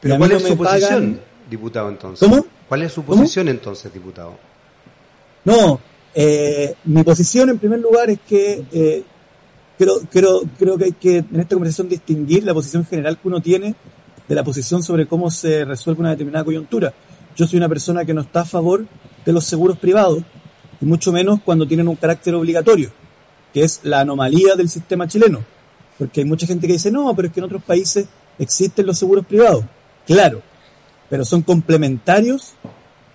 Pero 0.00 0.14
a 0.14 0.18
¿cuál 0.18 0.30
no 0.30 0.36
es 0.36 0.42
su 0.44 0.56
posición, 0.56 0.90
pagan- 0.90 1.20
diputado, 1.48 1.88
entonces? 1.88 2.28
¿Cómo? 2.28 2.44
¿Cuál 2.68 2.82
es 2.82 2.92
su 2.92 3.04
¿Cómo? 3.04 3.18
posición 3.22 3.48
entonces, 3.48 3.92
diputado? 3.92 4.36
No, 5.44 5.80
eh, 6.14 6.74
mi 6.84 7.02
posición 7.02 7.50
en 7.50 7.58
primer 7.58 7.80
lugar 7.80 8.10
es 8.10 8.18
que 8.28 8.64
eh, 8.72 9.02
creo, 9.78 10.00
creo, 10.10 10.42
creo 10.58 10.78
que 10.78 10.84
hay 10.84 10.92
que 10.92 11.18
en 11.18 11.40
esta 11.40 11.54
conversación 11.54 11.88
distinguir 11.88 12.44
la 12.44 12.54
posición 12.54 12.84
general 12.84 13.18
que 13.18 13.28
uno 13.28 13.40
tiene 13.40 13.74
de 14.28 14.34
la 14.34 14.44
posición 14.44 14.82
sobre 14.82 15.06
cómo 15.06 15.30
se 15.30 15.64
resuelve 15.64 16.00
una 16.00 16.10
determinada 16.10 16.44
coyuntura. 16.44 16.92
Yo 17.36 17.46
soy 17.46 17.58
una 17.58 17.68
persona 17.68 18.04
que 18.04 18.14
no 18.14 18.20
está 18.20 18.42
a 18.42 18.44
favor 18.44 18.86
de 19.24 19.32
los 19.32 19.44
seguros 19.44 19.78
privados, 19.78 20.22
y 20.80 20.84
mucho 20.84 21.12
menos 21.12 21.40
cuando 21.44 21.66
tienen 21.66 21.88
un 21.88 21.96
carácter 21.96 22.34
obligatorio, 22.34 22.90
que 23.52 23.62
es 23.62 23.80
la 23.84 24.00
anomalía 24.00 24.54
del 24.56 24.68
sistema 24.68 25.06
chileno. 25.06 25.40
Porque 25.98 26.20
hay 26.20 26.26
mucha 26.26 26.46
gente 26.46 26.66
que 26.66 26.72
dice, 26.74 26.90
no, 26.90 27.14
pero 27.14 27.28
es 27.28 27.34
que 27.34 27.40
en 27.40 27.44
otros 27.44 27.62
países 27.62 28.06
existen 28.38 28.86
los 28.86 28.98
seguros 28.98 29.24
privados. 29.26 29.64
Claro, 30.06 30.42
pero 31.08 31.24
son 31.24 31.42
complementarios 31.42 32.54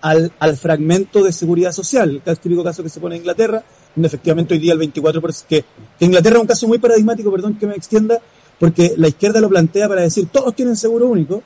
al, 0.02 0.32
al 0.40 0.56
fragmento 0.56 1.24
de 1.24 1.34
seguridad 1.34 1.72
social. 1.72 2.22
El 2.26 2.40
típico 2.40 2.64
caso 2.64 2.84
que 2.84 2.90
se 2.90 3.00
pone 3.00 3.16
en 3.16 3.22
Inglaterra, 3.22 3.64
efectivamente 4.06 4.54
hoy 4.54 4.60
día 4.60 4.74
el 4.74 4.80
24%, 4.80 5.44
que, 5.48 5.66
que 5.98 6.06
Inglaterra 6.06 6.36
es 6.38 6.42
un 6.42 6.48
caso 6.48 6.68
muy 6.68 6.78
paradigmático, 6.78 7.32
perdón 7.32 7.56
que 7.58 7.66
me 7.68 7.76
extienda, 7.76 8.20
porque 8.60 8.94
la 8.98 9.08
izquierda 9.08 9.40
lo 9.42 9.50
plantea 9.50 9.88
para 9.88 10.02
decir 10.02 10.28
todos 10.32 10.56
tienen 10.56 10.76
seguro 10.76 11.08
único 11.08 11.42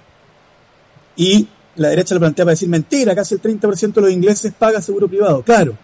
y 1.16 1.48
la 1.76 1.90
derecha 1.90 2.14
lo 2.16 2.20
plantea 2.20 2.46
para 2.46 2.52
decir 2.54 2.70
mentira, 2.70 3.16
casi 3.16 3.36
el 3.36 3.42
30% 3.42 3.94
de 3.94 4.02
los 4.02 4.12
ingleses 4.12 4.54
paga 4.58 4.82
seguro 4.82 5.08
privado. 5.08 5.42
Claro. 5.44 5.78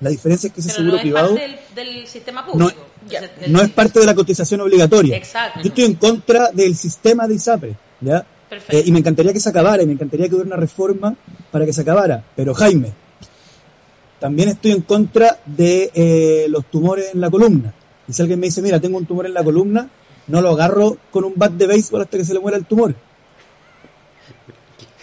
La 0.00 0.10
diferencia 0.10 0.48
es 0.48 0.52
que 0.52 0.60
ese 0.60 0.70
Pero 0.70 0.76
seguro 0.76 0.92
no 0.92 0.96
es 0.96 1.02
privado 1.02 1.34
parte 1.34 1.56
del, 1.74 1.86
del 1.96 2.06
sistema 2.06 2.42
no, 2.42 2.52
público. 2.52 2.72
Entonces, 3.04 3.30
el- 3.42 3.52
no 3.52 3.60
es 3.62 3.70
parte 3.70 4.00
de 4.00 4.06
la 4.06 4.14
cotización 4.14 4.60
obligatoria. 4.60 5.16
Exacto. 5.16 5.60
Yo 5.62 5.68
estoy 5.68 5.84
en 5.84 5.94
contra 5.94 6.50
del 6.52 6.74
sistema 6.76 7.26
de 7.28 7.34
ISAPRE, 7.34 7.76
¿ya? 8.00 8.26
Eh, 8.68 8.82
y 8.86 8.92
me 8.92 9.00
encantaría 9.00 9.32
que 9.32 9.40
se 9.40 9.48
acabara, 9.48 9.82
y 9.82 9.86
me 9.86 9.92
encantaría 9.92 10.28
que 10.28 10.34
hubiera 10.34 10.48
una 10.48 10.56
reforma 10.56 11.14
para 11.50 11.64
que 11.66 11.72
se 11.72 11.80
acabara. 11.80 12.22
Pero 12.36 12.54
Jaime, 12.54 12.92
también 14.20 14.48
estoy 14.50 14.72
en 14.72 14.82
contra 14.82 15.38
de 15.46 15.90
eh, 15.94 16.46
los 16.48 16.64
tumores 16.66 17.10
en 17.14 17.20
la 17.20 17.30
columna. 17.30 17.72
Y 18.08 18.12
si 18.12 18.22
alguien 18.22 18.40
me 18.40 18.46
dice, 18.46 18.62
mira, 18.62 18.80
tengo 18.80 18.98
un 18.98 19.06
tumor 19.06 19.26
en 19.26 19.34
la 19.34 19.42
columna, 19.44 19.88
no 20.26 20.40
lo 20.40 20.50
agarro 20.50 20.96
con 21.10 21.24
un 21.24 21.32
bat 21.36 21.52
de 21.52 21.66
béisbol 21.66 22.02
hasta 22.02 22.16
que 22.18 22.24
se 22.24 22.34
le 22.34 22.40
muera 22.40 22.56
el 22.56 22.64
tumor. 22.64 22.94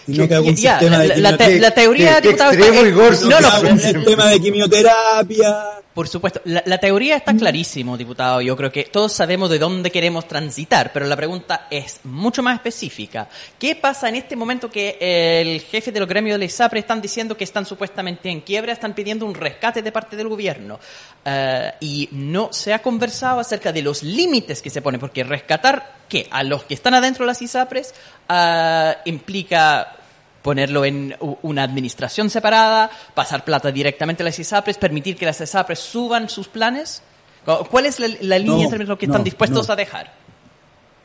Sino 0.06 0.26
que 0.26 0.34
hago 0.34 0.48
un 0.48 0.56
Ya, 0.56 0.78
sistema 0.80 0.98
la, 0.98 1.02
de 1.02 1.08
la- 1.08 1.14
quimioterapia. 1.14 1.46
te- 1.46 1.60
la 1.60 1.70
teoría, 1.74 2.18
extremo. 2.18 3.30
No, 3.30 3.40
no, 3.40 3.48
hago 3.48 3.68
un 3.68 3.78
sistema 3.78 4.26
de 4.26 4.40
quimioterapia. 4.40 5.56
Por 5.94 6.08
supuesto, 6.08 6.40
la, 6.44 6.62
la 6.64 6.78
teoría 6.78 7.16
está 7.16 7.34
clarísimo, 7.36 7.98
diputado. 7.98 8.40
Yo 8.40 8.56
creo 8.56 8.72
que 8.72 8.84
todos 8.84 9.12
sabemos 9.12 9.50
de 9.50 9.58
dónde 9.58 9.90
queremos 9.90 10.26
transitar, 10.26 10.90
pero 10.92 11.06
la 11.06 11.16
pregunta 11.16 11.66
es 11.70 12.00
mucho 12.04 12.42
más 12.42 12.54
específica. 12.54 13.28
¿Qué 13.58 13.76
pasa 13.76 14.08
en 14.08 14.16
este 14.16 14.34
momento 14.34 14.70
que 14.70 14.96
el 15.00 15.60
jefe 15.60 15.92
de 15.92 16.00
los 16.00 16.08
gremios 16.08 16.38
de 16.38 16.46
ISAPRE 16.46 16.80
están 16.80 17.02
diciendo 17.02 17.36
que 17.36 17.44
están 17.44 17.66
supuestamente 17.66 18.30
en 18.30 18.40
quiebra, 18.40 18.72
están 18.72 18.94
pidiendo 18.94 19.26
un 19.26 19.34
rescate 19.34 19.82
de 19.82 19.92
parte 19.92 20.16
del 20.16 20.28
gobierno? 20.28 20.80
Eh, 21.24 21.72
y 21.80 22.08
no 22.12 22.52
se 22.52 22.72
ha 22.72 22.80
conversado 22.80 23.40
acerca 23.40 23.70
de 23.70 23.82
los 23.82 24.02
límites 24.02 24.62
que 24.62 24.70
se 24.70 24.80
ponen, 24.80 24.98
porque 24.98 25.24
rescatar, 25.24 25.96
¿qué? 26.08 26.26
A 26.30 26.42
los 26.42 26.64
que 26.64 26.74
están 26.74 26.94
adentro 26.94 27.24
de 27.24 27.28
las 27.28 27.42
ISAPRES 27.42 27.94
ah, 28.28 28.96
implica 29.04 29.96
ponerlo 30.42 30.84
en 30.84 31.16
una 31.42 31.62
administración 31.62 32.28
separada, 32.30 32.90
pasar 33.14 33.44
plata 33.44 33.70
directamente 33.70 34.22
a 34.22 34.26
las 34.26 34.38
ISAPRES, 34.38 34.76
permitir 34.78 35.16
que 35.16 35.26
las 35.26 35.40
ISAPRES 35.40 35.78
suban 35.78 36.28
sus 36.28 36.48
planes? 36.48 37.02
¿Cu- 37.44 37.66
¿Cuál 37.70 37.86
es 37.86 38.00
la, 38.00 38.08
la 38.20 38.38
línea 38.38 38.56
No, 38.56 38.62
en 38.64 38.70
términos 38.70 38.88
de 38.88 38.92
lo 38.94 38.98
que 38.98 39.06
no, 39.06 39.12
están 39.14 39.24
dispuestos 39.24 39.68
no. 39.68 39.72
a 39.72 39.76
dejar? 39.76 40.12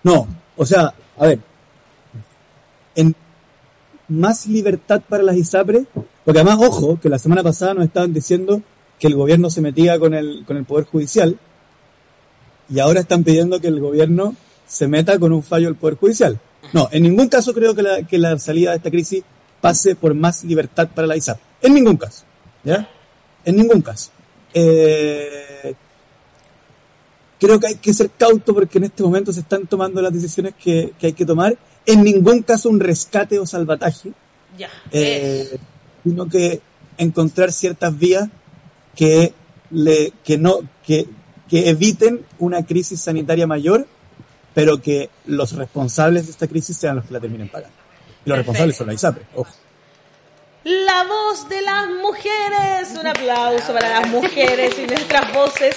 No, 0.04 0.28
o 0.56 0.66
sea, 0.66 0.94
a 1.20 1.26
ver, 1.28 1.40
en 2.96 3.16
más 4.08 4.48
libertad 4.48 5.02
para 5.08 5.24
las 5.24 5.36
ISAPRES, 5.36 5.86
porque 6.26 6.40
además, 6.40 6.58
ojo, 6.68 7.00
que 7.00 7.10
la 7.10 7.20
semana 7.20 7.44
pasada 7.44 7.74
nos 7.74 7.86
estaban 7.86 8.14
diciendo 8.14 8.62
que 9.00 9.08
el 9.08 9.16
gobierno 9.16 9.50
se 9.50 9.62
metía 9.62 10.00
con 10.00 10.14
el, 10.14 10.44
con 10.48 10.58
el 10.58 10.66
Poder 10.66 10.86
Judicial, 10.86 11.38
y 12.70 12.80
ahora 12.80 13.00
están 13.02 13.24
pidiendo 13.24 13.62
que 13.62 13.68
el 13.68 13.80
gobierno 13.80 14.36
se 14.68 14.88
meta 14.88 15.18
con 15.20 15.32
un 15.32 15.44
fallo 15.44 15.68
del 15.68 15.76
Poder 15.76 15.96
Judicial. 15.98 16.40
No, 16.74 16.90
en 16.92 17.04
ningún 17.04 17.28
caso 17.30 17.54
creo 17.54 17.74
que 17.76 17.82
la, 17.82 18.04
que 18.04 18.18
la 18.18 18.38
salida 18.40 18.72
de 18.72 18.78
esta 18.78 18.92
crisis 18.92 19.24
pase 19.62 19.96
por 19.96 20.14
más 20.14 20.44
libertad 20.44 20.88
para 20.94 21.08
la 21.08 21.16
ISAP. 21.18 21.40
En 21.62 21.74
ningún 21.74 21.98
caso. 21.98 22.24
¿Ya? 22.64 22.90
En 23.46 23.56
ningún 23.56 23.82
caso. 23.82 24.12
Eh, 24.54 25.74
creo 27.40 27.60
que 27.60 27.68
hay 27.68 27.76
que 27.76 27.94
ser 27.94 28.10
cauto 28.18 28.54
porque 28.54 28.78
en 28.78 28.86
este 28.86 29.04
momento 29.04 29.32
se 29.32 29.42
están 29.42 29.68
tomando 29.68 30.02
las 30.02 30.14
decisiones 30.14 30.54
que, 30.62 30.94
que 31.00 31.08
hay 31.08 31.14
que 31.14 31.26
tomar. 31.26 31.58
En 31.86 32.04
ningún 32.04 32.44
caso 32.44 32.70
un 32.70 32.80
rescate 32.80 33.40
o 33.40 33.46
salvataje, 33.46 34.12
Ya. 34.58 34.70
eh, 34.92 35.58
sino 36.04 36.28
que 36.28 36.62
encontrar 36.98 37.52
ciertas 37.52 37.98
vías 37.98 38.28
que, 38.96 39.34
le, 39.72 40.12
que, 40.24 40.38
no, 40.38 40.60
que, 40.86 41.08
que 41.48 41.70
eviten 41.70 42.26
una 42.40 42.66
crisis 42.66 43.00
sanitaria 43.00 43.48
mayor, 43.48 43.88
pero 44.58 44.82
que 44.82 45.12
los 45.28 45.52
responsables 45.52 46.26
de 46.26 46.32
esta 46.32 46.48
crisis 46.48 46.76
sean 46.76 46.96
los 46.96 47.06
que 47.06 47.14
la 47.14 47.20
terminen 47.20 47.48
pagando. 47.48 47.78
Y 48.26 48.30
los 48.30 48.40
responsables 48.40 48.76
son 48.76 48.88
la 48.88 48.96
ISAPRE, 48.96 49.24
ojo. 49.36 49.54
La 50.64 51.04
voz 51.04 51.48
de 51.48 51.62
las 51.62 51.88
mujeres. 51.88 52.98
Un 53.00 53.06
aplauso 53.06 53.72
para 53.72 54.00
las 54.00 54.08
mujeres 54.08 54.74
y 54.80 54.88
nuestras 54.88 55.32
voces 55.32 55.76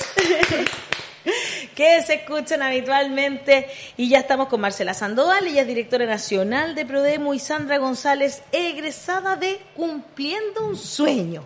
que 1.74 2.00
se 2.00 2.14
escuchan 2.14 2.62
habitualmente. 2.62 3.66
Y 3.98 4.08
ya 4.08 4.20
estamos 4.20 4.48
con 4.48 4.62
Marcela 4.62 4.94
Sandoval, 4.94 5.46
ella 5.46 5.60
es 5.60 5.68
directora 5.68 6.06
nacional 6.06 6.74
de 6.74 6.86
Prodemo, 6.86 7.34
y 7.34 7.38
Sandra 7.38 7.76
González, 7.76 8.42
egresada 8.50 9.36
de 9.36 9.60
Cumpliendo 9.76 10.66
un 10.66 10.78
Sueño. 10.78 11.44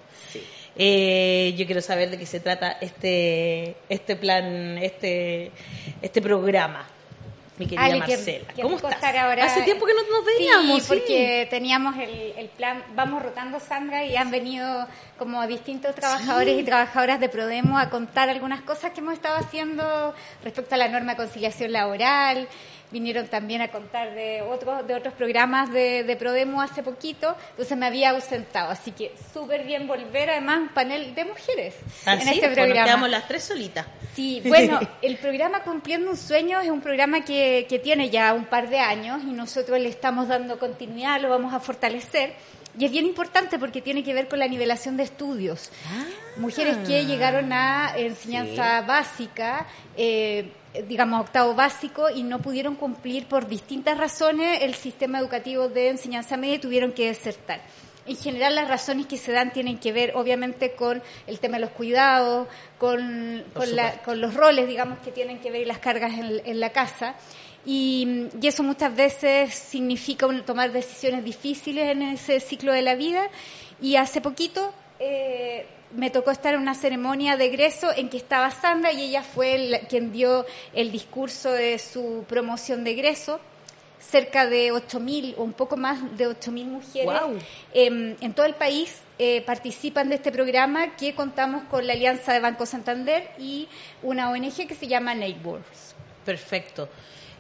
Eh, 0.77 1.53
yo 1.59 1.67
quiero 1.67 1.81
saber 1.81 2.11
de 2.11 2.19
qué 2.19 2.27
se 2.27 2.39
trata 2.39 2.79
este, 2.81 3.75
este 3.89 4.15
plan, 4.15 4.79
este, 4.79 5.51
este 6.01 6.23
programa. 6.23 6.94
Mi 7.57 7.67
querida 7.67 7.85
Ale, 7.85 7.99
Marcela, 7.99 8.49
qué 8.55 8.63
¿cómo 8.63 8.77
estás? 8.77 9.03
ahora. 9.17 9.45
Hace 9.45 9.63
tiempo 9.63 9.87
que 9.87 9.95
no 9.95 10.03
nos 10.03 10.25
veíamos. 10.25 10.83
Sí, 10.83 10.89
porque 10.89 11.47
teníamos 11.51 11.97
el, 11.99 12.35
el 12.37 12.49
plan, 12.49 12.83
vamos 12.97 13.23
rotando 13.23 13.61
Sandra 13.61 14.05
y 14.05 14.17
han 14.17 14.33
venido 14.33 14.89
como 15.19 15.47
distintos 15.47 15.95
trabajadores 15.95 16.59
y 16.59 16.65
trabajadoras 16.65 17.21
de 17.21 17.29
Prodemo 17.29 17.79
a 17.79 17.91
contar 17.91 18.29
algunas 18.29 18.63
cosas 18.63 18.91
que 18.91 19.01
hemos 19.01 19.15
estado 19.15 19.37
haciendo 19.37 20.15
respecto 20.43 20.75
a 20.75 20.79
la 20.79 20.89
norma 20.89 21.13
de 21.13 21.17
conciliación 21.17 21.71
laboral. 21.73 22.49
Vinieron 22.95 23.27
también 23.27 23.61
a 23.61 23.69
contar 23.73 24.15
de 24.15 24.41
otros 24.43 24.87
de 24.87 24.95
otros 24.95 25.13
programas 25.15 25.73
de, 25.73 26.05
de 26.05 26.15
Prodemo 26.15 26.63
hace 26.63 26.81
poquito, 26.85 27.35
entonces 27.51 27.77
me 27.77 27.87
había 27.87 28.11
ausentado. 28.11 28.71
Así 28.71 28.93
que 28.93 29.13
súper 29.33 29.65
bien 29.65 29.89
volver, 29.89 30.31
además, 30.31 30.59
un 30.61 30.69
panel 30.69 31.13
de 31.13 31.25
mujeres 31.25 31.75
¿Ah, 32.07 32.15
en 32.15 32.21
sí? 32.21 32.29
este 32.29 32.41
Pues 32.47 32.51
nos 32.51 32.55
programa. 32.67 32.85
quedamos 32.87 33.11
las 33.11 33.27
tres 33.27 33.43
solitas. 33.43 33.85
Sí, 34.15 34.41
bueno, 34.47 34.79
el 35.03 35.17
programa 35.17 35.65
Cumpliendo 35.65 36.09
un 36.09 36.17
Sueño 36.17 36.61
es 36.61 36.71
un 36.71 36.81
programa 36.81 37.25
que, 37.25 37.67
que 37.69 37.81
tiene 37.81 38.11
ya 38.11 38.33
un 38.33 38.45
par 38.45 38.69
de 38.69 38.79
años 38.79 39.23
y 39.25 39.33
nosotros 39.33 39.81
le 39.81 39.89
estamos 39.89 40.29
dando 40.29 40.61
continuidad, 40.61 41.21
lo 41.21 41.29
vamos 41.31 41.53
a 41.53 41.59
fortalecer. 41.59 42.35
Y 42.79 42.85
es 42.85 42.91
bien 42.91 43.07
importante 43.07 43.59
porque 43.59 43.81
tiene 43.81 44.03
que 44.03 44.13
ver 44.15 44.29
con 44.29 44.39
la 44.39 44.49
nivelación 44.49 44.97
de 44.97 45.05
estudios. 45.05 45.71
Mujeres 46.37 46.79
que 46.87 47.07
llegaron 47.07 47.53
a 47.53 47.93
enseñanza 47.97 48.81
básica, 48.83 49.67
eh, 49.97 50.51
digamos 50.89 51.21
octavo 51.21 51.55
básico, 51.55 52.11
y 52.11 52.25
no 52.25 52.41
pudieron 52.41 52.75
cumplir 52.75 53.27
por 53.27 53.47
distintas 53.47 53.97
razones 53.99 54.63
el 54.63 54.75
sistema 54.75 55.21
educativo 55.21 55.69
de 55.69 55.91
enseñanza 55.91 56.37
media 56.37 56.57
y 56.57 56.59
tuvieron 56.59 56.93
que 56.93 57.07
desertar. 57.07 57.61
En 58.07 58.17
general 58.17 58.55
las 58.57 58.69
razones 58.69 59.07
que 59.07 59.17
se 59.17 59.33
dan 59.33 59.53
tienen 59.53 59.79
que 59.79 59.93
ver 59.93 60.13
obviamente 60.17 60.73
con 60.73 61.01
el 61.27 61.39
tema 61.39 61.57
de 61.57 61.61
los 61.63 61.71
cuidados, 61.71 62.49
con, 62.79 63.45
con, 63.55 63.77
la- 63.77 63.93
con 64.03 64.21
los 64.21 64.35
roles, 64.35 64.67
digamos, 64.67 64.99
que 64.99 65.11
tienen 65.13 65.39
que 65.39 65.51
ver 65.51 65.63
y 65.63 65.65
las 65.65 65.79
cargas 65.79 66.13
en, 66.13 66.43
en 66.45 66.61
la 66.61 66.71
casa. 66.71 67.15
Y, 67.67 68.29
y 68.41 68.47
eso 68.47 68.63
muchas 68.63 68.95
veces 68.95 69.55
significa 69.55 70.27
tomar 70.45 70.73
decisiones 70.73 71.25
difíciles 71.25 71.89
en 71.91 72.03
ese 72.03 72.41
ciclo 72.41 72.73
de 72.73 72.83
la 72.83 72.95
vida. 72.95 73.23
Y 73.81 73.97
hace 73.97 74.21
poquito 74.21 74.73
eh, 74.99 75.67
me 75.97 76.11
tocó 76.11 76.31
estar 76.31 76.55
en 76.55 76.61
una 76.61 76.75
ceremonia 76.75 77.37
de 77.37 77.47
egreso 77.47 77.91
en 77.97 78.09
que 78.09 78.17
estaba 78.17 78.51
Sandra 78.51 78.93
y 78.93 79.03
ella 79.03 79.23
fue 79.23 79.59
la- 79.59 79.81
quien 79.81 80.13
dio 80.13 80.45
el 80.75 80.93
discurso 80.93 81.51
de 81.53 81.79
su 81.79 82.25
promoción 82.29 82.85
de 82.85 82.91
egreso 82.93 83.41
cerca 83.99 84.47
de 84.47 84.71
8.000 84.73 85.35
o 85.39 85.43
un 85.45 85.55
poco 85.55 85.77
más 85.79 86.17
de 86.19 86.29
8.000 86.29 86.67
mujeres 86.67 87.05
Guau. 87.05 87.39
em, 87.73 88.15
en 88.21 88.35
todo 88.35 88.45
el 88.45 88.55
país 88.55 88.99
eh, 89.19 89.41
participan 89.47 90.09
de 90.11 90.17
este 90.17 90.31
programa 90.31 90.95
que 90.97 91.15
contamos 91.15 91.63
con 91.71 91.87
la 91.87 91.95
Alianza 91.95 92.33
de 92.35 92.41
Banco 92.41 92.67
Santander 92.67 93.31
y 93.39 93.67
una 94.03 94.31
ONG 94.31 94.67
que 94.69 94.75
se 94.75 94.87
llama 94.89 95.15
Neighbors. 95.15 95.95
Perfecto. 96.27 96.89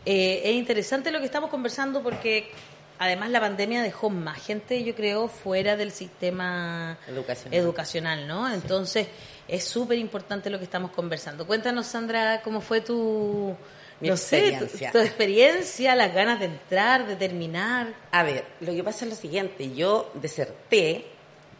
Eh, 0.07 0.43
es 0.45 0.55
interesante 0.55 1.11
lo 1.11 1.19
que 1.21 1.27
estamos 1.27 1.51
conversando 1.51 2.03
porque 2.03 2.51
además 2.99 3.31
la 3.31 3.41
pandemia 3.41 3.83
dejó 3.83 4.11
más 4.11 4.45
gente, 4.45 4.83
yo 4.85 4.95
creo, 4.95 5.29
fuera 5.29 5.77
del 5.77 5.91
sistema 5.93 6.99
Educacional. 7.09 7.59
educacional, 7.59 8.27
¿no? 8.29 8.53
Entonces 8.53 9.09
es 9.49 9.65
súper 9.65 9.99
importante 9.99 10.51
lo 10.51 10.59
que 10.59 10.65
estamos 10.65 10.91
conversando. 10.91 11.47
Cuéntanos, 11.47 11.87
Sandra, 11.87 12.41
cómo 12.43 12.61
fue 12.61 12.81
tu, 12.83 13.55
Mi 14.01 14.09
no 14.11 14.17
sé, 14.17 14.39
tu- 14.39 14.45
experiencia. 14.47 14.93
tu 14.93 14.99
experiencia, 14.99 15.95
las 15.97 16.15
ganas 16.15 16.39
de 16.39 16.47
entrar, 16.47 17.07
de 17.07 17.17
terminar. 17.17 17.95
A 18.13 18.23
ver, 18.23 18.45
lo 18.61 18.73
que 18.75 18.85
pasa 18.85 19.05
es 19.07 19.11
lo 19.11 19.17
siguiente, 19.17 19.75
yo 19.75 20.11
deserté 20.15 21.07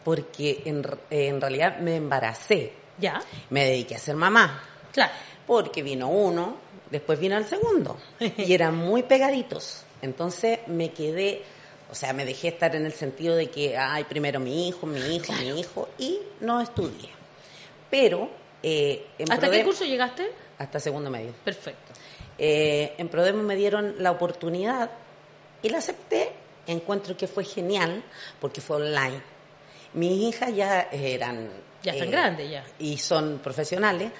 porque 0.03 0.61
en, 0.65 0.85
en 1.09 1.41
realidad 1.41 1.79
me 1.79 1.95
embaracé, 1.95 2.73
¿Ya? 2.99 3.21
me 3.49 3.65
dediqué 3.65 3.95
a 3.95 3.99
ser 3.99 4.15
mamá, 4.15 4.61
Claro. 4.93 5.11
porque 5.47 5.81
vino 5.83 6.07
uno, 6.09 6.57
después 6.91 7.19
vino 7.19 7.37
el 7.37 7.45
segundo, 7.45 7.97
y 8.19 8.53
eran 8.53 8.75
muy 8.75 9.03
pegaditos, 9.03 9.83
entonces 10.01 10.59
me 10.67 10.91
quedé, 10.91 11.43
o 11.89 11.95
sea, 11.95 12.13
me 12.13 12.25
dejé 12.25 12.49
estar 12.49 12.75
en 12.75 12.85
el 12.85 12.93
sentido 12.93 13.35
de 13.35 13.49
que, 13.49 13.77
ay, 13.77 14.03
primero 14.05 14.39
mi 14.39 14.67
hijo, 14.67 14.85
mi 14.85 15.15
hijo, 15.15 15.33
mi 15.33 15.59
hijo, 15.59 15.89
y 15.97 16.19
no 16.41 16.61
estudié. 16.61 17.09
Pero, 17.89 18.29
eh, 18.61 19.07
en 19.17 19.31
¿Hasta 19.31 19.49
qué 19.49 19.63
curso 19.63 19.85
llegaste? 19.85 20.29
Hasta 20.57 20.79
segundo 20.79 21.09
medio. 21.09 21.33
Perfecto. 21.43 21.93
Eh, 22.37 22.93
en 22.97 23.07
Prodemo 23.07 23.43
me 23.43 23.55
dieron 23.55 23.95
la 23.99 24.11
oportunidad 24.11 24.89
y 25.61 25.69
la 25.69 25.77
acepté. 25.79 26.31
Encuentro 26.67 27.15
que 27.15 27.27
fue 27.27 27.43
genial 27.43 28.03
porque 28.41 28.59
fue 28.59 28.77
online. 28.77 29.21
Mis 29.93 30.11
hijas 30.11 30.55
ya 30.55 30.89
eran... 30.91 31.49
Ya 31.83 31.93
están 31.93 32.09
grandes, 32.09 32.49
ya. 32.49 32.65
Y 32.79 32.97
son 32.97 33.39
profesionales. 33.39 34.11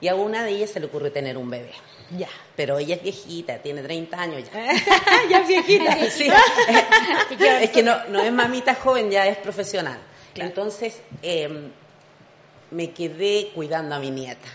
Y 0.00 0.08
a 0.08 0.14
una 0.14 0.44
de 0.44 0.50
ellas 0.50 0.70
se 0.70 0.80
le 0.80 0.86
ocurre 0.86 1.10
tener 1.10 1.38
un 1.38 1.48
bebé. 1.48 1.72
Ya. 2.10 2.28
Pero 2.54 2.78
ella 2.78 2.94
es 2.96 3.02
viejita, 3.02 3.58
tiene 3.58 3.82
30 3.82 4.20
años 4.20 4.42
ya. 4.52 4.72
ya 5.30 5.38
es 5.38 5.48
viejita. 5.48 5.96
Sí. 6.10 6.28
es 7.60 7.70
que 7.70 7.82
no, 7.82 8.04
no 8.08 8.20
es 8.20 8.32
mamita 8.32 8.74
joven, 8.74 9.10
ya 9.10 9.26
es 9.26 9.38
profesional. 9.38 9.98
Entonces, 10.34 11.00
eh, 11.22 11.70
me 12.70 12.90
quedé 12.90 13.50
cuidando 13.54 13.94
a 13.94 13.98
mi 13.98 14.10
nieta. 14.10 14.48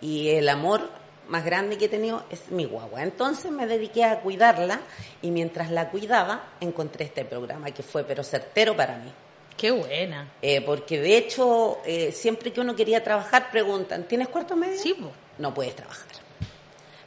Y 0.00 0.30
el 0.30 0.48
amor 0.48 0.88
más 1.28 1.44
grande 1.44 1.78
que 1.78 1.86
he 1.86 1.88
tenido 1.88 2.24
es 2.30 2.50
mi 2.50 2.64
guagua. 2.64 3.02
Entonces 3.02 3.50
me 3.50 3.66
dediqué 3.66 4.04
a 4.04 4.20
cuidarla 4.20 4.80
y 5.22 5.30
mientras 5.30 5.70
la 5.70 5.90
cuidaba 5.90 6.54
encontré 6.60 7.04
este 7.06 7.24
programa 7.24 7.70
que 7.70 7.82
fue 7.82 8.04
pero 8.04 8.22
certero 8.22 8.76
para 8.76 8.96
mí. 8.98 9.12
Qué 9.56 9.70
buena. 9.70 10.32
Eh, 10.40 10.62
porque 10.62 11.00
de 11.00 11.16
hecho, 11.18 11.78
eh, 11.84 12.12
siempre 12.12 12.52
que 12.52 12.60
uno 12.60 12.74
quería 12.74 13.04
trabajar, 13.04 13.50
preguntan, 13.50 14.04
¿tienes 14.04 14.28
cuarto 14.28 14.56
medio? 14.56 14.78
Sí, 14.78 14.94
po. 14.94 15.10
No 15.38 15.54
puedes 15.54 15.76
trabajar. 15.76 16.19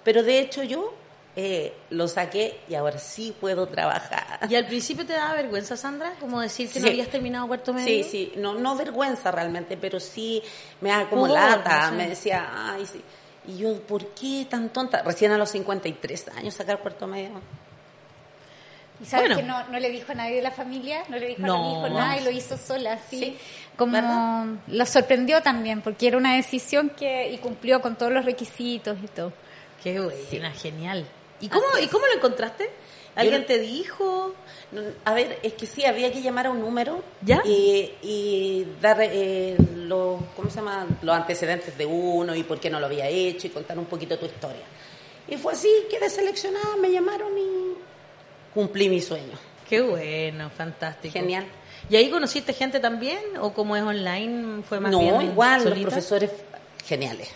Pero 0.04 0.24
de 0.24 0.39
hecho 0.39 0.64
yo 0.64 0.93
eh, 1.36 1.74
lo 1.89 2.08
saqué 2.08 2.60
y 2.70 2.76
ahora 2.76 2.99
sí 2.99 3.34
puedo 3.39 3.68
trabajar. 3.68 4.39
¿Y 4.49 4.56
al 4.56 4.66
principio 4.68 5.06
te 5.06 5.14
daba 5.14 5.34
vergüenza, 5.34 5.76
Sandra? 5.78 6.14
Como 6.20 6.39
decir 6.41 6.70
que 6.70 6.80
no 6.80 6.88
habías 6.88 7.08
terminado 7.10 7.47
cuarto 7.47 7.74
medio. 7.74 8.04
Sí, 8.04 8.10
sí, 8.10 8.34
no, 8.38 8.54
no 8.54 8.76
vergüenza 8.76 9.32
realmente, 9.32 9.78
pero 9.78 9.99
sí 9.99 10.43
me 10.82 10.89
da 10.89 11.10
como 11.10 11.24
Pudor, 11.24 11.39
lata, 11.39 11.89
sí. 11.89 11.95
me 11.95 12.10
decía, 12.10 12.49
ay, 12.54 12.86
sí. 12.86 13.01
Y 13.47 13.58
yo, 13.58 13.78
¿por 13.82 14.06
qué 14.08 14.45
tan 14.49 14.70
tonta? 14.70 15.01
Recién 15.01 15.32
a 15.32 15.38
los 15.38 15.49
53 15.49 16.28
años 16.38 16.54
sacar 16.54 16.80
cuarto 16.80 17.08
medio. 17.08 17.32
Y 19.01 19.06
sabes 19.06 19.30
Bueno. 19.30 19.36
que 19.41 19.43
no, 19.43 19.64
no 19.70 19.80
le 19.80 19.89
dijo 19.89 20.12
a 20.12 20.16
nadie 20.16 20.36
de 20.36 20.41
la 20.43 20.51
familia, 20.51 21.04
no 21.10 21.18
le 21.18 21.28
dijo 21.28 21.41
No. 21.41 21.56
a 21.56 21.60
mi 21.60 21.72
hijo 21.74 21.89
nada 21.99 22.18
y 22.18 22.24
lo 22.24 22.30
hizo 22.32 22.58
sola, 22.58 22.93
así. 22.93 23.20
Sí, 23.20 23.38
como 23.76 23.93
¿verdad? 23.93 24.45
lo 24.68 24.86
sorprendió 24.86 25.41
también, 25.41 25.82
porque 25.82 26.08
era 26.08 26.18
una 26.18 26.36
decisión 26.36 26.89
que 26.91 27.32
y 27.32 27.38
cumplió 27.39 27.82
con 27.82 27.95
todos 27.97 28.12
los 28.12 28.24
requisitos 28.24 28.97
y 29.04 29.08
todo. 29.08 29.34
Qué 29.84 29.99
buena, 29.99 30.51
genial. 30.51 31.05
¿Y 31.41 31.49
cómo, 31.49 31.65
Así 31.73 31.84
¿Y 31.86 31.88
cómo 31.88 32.05
lo 32.07 32.13
encontraste? 32.13 32.69
¿Alguien 33.15 33.41
Yo- 33.41 33.47
te 33.47 33.59
dijo? 33.59 34.34
A 35.05 35.13
ver, 35.13 35.39
es 35.43 35.53
que 35.53 35.67
sí, 35.67 35.86
había 35.86 36.11
que 36.11 36.21
llamar 36.21 36.47
a 36.47 36.51
un 36.51 36.61
número 36.61 37.03
¿Ya? 37.21 37.41
Y, 37.45 37.91
y 38.01 38.67
dar 38.81 38.97
eh, 39.01 39.55
los, 39.75 40.19
¿cómo 40.36 40.49
se 40.49 40.55
llama? 40.55 40.88
los 41.01 41.15
antecedentes 41.15 41.77
de 41.77 41.86
uno 41.86 42.34
y 42.36 42.43
por 42.43 42.59
qué 42.59 42.69
no 42.71 42.79
lo 42.79 42.88
había 42.88 43.07
hecho 43.07 43.45
y 43.47 43.49
contar 43.51 43.77
un 43.77 43.86
poquito 43.86 44.17
tu 44.17 44.25
historia. 44.25 44.63
Y 45.27 45.38
fue 45.38 45.53
así, 45.53 45.69
quedé 45.91 46.09
seleccionada, 46.09 46.75
me 46.77 46.91
llamaron 46.91 47.38
y 47.38 47.73
cumplí 48.53 48.89
mi 48.89 49.01
sueño. 49.01 49.38
Qué 49.69 49.81
bueno, 49.81 50.49
fantástico. 50.49 51.13
Genial. 51.13 51.45
¿Y 51.89 51.95
ahí 51.97 52.09
conociste 52.09 52.53
gente 52.53 52.79
también? 52.79 53.19
¿O 53.39 53.53
como 53.53 53.75
es 53.75 53.84
online 53.84 54.63
fue 54.63 54.79
más 54.79 54.91
no, 54.91 54.99
bien 54.99 55.21
igual, 55.21 55.61
solita? 55.61 55.81
los 55.81 55.91
profesores 55.93 56.31
geniales. 56.86 57.29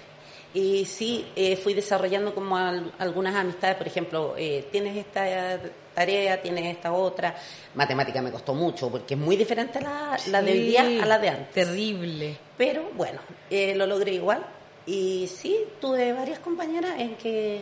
Y 0.53 0.85
sí, 0.85 1.25
eh, 1.35 1.55
fui 1.57 1.73
desarrollando 1.73 2.33
como 2.33 2.57
al- 2.57 2.91
algunas 2.99 3.35
amistades, 3.35 3.75
por 3.77 3.85
ejemplo, 3.87 4.33
eh, 4.37 4.67
tienes 4.71 4.95
esta 4.97 5.59
tarea, 5.93 6.41
tienes 6.41 6.65
esta 6.65 6.91
otra. 6.93 7.35
Matemática 7.75 8.21
me 8.21 8.31
costó 8.31 8.53
mucho 8.55 8.89
porque 8.89 9.13
es 9.15 9.19
muy 9.19 9.35
diferente 9.35 9.81
la, 9.81 10.17
la 10.27 10.41
de 10.41 10.51
hoy 10.53 10.59
día 10.61 10.85
Sí, 10.85 10.99
a 11.01 11.05
la 11.05 11.19
de 11.19 11.29
antes. 11.29 11.53
Terrible. 11.53 12.37
Pero 12.57 12.89
bueno, 12.95 13.19
eh, 13.49 13.75
lo 13.75 13.85
logré 13.85 14.13
igual. 14.13 14.45
Y 14.85 15.27
sí, 15.27 15.57
tuve 15.81 16.13
varias 16.13 16.39
compañeras 16.39 16.93
en 16.97 17.15
que 17.15 17.61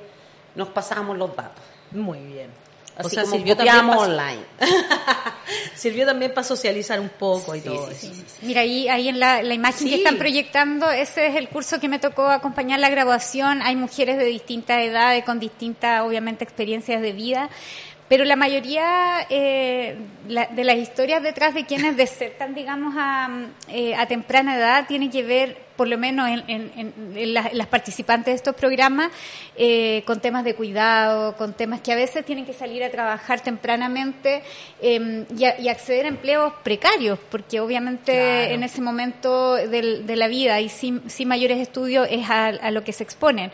nos 0.53 0.69
pasábamos 0.69 1.17
los 1.17 1.35
datos. 1.35 1.63
Muy 1.91 2.19
bien. 2.19 2.49
Así 2.97 3.07
o 3.07 3.09
sea, 3.09 3.23
como 3.23 3.35
sirvió 3.35 3.55
también, 3.57 3.75
copiamos 3.77 4.07
para, 4.07 4.09
online. 4.31 4.41
sirvió 5.75 6.05
también 6.05 6.33
para 6.33 6.47
socializar 6.47 6.99
un 6.99 7.09
poco 7.09 7.55
y 7.55 7.59
Sí, 7.59 7.65
todo 7.67 7.89
sí, 7.91 8.07
eso. 8.07 8.13
sí, 8.27 8.45
Mira, 8.45 8.61
ahí, 8.61 8.87
ahí 8.87 9.09
en 9.09 9.19
la, 9.19 9.41
la 9.43 9.53
imagen 9.53 9.79
Sí. 9.79 9.89
que 9.89 9.95
están 9.97 10.17
proyectando, 10.17 10.89
ese 10.89 11.27
es 11.27 11.35
el 11.35 11.49
curso 11.49 11.79
que 11.79 11.89
me 11.89 11.99
tocó 11.99 12.25
acompañar 12.27 12.79
la 12.79 12.89
graduación. 12.89 13.61
Hay 13.61 13.75
mujeres 13.75 14.17
de 14.17 14.25
distintas 14.25 14.81
edades, 14.81 15.23
con 15.25 15.39
distintas, 15.39 16.01
obviamente, 16.03 16.43
experiencias 16.43 17.01
de 17.01 17.11
vida. 17.11 17.49
Pero 18.07 18.23
la 18.23 18.35
mayoría 18.35 19.25
eh, 19.29 19.97
la- 20.27 20.45
de 20.47 20.63
las 20.63 20.77
historias 20.77 21.23
detrás 21.23 21.53
de 21.53 21.65
quienes 21.65 21.97
desertan, 21.97 22.53
digamos, 22.55 22.93
a, 22.97 23.29
eh, 23.67 23.95
a 23.95 24.05
temprana 24.07 24.55
edad, 24.55 24.85
tiene 24.87 25.09
que 25.09 25.23
ver, 25.23 25.64
por 25.75 25.87
lo 25.87 25.97
menos 25.97 26.29
en, 26.29 26.43
en- 26.47 26.93
en- 27.15 27.33
las, 27.33 27.67
participantes 27.67 28.31
de 28.31 28.35
estos 28.35 28.55
programas, 28.55 29.11
eh, 29.57 30.03
con 30.05 30.19
temas 30.21 30.43
de 30.43 30.55
cuidado, 30.55 31.35
con 31.35 31.53
temas 31.53 31.81
que 31.81 31.91
a 31.91 31.95
veces 31.95 32.23
tienen 32.25 32.45
que 32.45 32.53
salir 32.53 32.83
a 32.83 32.89
trabajar 32.89 33.41
tempranamente 33.41 34.41
eh, 34.81 35.25
y, 35.37 35.45
a- 35.45 35.59
y 35.59 35.67
acceder 35.69 36.05
a 36.05 36.09
empleos 36.09 36.53
precarios, 36.63 37.19
porque 37.29 37.59
obviamente 37.59 38.13
Claro. 38.13 38.53
en 38.53 38.63
ese 38.63 38.81
momento 38.81 39.55
de 39.55 40.15
la 40.15 40.27
vida 40.27 40.59
y 40.61 40.69
sin, 40.69 41.09
sin 41.09 41.27
mayores 41.27 41.59
estudios 41.59 42.07
es 42.09 42.29
a, 42.29 42.47
a 42.47 42.71
lo 42.71 42.83
que 42.83 42.93
se 42.93 43.03
exponen. 43.03 43.51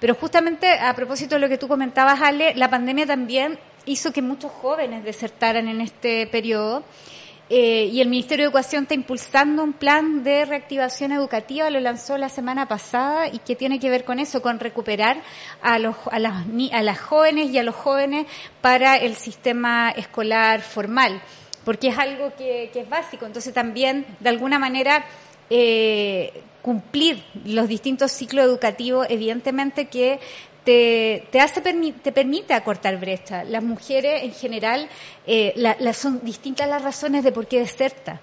Pero 0.00 0.14
justamente 0.14 0.66
a 0.68 0.94
propósito 0.94 1.34
de 1.34 1.40
lo 1.42 1.48
que 1.48 1.58
tú 1.58 1.68
comentabas, 1.68 2.20
Ale, 2.22 2.54
la 2.54 2.70
pandemia 2.70 3.06
también 3.06 3.58
hizo 3.84 4.12
que 4.12 4.22
muchos 4.22 4.50
jóvenes 4.50 5.04
desertaran 5.04 5.68
en 5.68 5.80
este 5.82 6.26
periodo. 6.26 6.82
Eh, 7.52 7.90
y 7.92 8.00
el 8.00 8.08
Ministerio 8.08 8.44
de 8.44 8.46
Educación 8.46 8.84
está 8.84 8.94
impulsando 8.94 9.64
un 9.64 9.72
plan 9.72 10.22
de 10.22 10.44
reactivación 10.44 11.10
educativa, 11.10 11.68
lo 11.68 11.80
lanzó 11.80 12.16
la 12.16 12.28
semana 12.28 12.68
pasada 12.68 13.26
y 13.26 13.40
que 13.40 13.56
tiene 13.56 13.80
que 13.80 13.90
ver 13.90 14.04
con 14.04 14.20
eso, 14.20 14.40
con 14.40 14.60
recuperar 14.60 15.20
a, 15.60 15.80
los, 15.80 15.96
a, 16.12 16.20
las, 16.20 16.46
a 16.72 16.82
las 16.82 17.00
jóvenes 17.00 17.50
y 17.50 17.58
a 17.58 17.64
los 17.64 17.74
jóvenes 17.74 18.26
para 18.60 18.96
el 18.96 19.16
sistema 19.16 19.90
escolar 19.90 20.60
formal, 20.62 21.20
porque 21.64 21.88
es 21.88 21.98
algo 21.98 22.32
que, 22.38 22.70
que 22.72 22.82
es 22.82 22.88
básico. 22.88 23.26
Entonces 23.26 23.52
también, 23.52 24.06
de 24.20 24.28
alguna 24.28 24.60
manera, 24.60 25.04
eh, 25.50 26.44
cumplir 26.62 27.24
los 27.44 27.66
distintos 27.66 28.12
ciclos 28.12 28.44
educativos, 28.44 29.08
evidentemente 29.10 29.88
que 29.88 30.20
te, 30.64 31.26
te 31.30 31.40
hace 31.40 31.62
permi- 31.62 31.94
te 32.02 32.12
permite 32.12 32.54
acortar 32.54 32.98
brecha. 32.98 33.44
Las 33.44 33.62
mujeres 33.62 34.22
en 34.22 34.32
general 34.32 34.88
eh, 35.26 35.52
la- 35.56 35.76
la- 35.80 35.92
son 35.92 36.20
distintas 36.24 36.68
las 36.68 36.82
razones 36.82 37.24
de 37.24 37.32
por 37.32 37.46
qué 37.46 37.58
deserta. 37.60 38.20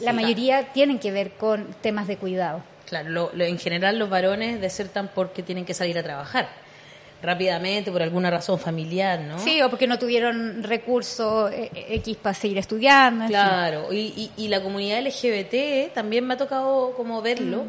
La 0.00 0.10
Sí. 0.10 0.16
mayoría 0.16 0.72
tienen 0.72 0.98
que 0.98 1.10
ver 1.10 1.32
con 1.32 1.66
temas 1.80 2.06
de 2.08 2.16
cuidado. 2.16 2.62
Claro, 2.86 3.08
lo- 3.10 3.30
lo- 3.34 3.44
en 3.44 3.58
general 3.58 3.98
los 3.98 4.10
varones 4.10 4.60
desertan 4.60 5.10
porque 5.14 5.42
tienen 5.42 5.64
que 5.64 5.72
salir 5.74 5.96
a 5.98 6.02
trabajar 6.02 6.48
rápidamente 7.22 7.92
por 7.92 8.02
alguna 8.02 8.30
razón 8.30 8.58
familiar, 8.58 9.20
¿no? 9.20 9.38
Sí, 9.38 9.62
o 9.62 9.70
porque 9.70 9.86
no 9.86 9.98
tuvieron 9.98 10.62
recursos 10.64 11.52
eh, 11.52 11.70
eh, 11.74 11.86
X 11.96 12.16
para 12.16 12.34
seguir 12.34 12.58
estudiando. 12.58 13.26
Claro, 13.26 13.92
y, 13.92 14.30
y, 14.36 14.44
y 14.44 14.48
la 14.48 14.60
comunidad 14.60 14.98
LGBT 15.06 15.92
también 15.94 16.26
me 16.26 16.34
ha 16.34 16.36
tocado 16.36 16.92
como 16.96 17.22
verlo 17.22 17.64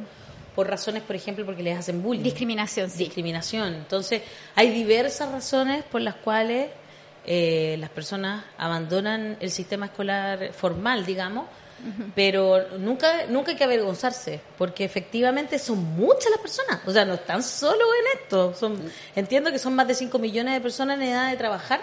por 0.55 0.69
razones, 0.69 1.03
por 1.03 1.15
ejemplo, 1.15 1.45
porque 1.45 1.63
les 1.63 1.77
hacen 1.77 2.01
bullying. 2.01 2.23
Discriminación, 2.23 2.89
sí. 2.89 2.99
Discriminación. 2.99 3.73
Entonces, 3.73 4.21
hay 4.55 4.69
diversas 4.69 5.31
razones 5.31 5.83
por 5.83 6.01
las 6.01 6.15
cuales 6.15 6.69
eh, 7.25 7.77
las 7.79 7.89
personas 7.89 8.43
abandonan 8.57 9.37
el 9.39 9.49
sistema 9.49 9.87
escolar 9.87 10.51
formal, 10.53 11.05
digamos, 11.05 11.45
pero 12.15 12.77
nunca 12.77 13.25
nunca 13.27 13.51
hay 13.51 13.57
que 13.57 13.63
avergonzarse, 13.63 14.39
porque 14.57 14.85
efectivamente 14.85 15.59
son 15.59 15.83
muchas 15.95 16.31
las 16.31 16.39
personas, 16.39 16.79
o 16.85 16.91
sea, 16.91 17.03
no 17.03 17.15
están 17.15 17.43
solo 17.43 17.83
en 17.93 18.19
esto, 18.21 18.53
son 18.55 18.79
entiendo 19.15 19.51
que 19.51 19.59
son 19.59 19.75
más 19.75 19.87
de 19.87 19.93
5 19.93 20.17
millones 20.17 20.53
de 20.53 20.61
personas 20.61 20.97
en 20.97 21.03
edad 21.03 21.29
de 21.29 21.35
trabajar 21.35 21.81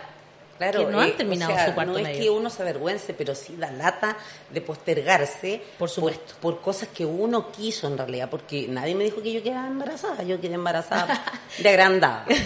Claro, 0.61 0.85
que 0.85 0.93
no 0.93 1.01
han 1.01 1.09
eh, 1.09 1.15
terminado 1.17 1.53
o 1.53 1.57
sea, 1.57 1.69
su 1.69 1.75
cuarto 1.75 1.93
no 1.93 1.99
es 1.99 2.05
medio. 2.05 2.21
que 2.21 2.29
uno 2.29 2.51
se 2.51 2.61
avergüence, 2.61 3.15
pero 3.15 3.35
sí 3.35 3.57
da 3.57 3.71
lata 3.71 4.15
de 4.51 4.61
postergarse 4.61 5.63
Por 5.79 5.89
supuesto. 5.89 6.35
por, 6.39 6.61
cosas 6.61 6.91
que 6.91 7.07
uno 7.07 7.51
quiso 7.51 7.87
en 7.87 7.97
realidad, 7.97 8.29
porque 8.29 8.69
nadie 8.69 8.95
me 8.95 9.05
dijo 9.05 9.23
que 9.23 9.33
yo 9.33 9.43
quedaba 9.43 9.69
embarazada, 9.69 10.23
yo 10.23 10.39
quedé 10.39 10.55
embarazada 10.55 11.25
de 11.59 11.69
agrandada. 11.69 12.27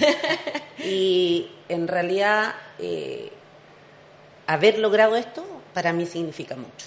Y 0.78 1.50
en 1.68 1.88
realidad 1.88 2.54
eh, 2.78 3.32
haber 4.46 4.78
logrado 4.78 5.16
esto 5.16 5.44
para 5.72 5.92
mí 5.92 6.06
significa 6.06 6.54
mucho. 6.54 6.86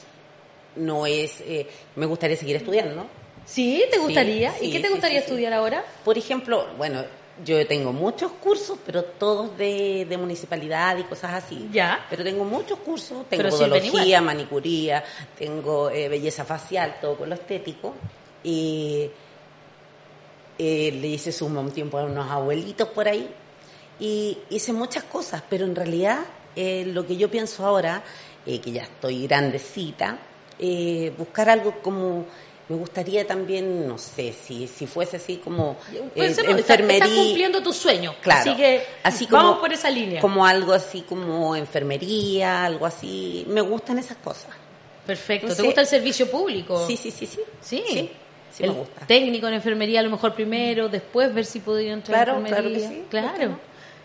No 0.77 1.07
es, 1.07 1.41
eh, 1.41 1.67
me 1.95 2.05
gustaría 2.05 2.37
seguir 2.37 2.55
estudiando, 2.57 2.95
¿no? 2.95 3.07
¿Sí? 3.45 3.83
¿Te 3.91 3.97
gustaría? 3.97 4.53
Sí, 4.53 4.67
¿Y 4.67 4.71
qué 4.71 4.79
te 4.79 4.89
gustaría 4.89 5.19
sí. 5.19 5.25
estudiar 5.25 5.51
ahora? 5.53 5.83
Por 6.05 6.17
ejemplo, 6.17 6.67
bueno, 6.77 7.03
yo 7.45 7.65
tengo 7.67 7.93
muchos 7.93 8.31
cursos, 8.33 8.77
pero 8.85 9.03
todos 9.03 9.57
de, 9.57 10.05
de 10.09 10.17
municipalidad 10.17 10.97
y 10.97 11.03
cosas 11.03 11.33
así. 11.33 11.69
Ya. 11.71 12.05
Pero 12.09 12.23
tengo 12.23 12.43
muchos 12.43 12.79
cursos, 12.79 13.27
tengo 13.29 13.49
podología, 13.49 14.21
manicuría, 14.21 15.03
tengo 15.37 15.89
eh, 15.89 16.09
belleza 16.09 16.45
facial, 16.45 16.97
todo 17.01 17.17
con 17.17 17.29
lo 17.29 17.35
estético. 17.35 17.95
Y 18.43 19.09
eh, 20.57 20.91
le 20.91 21.07
hice 21.07 21.31
suma 21.31 21.59
un 21.59 21.71
tiempo 21.71 21.97
a 21.97 22.03
unos 22.05 22.29
abuelitos 22.29 22.87
por 22.89 23.07
ahí. 23.07 23.29
Y 23.99 24.37
hice 24.49 24.73
muchas 24.73 25.03
cosas, 25.03 25.43
pero 25.49 25.65
en 25.65 25.75
realidad 25.75 26.19
eh, 26.55 26.85
lo 26.85 27.05
que 27.05 27.17
yo 27.17 27.29
pienso 27.29 27.65
ahora, 27.65 28.01
eh, 28.45 28.59
que 28.59 28.71
ya 28.71 28.81
estoy 28.83 29.27
grandecita, 29.27 30.17
eh, 30.57 31.13
buscar 31.15 31.49
algo 31.49 31.81
como 31.83 32.25
me 32.69 32.75
gustaría 32.75 33.25
también, 33.25 33.87
no 33.87 33.97
sé, 33.97 34.33
si, 34.33 34.67
si 34.67 34.87
fuese 34.87 35.17
así 35.17 35.37
como 35.37 35.77
eh, 35.93 36.01
Pensemos, 36.13 36.51
estás- 36.51 36.59
Estás 36.59 36.79
enfermería. 36.79 37.15
cumpliendo 37.23 37.63
tu 37.63 37.71
sueño. 37.73 38.15
Claro. 38.21 38.41
Así 38.41 38.55
que 38.57 38.83
Así 39.03 39.25
como- 39.27 39.43
vamos 39.43 39.59
por 39.59 39.71
esa 39.73 39.89
línea. 39.89 40.19
Como 40.21 40.45
algo 40.45 40.73
así 40.73 41.01
como 41.01 41.55
enfermería, 41.55 42.65
algo 42.65 42.85
así. 42.85 43.45
Me 43.47 43.61
gustan 43.61 43.99
esas 43.99 44.17
cosas. 44.17 44.49
Perfecto. 45.05 45.47
No 45.47 45.53
¿Te 45.53 45.61
sé. 45.61 45.65
gusta 45.65 45.81
el 45.81 45.87
servicio 45.87 46.29
público? 46.29 46.85
Sí, 46.85 46.97
sí, 46.97 47.11
sí, 47.11 47.25
sí. 47.25 47.39
Sí. 47.61 47.83
Sí, 47.87 48.09
sí 48.51 48.63
el 48.63 48.71
me 48.73 48.79
gusta. 48.79 49.05
técnico 49.07 49.47
en 49.47 49.53
enfermería 49.53 50.01
a 50.01 50.03
lo 50.03 50.09
mejor 50.09 50.33
primero, 50.33 50.89
después 50.89 51.33
ver 51.33 51.45
si 51.45 51.59
podía 51.61 51.93
entrar 51.93 52.25
Claro, 52.25 52.39
en 52.39 52.45
claro 52.47 52.67
enfermería. 52.67 52.89
que 52.89 52.95
sí, 52.95 53.03
Claro. 53.09 53.27
¿por 53.31 53.37
qué 53.37 53.47
no? 53.47 53.59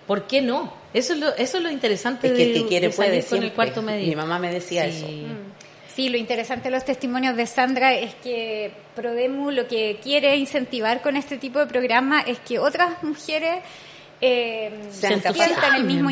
¿Por 0.06 0.26
qué 0.26 0.42
no? 0.42 0.72
Eso 0.94 1.14
es 1.14 1.18
lo, 1.20 1.28
eso 1.36 1.56
es 1.56 1.62
lo 1.62 1.70
interesante 1.70 2.28
Es 2.28 2.34
que 2.34 2.42
el 2.42 2.54
de, 2.54 2.60
que 2.62 2.66
quiere 2.68 2.86
de 2.88 2.92
salir 2.92 3.10
puede 3.10 3.24
con 3.24 3.36
el 3.38 3.40
siempre. 3.42 3.54
cuarto 3.54 3.82
medio. 3.82 4.06
Mi 4.08 4.14
mamá 4.16 4.38
me 4.38 4.52
decía 4.52 4.84
Sí. 4.84 4.98
eso. 4.98 5.06
Sí, 5.94 6.08
lo 6.08 6.16
interesante 6.16 6.64
de 6.64 6.70
los 6.70 6.84
testimonios 6.84 7.36
de 7.36 7.46
Sandra 7.46 7.92
es 7.92 8.14
que 8.16 8.72
Prodemu 8.94 9.50
lo 9.50 9.68
que 9.68 9.98
quiere 10.02 10.36
incentivar 10.36 11.02
con 11.02 11.16
este 11.16 11.36
tipo 11.36 11.58
de 11.58 11.66
programa 11.66 12.22
es 12.22 12.38
que 12.38 12.58
otras 12.58 13.02
mujeres 13.02 13.62
eh, 14.20 14.88
sientan 14.90 15.74
el 15.74 15.84
mismo 15.84 16.08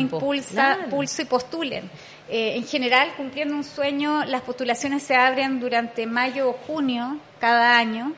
claro. 0.51 0.89
pulso 0.89 1.21
y 1.23 1.25
postulen. 1.25 1.89
Eh, 2.29 2.57
en 2.57 2.67
general, 2.67 3.13
cumpliendo 3.17 3.55
un 3.55 3.63
sueño, 3.63 4.23
las 4.25 4.41
postulaciones 4.41 5.01
se 5.01 5.15
abren 5.15 5.59
durante 5.59 6.05
mayo 6.05 6.49
o 6.49 6.53
junio 6.53 7.17
cada 7.39 7.77
año 7.77 8.13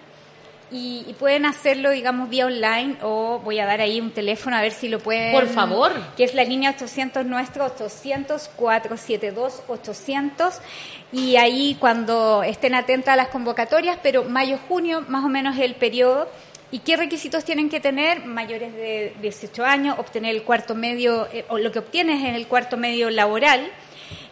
y, 0.73 1.05
y 1.07 1.13
pueden 1.13 1.45
hacerlo, 1.45 1.91
digamos, 1.91 2.29
vía 2.29 2.47
online 2.47 2.97
o 3.01 3.39
voy 3.39 3.59
a 3.59 3.65
dar 3.65 3.79
ahí 3.79 4.01
un 4.01 4.11
teléfono 4.11 4.55
a 4.55 4.61
ver 4.61 4.71
si 4.71 4.89
lo 4.89 4.99
pueden. 4.99 5.31
Por 5.33 5.47
favor. 5.47 5.91
Que 6.17 6.23
es 6.23 6.33
la 6.33 6.43
línea 6.43 6.71
800 6.71 7.25
nuestro, 7.25 7.65
800 7.65 8.49
472 8.55 9.63
800 9.67 10.59
y 11.11 11.35
ahí 11.35 11.77
cuando 11.79 12.43
estén 12.43 12.73
atentas 12.75 13.13
a 13.13 13.15
las 13.15 13.27
convocatorias, 13.27 13.99
pero 14.01 14.23
mayo-junio 14.23 15.05
más 15.07 15.23
o 15.23 15.29
menos 15.29 15.55
es 15.55 15.61
el 15.61 15.75
periodo. 15.75 16.27
¿Y 16.71 16.79
qué 16.79 16.97
requisitos 16.97 17.45
tienen 17.45 17.69
que 17.69 17.79
tener? 17.79 18.25
Mayores 18.25 18.73
de 18.73 19.13
18 19.21 19.63
años, 19.63 19.99
obtener 19.99 20.35
el 20.35 20.41
cuarto 20.41 20.73
medio, 20.73 21.27
eh, 21.31 21.45
o 21.49 21.59
lo 21.59 21.71
que 21.71 21.77
obtienes 21.77 22.23
en 22.23 22.33
el 22.33 22.47
cuarto 22.47 22.77
medio 22.77 23.11
laboral 23.11 23.69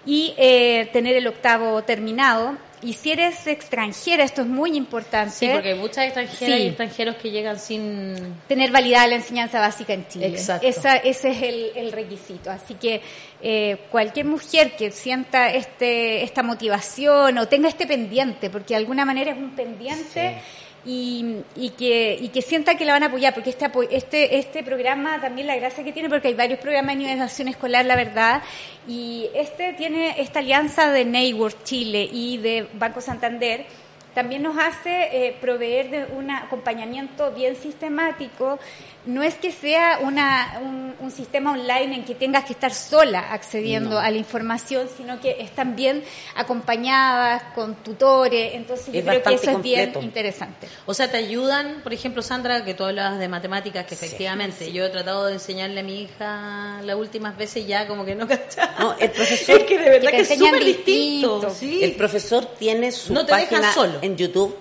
y 0.07 0.33
eh, 0.37 0.89
tener 0.91 1.15
el 1.15 1.27
octavo 1.27 1.83
terminado. 1.83 2.57
Y 2.83 2.93
si 2.93 3.11
eres 3.11 3.45
extranjera, 3.45 4.23
esto 4.23 4.41
es 4.41 4.47
muy 4.47 4.75
importante. 4.75 5.35
Sí, 5.35 5.47
porque 5.51 5.69
hay 5.69 5.75
muchas 5.79 6.05
extranjeras 6.05 6.57
Sí. 6.57 6.63
y 6.63 6.67
extranjeros 6.67 7.15
que 7.17 7.29
llegan 7.29 7.59
sin... 7.59 8.35
tener 8.47 8.71
validada 8.71 9.07
la 9.07 9.15
enseñanza 9.15 9.59
básica 9.59 9.93
en 9.93 10.07
Chile. 10.07 10.27
Exacto. 10.27 10.67
Esa- 10.67 10.97
ese 10.97 11.29
es 11.29 11.41
el, 11.43 11.71
el 11.75 11.91
requisito. 11.91 12.49
Así 12.49 12.73
que 12.75 13.01
eh, 13.41 13.77
cualquier 13.91 14.25
mujer 14.25 14.75
que 14.75 14.89
sienta 14.91 15.51
este, 15.51 16.23
esta 16.23 16.41
motivación 16.43 17.37
o 17.37 17.47
tenga 17.47 17.69
este 17.69 17.85
pendiente, 17.85 18.49
porque 18.49 18.73
de 18.73 18.77
alguna 18.79 19.05
manera 19.05 19.31
es 19.31 19.37
un 19.37 19.51
pendiente. 19.51 20.37
Y, 20.83 21.43
y 21.55 21.69
que, 21.71 22.17
y 22.19 22.29
que 22.29 22.41
sienta 22.41 22.75
que 22.75 22.85
la 22.85 22.93
van 22.93 23.03
a 23.03 23.05
apoyar, 23.05 23.35
porque 23.35 23.51
este, 23.51 23.69
este, 23.91 24.39
este 24.39 24.63
programa 24.63 25.21
también 25.21 25.45
la 25.45 25.55
gracia 25.55 25.83
que 25.83 25.93
tiene, 25.93 26.09
porque 26.09 26.29
hay 26.29 26.33
varios 26.33 26.59
programas 26.59 26.95
de 26.95 27.03
nivelación 27.03 27.49
escolar, 27.49 27.85
la 27.85 27.95
verdad, 27.95 28.41
y 28.87 29.29
este 29.35 29.73
tiene 29.73 30.19
esta 30.19 30.39
alianza 30.39 30.91
de 30.91 31.05
Neighbor 31.05 31.53
Chile 31.63 32.09
y 32.11 32.37
de 32.37 32.67
Banco 32.73 32.99
Santander, 32.99 33.67
también 34.13 34.43
nos 34.43 34.57
hace 34.57 35.27
eh, 35.27 35.37
proveer 35.39 35.89
de 35.89 36.05
un 36.17 36.29
acompañamiento 36.31 37.31
bien 37.31 37.55
sistemático. 37.55 38.59
No 39.05 39.23
es 39.23 39.33
que 39.35 39.51
sea 39.51 39.99
una, 40.03 40.59
un, 40.61 40.93
un 40.99 41.09
sistema 41.11 41.53
online 41.53 41.95
en 41.95 42.05
que 42.05 42.13
tengas 42.13 42.45
que 42.45 42.53
estar 42.53 42.71
sola 42.73 43.31
accediendo 43.33 43.97
a 43.99 44.11
la 44.11 44.17
información, 44.17 44.87
sino 44.95 45.19
que 45.19 45.37
están 45.41 45.75
bien 45.75 46.03
acompañadas 46.35 47.41
con 47.55 47.75
tutores. 47.75 48.53
Entonces, 48.53 48.87
yo 48.93 48.99
Es 48.99 49.05
creo 49.05 49.23
que 49.23 49.33
eso 49.33 49.51
es 49.51 49.61
bien 49.63 49.93
interesante. 50.01 50.67
O 50.85 50.93
sea, 50.93 51.09
te 51.09 51.17
ayudan, 51.17 51.81
por 51.81 51.93
ejemplo, 51.93 52.21
Sandra, 52.21 52.63
que 52.63 52.73
tú 52.73 52.83
hablabas 52.83 53.17
de 53.19 53.27
matemáticas, 53.27 53.85
que 53.85 53.95
Sí, 53.95 54.05
efectivamente 54.05 54.71
yo 54.71 54.85
he 54.85 54.89
tratado 54.89 55.25
de 55.25 55.33
enseñarle 55.33 55.79
a 55.79 55.83
mi 55.83 56.01
hija 56.03 56.79
las 56.83 56.95
últimas 56.95 57.35
veces 57.37 57.65
ya 57.65 57.87
como 57.87 58.05
que 58.05 58.13
no 58.15 58.27
cachaba. 58.27 58.75
No, 58.79 58.95
el 58.99 59.09
profesor- 59.11 59.61
es 59.61 59.63
que 59.65 59.77
de 59.79 59.89
verdad 59.89 60.11
Que 60.11 60.19
es 60.21 60.27
súper 60.29 60.63
distinto. 60.63 61.39
distinto. 61.39 61.49
Sí. 61.49 61.83
El 61.83 61.93
profesor 61.95 62.45
tiene 62.59 62.91
su 62.91 63.13
No 63.13 63.25
te 63.25 63.33
deja 63.35 63.49
página 63.49 63.73
solo. 63.73 63.99
en 64.01 64.15
YouTube 64.15 64.55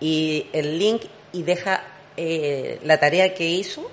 y 0.00 0.46
el 0.52 0.78
link 0.78 1.02
y 1.32 1.42
deja 1.42 1.82
eh, 2.16 2.78
la 2.84 2.98
tarea 2.98 3.34
que 3.34 3.46
hizo 3.48 3.90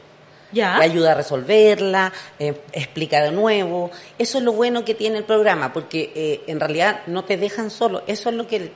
Ya. 0.52 0.78
ayuda 0.78 1.14
a 1.14 1.16
resolverla, 1.16 2.14
eh, 2.40 2.54
explica 2.72 3.22
de 3.24 3.32
nuevo. 3.32 3.90
Eso 4.20 4.38
es 4.38 4.44
lo 4.44 4.54
bueno 4.54 4.86
que 4.86 4.94
tiene 4.94 5.18
el 5.18 5.24
programa, 5.24 5.74
porque 5.74 6.12
eh, 6.16 6.42
en 6.48 6.60
realidad 6.60 7.02
no 7.08 7.24
te 7.26 7.38
dejan 7.38 7.70
solo. 7.72 8.04
Eso 8.08 8.30
es 8.30 8.36
lo 8.36 8.46
que 8.48 8.72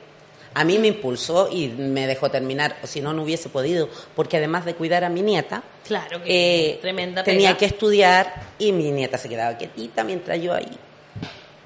a 0.53 0.63
mí 0.63 0.79
me 0.79 0.87
impulsó 0.87 1.49
y 1.51 1.67
me 1.67 2.07
dejó 2.07 2.31
terminar, 2.31 2.77
o 2.81 2.87
si 2.87 2.99
no, 2.99 3.13
no 3.13 3.21
hubiese 3.21 3.47
podido, 3.49 3.89
porque 4.15 4.37
además 4.37 4.65
de 4.65 4.73
cuidar 4.73 5.03
a 5.03 5.09
mi 5.09 5.21
nieta, 5.21 5.61
Claro 5.85 6.23
que 6.23 6.71
eh, 6.71 6.79
tremenda 6.81 7.23
tenía 7.23 7.49
pega. 7.49 7.57
que 7.59 7.65
estudiar 7.65 8.33
y 8.57 8.71
mi 8.71 8.89
nieta 8.91 9.17
se 9.19 9.29
quedaba 9.29 9.55
quietita 9.57 10.03
mientras 10.03 10.41
yo 10.41 10.53
ahí. 10.55 10.77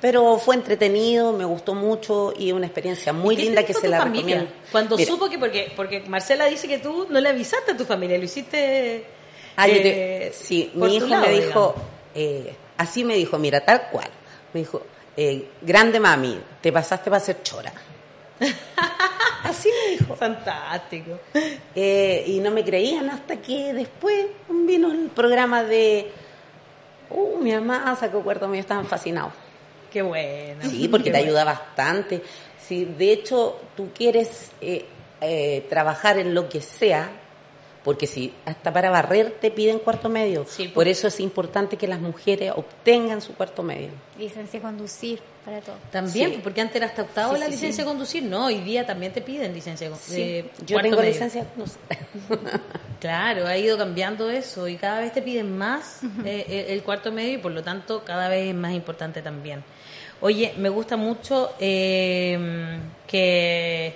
Pero 0.01 0.37
fue 0.39 0.55
entretenido, 0.55 1.31
me 1.31 1.45
gustó 1.45 1.75
mucho 1.75 2.33
y 2.35 2.51
una 2.51 2.65
experiencia 2.65 3.13
muy 3.13 3.35
¿Y 3.35 3.37
qué 3.37 3.43
linda 3.43 3.63
que 3.63 3.73
se 3.75 3.87
la 3.87 3.99
familia? 3.99 4.35
recomiendo. 4.37 4.51
Cuando 4.71 4.97
Mira, 4.97 5.11
supo 5.11 5.29
que, 5.29 5.37
porque, 5.37 5.71
porque 5.75 5.99
Marcela 6.01 6.45
dice 6.45 6.67
que 6.67 6.79
tú 6.79 7.05
no 7.09 7.19
le 7.19 7.29
avisaste 7.29 7.73
a 7.73 7.77
tu 7.77 7.85
familia, 7.85 8.17
lo 8.17 8.23
hiciste. 8.23 9.05
Ah, 9.55 9.67
eh, 9.69 10.31
te- 10.31 10.33
sí, 10.33 10.71
mi 10.73 10.95
hijo 10.95 11.05
lado, 11.05 11.21
me 11.27 11.31
dijo, 11.39 11.75
eh, 12.15 12.55
así 12.77 13.03
me 13.03 13.15
dijo, 13.15 13.37
mira, 13.37 13.61
tal 13.63 13.89
cual. 13.91 14.09
Me 14.53 14.61
dijo, 14.61 14.81
eh, 15.15 15.49
grande 15.61 15.99
mami, 15.99 16.39
te 16.61 16.71
pasaste 16.71 17.11
para 17.11 17.23
ser 17.23 17.43
chora. 17.43 17.71
así 19.43 19.69
me 19.69 19.91
dijo. 19.97 20.15
Fantástico. 20.15 21.19
Eh, 21.75 22.23
y 22.25 22.39
no 22.39 22.49
me 22.49 22.63
creían 22.63 23.07
hasta 23.09 23.37
que 23.37 23.71
después 23.73 24.25
vino 24.49 24.91
el 24.91 25.09
programa 25.09 25.63
de, 25.63 26.11
uh, 27.11 27.37
mi 27.37 27.51
mamá 27.53 27.95
sacó 27.99 28.23
cuarto 28.23 28.47
mío, 28.47 28.61
estaban 28.61 28.87
fascinados. 28.87 29.33
Qué 29.91 30.01
bueno. 30.01 30.61
Sí, 30.69 30.87
porque 30.87 31.05
Qué 31.05 31.11
te 31.11 31.17
bueno. 31.17 31.29
ayuda 31.31 31.43
bastante. 31.43 32.21
Si 32.65 32.85
de 32.85 33.11
hecho 33.11 33.59
tú 33.75 33.89
quieres 33.93 34.51
eh, 34.61 34.85
eh, 35.19 35.65
trabajar 35.69 36.17
en 36.17 36.33
lo 36.33 36.47
que 36.49 36.61
sea, 36.61 37.09
porque 37.83 38.05
si 38.05 38.31
hasta 38.45 38.71
para 38.71 38.91
barrer 38.91 39.31
te 39.41 39.49
piden 39.51 39.79
cuarto 39.79 40.07
medio, 40.07 40.45
Sí, 40.47 40.67
por 40.67 40.87
eso 40.87 41.07
es 41.07 41.19
importante 41.19 41.77
que 41.77 41.87
las 41.87 41.99
mujeres 41.99 42.53
obtengan 42.55 43.21
su 43.21 43.33
cuarto 43.33 43.63
medio. 43.63 43.89
Licencia 44.19 44.59
a 44.59 44.63
conducir 44.63 45.19
para 45.43 45.59
todo. 45.61 45.75
También, 45.91 46.29
Sí. 46.35 46.39
porque 46.43 46.61
antes 46.61 46.75
era 46.75 46.85
hasta 46.85 47.01
octavo 47.01 47.33
Sí, 47.33 47.39
la 47.39 47.45
sí, 47.47 47.51
licencia 47.53 47.77
sí. 47.77 47.81
de 47.81 47.85
conducir, 47.87 48.23
no, 48.23 48.45
hoy 48.45 48.59
día 48.61 48.85
también 48.85 49.11
te 49.11 49.21
piden 49.21 49.51
licencia 49.55 49.89
de 49.89 49.95
Sí, 49.95 50.15
de 50.15 50.51
yo 50.65 50.79
tengo 50.79 50.97
medio. 50.97 51.09
licencia, 51.11 51.47
no 51.57 51.65
sé. 51.65 51.79
Claro, 52.99 53.47
ha 53.47 53.57
ido 53.57 53.79
cambiando 53.79 54.29
eso 54.29 54.67
y 54.67 54.75
cada 54.77 54.99
vez 54.99 55.11
te 55.11 55.23
piden 55.23 55.57
más 55.57 56.01
eh, 56.23 56.45
el, 56.47 56.73
el 56.75 56.83
cuarto 56.83 57.11
medio 57.11 57.33
y 57.33 57.37
por 57.39 57.51
lo 57.51 57.63
tanto 57.63 58.03
cada 58.05 58.29
vez 58.29 58.49
es 58.49 58.55
más 58.55 58.73
importante 58.73 59.23
también. 59.23 59.63
Oye, 60.21 60.53
me 60.57 60.69
gusta 60.69 60.97
mucho 60.97 61.55
eh, 61.59 62.37
que, 63.07 63.95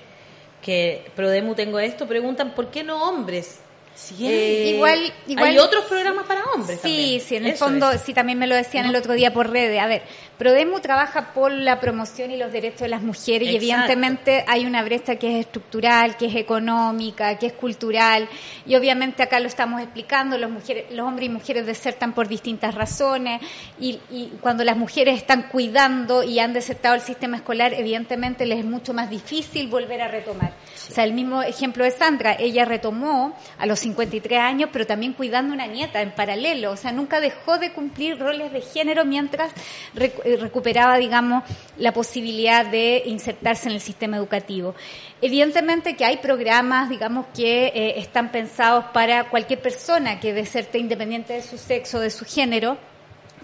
que 0.62 1.12
Prodemu 1.16 1.56
tengo 1.56 1.80
esto, 1.80 2.08
preguntan 2.08 2.56
¿por 2.56 2.72
qué 2.72 2.84
no 2.84 3.08
hombres? 3.10 3.65
Sí, 3.96 4.28
Eh, 4.28 4.72
Igual- 4.76 5.14
igual- 5.28 5.50
hay 5.52 5.58
otros 5.58 5.86
programas 5.86 6.26
para 6.26 6.44
hombres 6.54 6.80
Sí, 6.82 6.88
también. 6.90 7.22
sí, 7.22 7.36
en 7.38 7.46
el 7.46 7.52
Eso 7.54 7.64
fondo, 7.66 7.92
es. 7.92 8.02
sí, 8.02 8.14
también 8.14 8.38
me 8.38 8.46
lo 8.46 8.54
decían 8.54 8.86
el 8.86 8.96
otro 8.96 9.14
día 9.14 9.32
por 9.32 9.50
redes. 9.50 9.80
A 9.80 9.88
ver, 9.88 10.04
Prodemu 10.38 10.82
trabaja 10.82 11.34
por 11.34 11.50
la 11.50 11.80
promoción 11.80 12.30
y 12.32 12.36
los 12.36 12.52
derechos 12.52 12.82
de 12.82 12.90
las 12.90 13.02
mujeres 13.02 13.48
y 13.50 13.56
evidentemente 13.56 14.44
hay 14.48 14.66
una 14.66 14.84
brecha 14.84 15.16
que 15.16 15.40
es 15.40 15.46
estructural, 15.46 16.18
que 16.18 16.26
es 16.26 16.36
económica, 16.36 17.38
que 17.40 17.46
es 17.48 17.54
cultural 17.54 18.28
y 18.66 18.76
obviamente 18.76 19.24
acá 19.24 19.40
lo 19.40 19.48
estamos 19.48 19.82
explicando, 19.82 20.38
los, 20.38 20.52
mujeres, 20.52 20.88
los 20.92 21.08
hombres 21.08 21.28
y 21.28 21.32
mujeres 21.32 21.66
desertan 21.66 22.14
por 22.14 22.28
distintas 22.28 22.76
razones 22.76 23.40
y, 23.80 24.02
y 24.12 24.34
cuando 24.42 24.66
las 24.66 24.76
mujeres 24.76 25.16
están 25.18 25.44
cuidando 25.44 26.22
y 26.22 26.40
han 26.40 26.52
desertado 26.52 26.96
el 26.96 27.02
sistema 27.02 27.38
escolar, 27.38 27.74
evidentemente 27.74 28.46
les 28.46 28.60
es 28.60 28.66
mucho 28.66 28.94
más 28.94 29.10
difícil 29.10 29.68
volver 29.70 30.02
a 30.02 30.10
retomar. 30.10 30.52
O 30.90 30.92
sea, 30.92 31.06
el 31.06 31.14
mismo 31.14 31.42
ejemplo 31.44 31.86
de 31.86 31.92
Sandra, 31.92 32.36
ella 32.38 32.66
retomó 32.66 33.38
a 33.58 33.66
los 33.66 33.85
53 33.86 34.40
años, 34.40 34.70
pero 34.74 34.88
también 34.88 35.14
cuidando 35.14 35.54
una 35.54 35.68
nieta 35.68 36.02
en 36.02 36.12
paralelo, 36.12 36.72
o 36.72 36.78
sea, 36.78 36.92
nunca 36.92 37.20
dejó 37.20 37.60
de 37.60 37.72
cumplir 37.72 38.18
roles 38.18 38.52
de 38.52 38.62
género 38.62 39.06
mientras 39.06 39.52
eh, 39.96 40.38
recuperaba, 40.40 40.98
digamos, 40.98 41.44
la 41.78 41.94
posibilidad 41.94 42.66
de 42.66 43.04
insertarse 43.06 43.70
en 43.70 43.76
el 43.76 43.82
sistema 43.82 44.18
educativo. 44.18 44.74
Evidentemente 45.22 45.96
que 45.96 46.04
hay 46.04 46.18
programas, 46.18 46.90
digamos, 46.90 47.28
que 47.36 47.68
eh, 47.68 48.00
están 48.00 48.32
pensados 48.32 48.86
para 48.86 49.30
cualquier 49.30 49.62
persona 49.62 50.20
que 50.20 50.34
deserte 50.34 50.80
independiente 50.80 51.34
de 51.34 51.44
su 51.44 51.58
sexo, 51.58 52.00
de 52.00 52.10
su 52.10 52.26
género, 52.26 52.78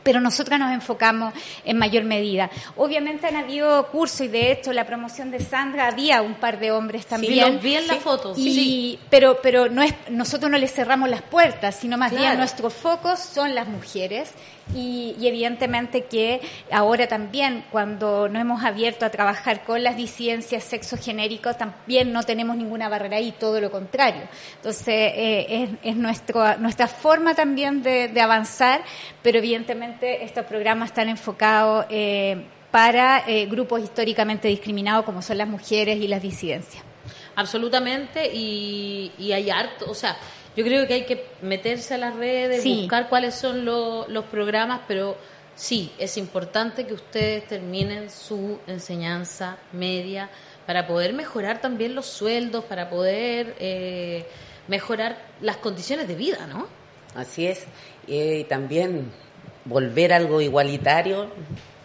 pero 0.03 0.19
nosotras 0.19 0.59
nos 0.59 0.71
enfocamos 0.73 1.33
en 1.65 1.77
mayor 1.77 2.03
medida. 2.03 2.49
Obviamente 2.77 3.27
han 3.27 3.35
habido 3.35 3.87
cursos 3.87 4.21
y 4.21 4.27
de 4.27 4.51
hecho 4.51 4.73
la 4.73 4.85
promoción 4.85 5.31
de 5.31 5.39
Sandra 5.39 5.87
había 5.87 6.21
un 6.21 6.35
par 6.35 6.59
de 6.59 6.71
hombres 6.71 7.05
también. 7.05 7.53
los 7.53 7.61
vi 7.61 7.75
en 7.75 7.87
la 7.87 7.95
foto, 7.95 8.33
Y, 8.35 8.53
sí. 8.53 8.99
Pero, 9.09 9.39
pero 9.41 9.69
no 9.69 9.81
es, 9.83 9.93
nosotros 10.09 10.49
no 10.51 10.57
les 10.57 10.73
cerramos 10.73 11.09
las 11.09 11.21
puertas, 11.21 11.75
sino 11.75 11.97
más 11.97 12.11
Claro. 12.11 12.25
bien 12.25 12.37
nuestros 12.37 12.73
focos 12.73 13.19
son 13.19 13.53
las 13.55 13.67
mujeres 13.67 14.31
y, 14.75 15.15
y 15.19 15.27
evidentemente 15.27 16.05
que 16.05 16.41
ahora 16.71 17.07
también 17.07 17.65
cuando 17.71 18.29
nos 18.29 18.41
hemos 18.41 18.63
abierto 18.63 19.05
a 19.05 19.09
trabajar 19.09 19.63
con 19.63 19.83
las 19.83 19.97
disidencias 19.97 20.63
sexogenéricas 20.63 21.57
también 21.57 22.13
no 22.13 22.23
tenemos 22.23 22.55
ninguna 22.55 22.87
barrera 22.89 23.17
ahí, 23.17 23.33
todo 23.37 23.59
lo 23.59 23.69
contrario. 23.71 24.23
Entonces 24.55 24.87
eh, 25.15 25.45
es, 25.49 25.69
es 25.91 25.95
nuestro, 25.95 26.57
nuestra 26.57 26.87
forma 26.87 27.35
también 27.35 27.83
de, 27.83 28.21
avanzar, 28.21 28.81
pero 29.21 29.39
evidentemente 29.39 30.23
estos 30.23 30.45
programas 30.45 30.89
están 30.89 31.09
enfocados 31.09 31.85
eh, 31.89 32.45
para 32.69 33.23
eh, 33.27 33.47
grupos 33.47 33.81
históricamente 33.81 34.47
discriminados 34.47 35.05
como 35.05 35.21
son 35.21 35.37
las 35.37 35.47
mujeres 35.47 35.97
y 35.97 36.07
las 36.07 36.21
disidencias. 36.21 36.83
Absolutamente, 37.35 38.29
y, 38.33 39.11
y 39.17 39.31
hay 39.31 39.49
harto, 39.49 39.89
o 39.89 39.95
sea, 39.95 40.17
yo 40.55 40.63
creo 40.63 40.87
que 40.87 40.93
hay 40.95 41.05
que 41.05 41.25
meterse 41.41 41.93
a 41.93 41.97
las 41.97 42.15
redes, 42.15 42.61
Sí. 42.63 42.81
buscar 42.81 43.09
cuáles 43.09 43.35
son 43.35 43.65
lo- 43.65 44.07
los 44.07 44.25
programas, 44.25 44.81
pero 44.87 45.15
sí, 45.55 45.91
es 45.97 46.17
importante 46.17 46.85
que 46.85 46.93
ustedes 46.93 47.47
terminen 47.47 48.09
su 48.09 48.59
enseñanza 48.67 49.57
media 49.71 50.29
para 50.65 50.87
poder 50.87 51.13
mejorar 51.13 51.59
también 51.61 51.95
los 51.95 52.05
sueldos, 52.05 52.63
para 52.65 52.89
poder 52.89 53.55
eh, 53.59 54.25
mejorar 54.67 55.17
las 55.41 55.57
condiciones 55.57 56.07
de 56.07 56.15
vida, 56.15 56.47
¿no? 56.47 56.67
Así 57.15 57.47
es. 57.47 57.65
Y 58.07 58.43
también 58.45 59.11
volver 59.65 60.13
a 60.13 60.17
algo 60.17 60.39
igualitario, 60.41 61.27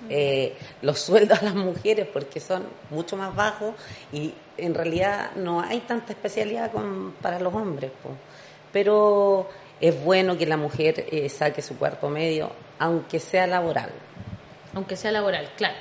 eh, 0.08 0.54
los 0.82 1.00
sueldos 1.00 1.40
a 1.40 1.44
las 1.46 1.54
mujeres, 1.54 2.06
porque 2.12 2.38
son 2.40 2.64
mucho 2.90 3.16
más 3.16 3.34
bajos 3.34 3.74
y 4.12 4.32
en 4.56 4.72
realidad 4.74 5.32
no 5.36 5.60
hay 5.60 5.80
tanta 5.80 6.12
especialidad 6.12 6.70
con- 6.70 7.12
para 7.20 7.40
los 7.40 7.52
hombres. 7.54 7.90
po. 8.02 8.10
Pero 8.76 9.48
es 9.80 10.04
bueno 10.04 10.36
que 10.36 10.44
la 10.44 10.58
mujer 10.58 11.06
eh, 11.10 11.30
saque 11.30 11.62
su 11.62 11.78
cuarto 11.78 12.10
medio, 12.10 12.52
aunque 12.78 13.18
sea 13.20 13.46
laboral. 13.46 13.88
Aunque 14.74 14.96
sea 14.96 15.10
laboral, 15.12 15.48
claro. 15.56 15.76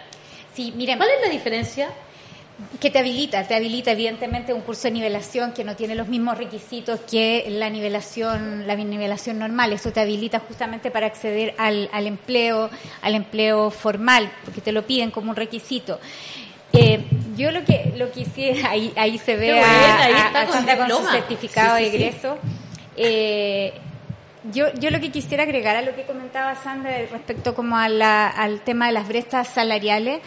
Sí, 0.54 0.72
miren, 0.78 0.98
¿Cuál 0.98 1.10
es 1.10 1.28
la 1.28 1.30
diferencia? 1.30 1.90
que 2.80 2.90
te 2.90 3.00
habilita, 3.00 3.46
te 3.46 3.54
habilita 3.54 3.92
evidentemente 3.92 4.54
un 4.54 4.62
curso 4.62 4.84
de 4.84 4.92
nivelación 4.92 5.52
que 5.52 5.66
no 5.66 5.76
tiene 5.76 5.94
los 5.94 6.08
mismos 6.08 6.38
requisitos 6.38 7.02
que 7.02 7.46
la 7.50 7.70
nivelación, 7.70 8.66
la 8.66 8.76
nivelación 8.76 9.40
normal. 9.40 9.74
Eso 9.74 9.92
te 9.92 10.00
habilita 10.00 10.40
justamente 10.40 10.90
para 10.90 11.08
acceder 11.08 11.54
al, 11.58 11.90
al 11.92 12.08
empleo, 12.08 12.70
al 13.02 13.14
empleo 13.16 13.72
formal, 13.72 14.32
porque 14.46 14.62
te 14.62 14.72
lo 14.72 14.88
piden 14.88 15.12
como 15.12 15.32
un 15.32 15.36
requisito. 15.36 16.00
Eh, 16.72 17.04
yo 17.36 17.52
lo 17.52 17.64
que 17.64 17.94
lo 17.98 18.12
que 18.12 18.22
hiciera, 18.22 18.70
ahí, 18.72 18.94
ahí 18.96 19.18
se 19.18 19.36
ve 19.36 19.60
a, 19.60 20.04
ahí 20.04 20.14
está 20.14 20.42
a 20.42 20.46
con 20.46 20.66
con 20.66 21.06
su 21.06 21.12
certificado 21.12 21.78
Sí, 21.78 21.90
de 21.90 22.12
sí. 22.14 22.28
Eh, 22.98 23.74
yo, 24.52 24.72
yo 24.76 24.92
lo 24.92 25.00
que 25.00 25.12
quisiera 25.12 25.44
agregar 25.44 25.76
a 25.76 25.82
lo 25.82 25.96
que 25.96 26.04
comentaba 26.04 26.56
Sandra 26.56 26.92
respecto 27.12 27.56
como 27.56 27.78
a 27.78 27.90
la- 27.90 28.28
al 28.28 28.62
tema 28.62 28.86
de 28.88 28.92
las 28.94 29.08
brechas 29.08 29.48
salariales, 29.48 30.20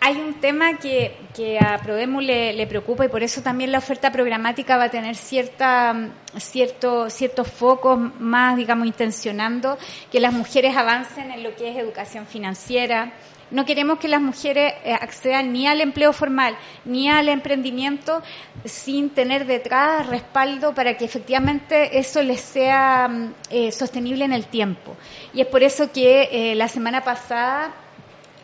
hay 0.00 0.16
un 0.18 0.34
tema 0.34 0.78
que, 0.78 1.16
que 1.34 1.58
a 1.58 1.78
Prodemu 1.82 2.20
le, 2.20 2.52
le 2.52 2.66
preocupa 2.68 3.04
y 3.04 3.08
por 3.08 3.24
eso 3.24 3.42
también 3.42 3.72
la 3.72 3.78
oferta 3.78 4.12
programática 4.12 4.76
va 4.76 4.84
a 4.84 4.90
tener 4.90 5.16
cierta, 5.16 6.10
cierto, 6.36 7.10
ciertos 7.10 7.48
focos 7.50 7.98
más, 8.20 8.56
digamos, 8.56 8.86
intencionando 8.86 9.76
que 10.12 10.20
las 10.20 10.32
mujeres 10.32 10.76
avancen 10.76 11.32
en 11.32 11.42
lo 11.42 11.56
que 11.56 11.70
es 11.70 11.76
educación 11.76 12.26
financiera, 12.26 13.14
no 13.50 13.64
queremos 13.64 13.98
que 13.98 14.08
las 14.08 14.20
mujeres 14.20 14.74
eh, 14.84 14.92
accedan 14.92 15.52
ni 15.52 15.66
al 15.66 15.80
empleo 15.80 16.12
formal 16.12 16.56
ni 16.84 17.08
al 17.08 17.28
emprendimiento 17.28 18.22
sin 18.64 19.10
tener 19.10 19.46
detrás 19.46 20.06
respaldo 20.06 20.74
para 20.74 20.96
que 20.96 21.04
efectivamente 21.04 21.98
eso 21.98 22.22
les 22.22 22.40
sea 22.40 23.08
mm, 23.08 23.34
eh, 23.50 23.72
sostenible 23.72 24.24
en 24.24 24.32
el 24.32 24.46
tiempo. 24.46 24.96
Y 25.32 25.40
es 25.40 25.46
por 25.46 25.62
eso 25.62 25.92
que 25.92 26.28
eh, 26.32 26.54
la 26.54 26.68
semana 26.68 27.04
pasada 27.04 27.72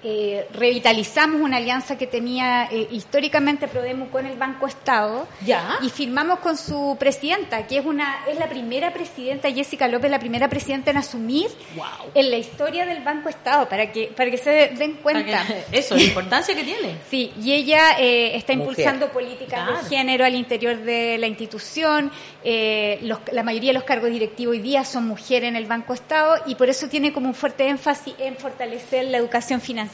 eh, 0.04 0.48
revitalizamos 0.52 1.40
una 1.40 1.58
alianza 1.58 1.96
que 1.96 2.06
tenía 2.06 2.64
eh, 2.70 2.88
históricamente 2.90 3.68
Prodemu 3.68 4.08
con 4.10 4.26
el 4.26 4.36
Banco 4.36 4.66
Estado 4.66 5.28
Ya. 5.44 5.78
y 5.82 5.90
firmamos 5.90 6.40
con 6.40 6.56
su 6.56 6.96
presidenta, 6.98 7.66
que 7.66 7.78
es 7.78 7.86
una 7.86 8.24
es 8.28 8.38
la 8.38 8.48
primera 8.48 8.92
presidenta, 8.92 9.50
Jessica 9.50 9.86
López, 9.88 10.10
la 10.10 10.18
primera 10.18 10.48
presidenta 10.48 10.90
en 10.90 10.96
asumir 10.96 11.48
Wow. 11.76 11.84
en 12.14 12.30
la 12.30 12.36
historia 12.36 12.84
del 12.84 13.02
Banco 13.02 13.28
Estado, 13.28 13.68
para 13.68 13.92
que, 13.92 14.06
para 14.08 14.30
que 14.30 14.38
se 14.38 14.50
den 14.76 14.94
cuenta. 14.94 15.44
Que- 15.46 15.78
Eso, 15.78 15.94
la 15.94 16.02
importancia 16.02 16.54
que 16.54 16.64
tiene. 16.64 16.96
Sí, 17.08 17.32
y 17.40 17.52
ella 17.52 17.98
eh, 17.98 18.36
está 18.36 18.54
Mujer. 18.54 18.70
impulsando 18.70 19.08
políticas 19.12 19.64
Claro. 19.68 19.82
de 19.82 19.88
género 19.88 20.24
al 20.24 20.34
interior 20.34 20.76
de 20.78 21.18
la 21.18 21.26
institución. 21.26 22.10
eh, 22.44 22.98
los- 23.02 23.20
la 23.30 23.44
mayoría 23.44 23.68
de 23.70 23.74
los 23.74 23.84
cargos 23.84 24.10
directivos 24.10 24.52
hoy 24.56 24.60
día 24.60 24.84
son 24.84 25.06
mujeres 25.06 25.48
en 25.48 25.54
el 25.54 25.66
Banco 25.66 25.94
Estado 25.94 26.42
y 26.46 26.56
por 26.56 26.68
eso 26.68 26.88
tiene 26.88 27.12
como 27.12 27.28
un 27.28 27.34
fuerte 27.34 27.68
énfasis 27.68 28.14
en 28.18 28.36
fortalecer 28.36 29.04
la 29.04 29.18
educación 29.18 29.60
financiera 29.60 29.91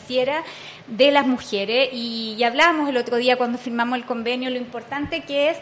de 0.87 1.11
las 1.11 1.27
mujeres. 1.27 1.91
Y, 1.93 2.35
y 2.39 2.45
hablábamos 2.45 2.89
el 2.89 2.97
otro 2.97 3.17
día 3.17 3.37
cuando 3.37 3.59
firmamos 3.59 3.99
el 3.99 4.05
convenio 4.05 4.51
lo 4.51 4.57
importante 4.57 5.23
que 5.23 5.51
es 5.51 5.59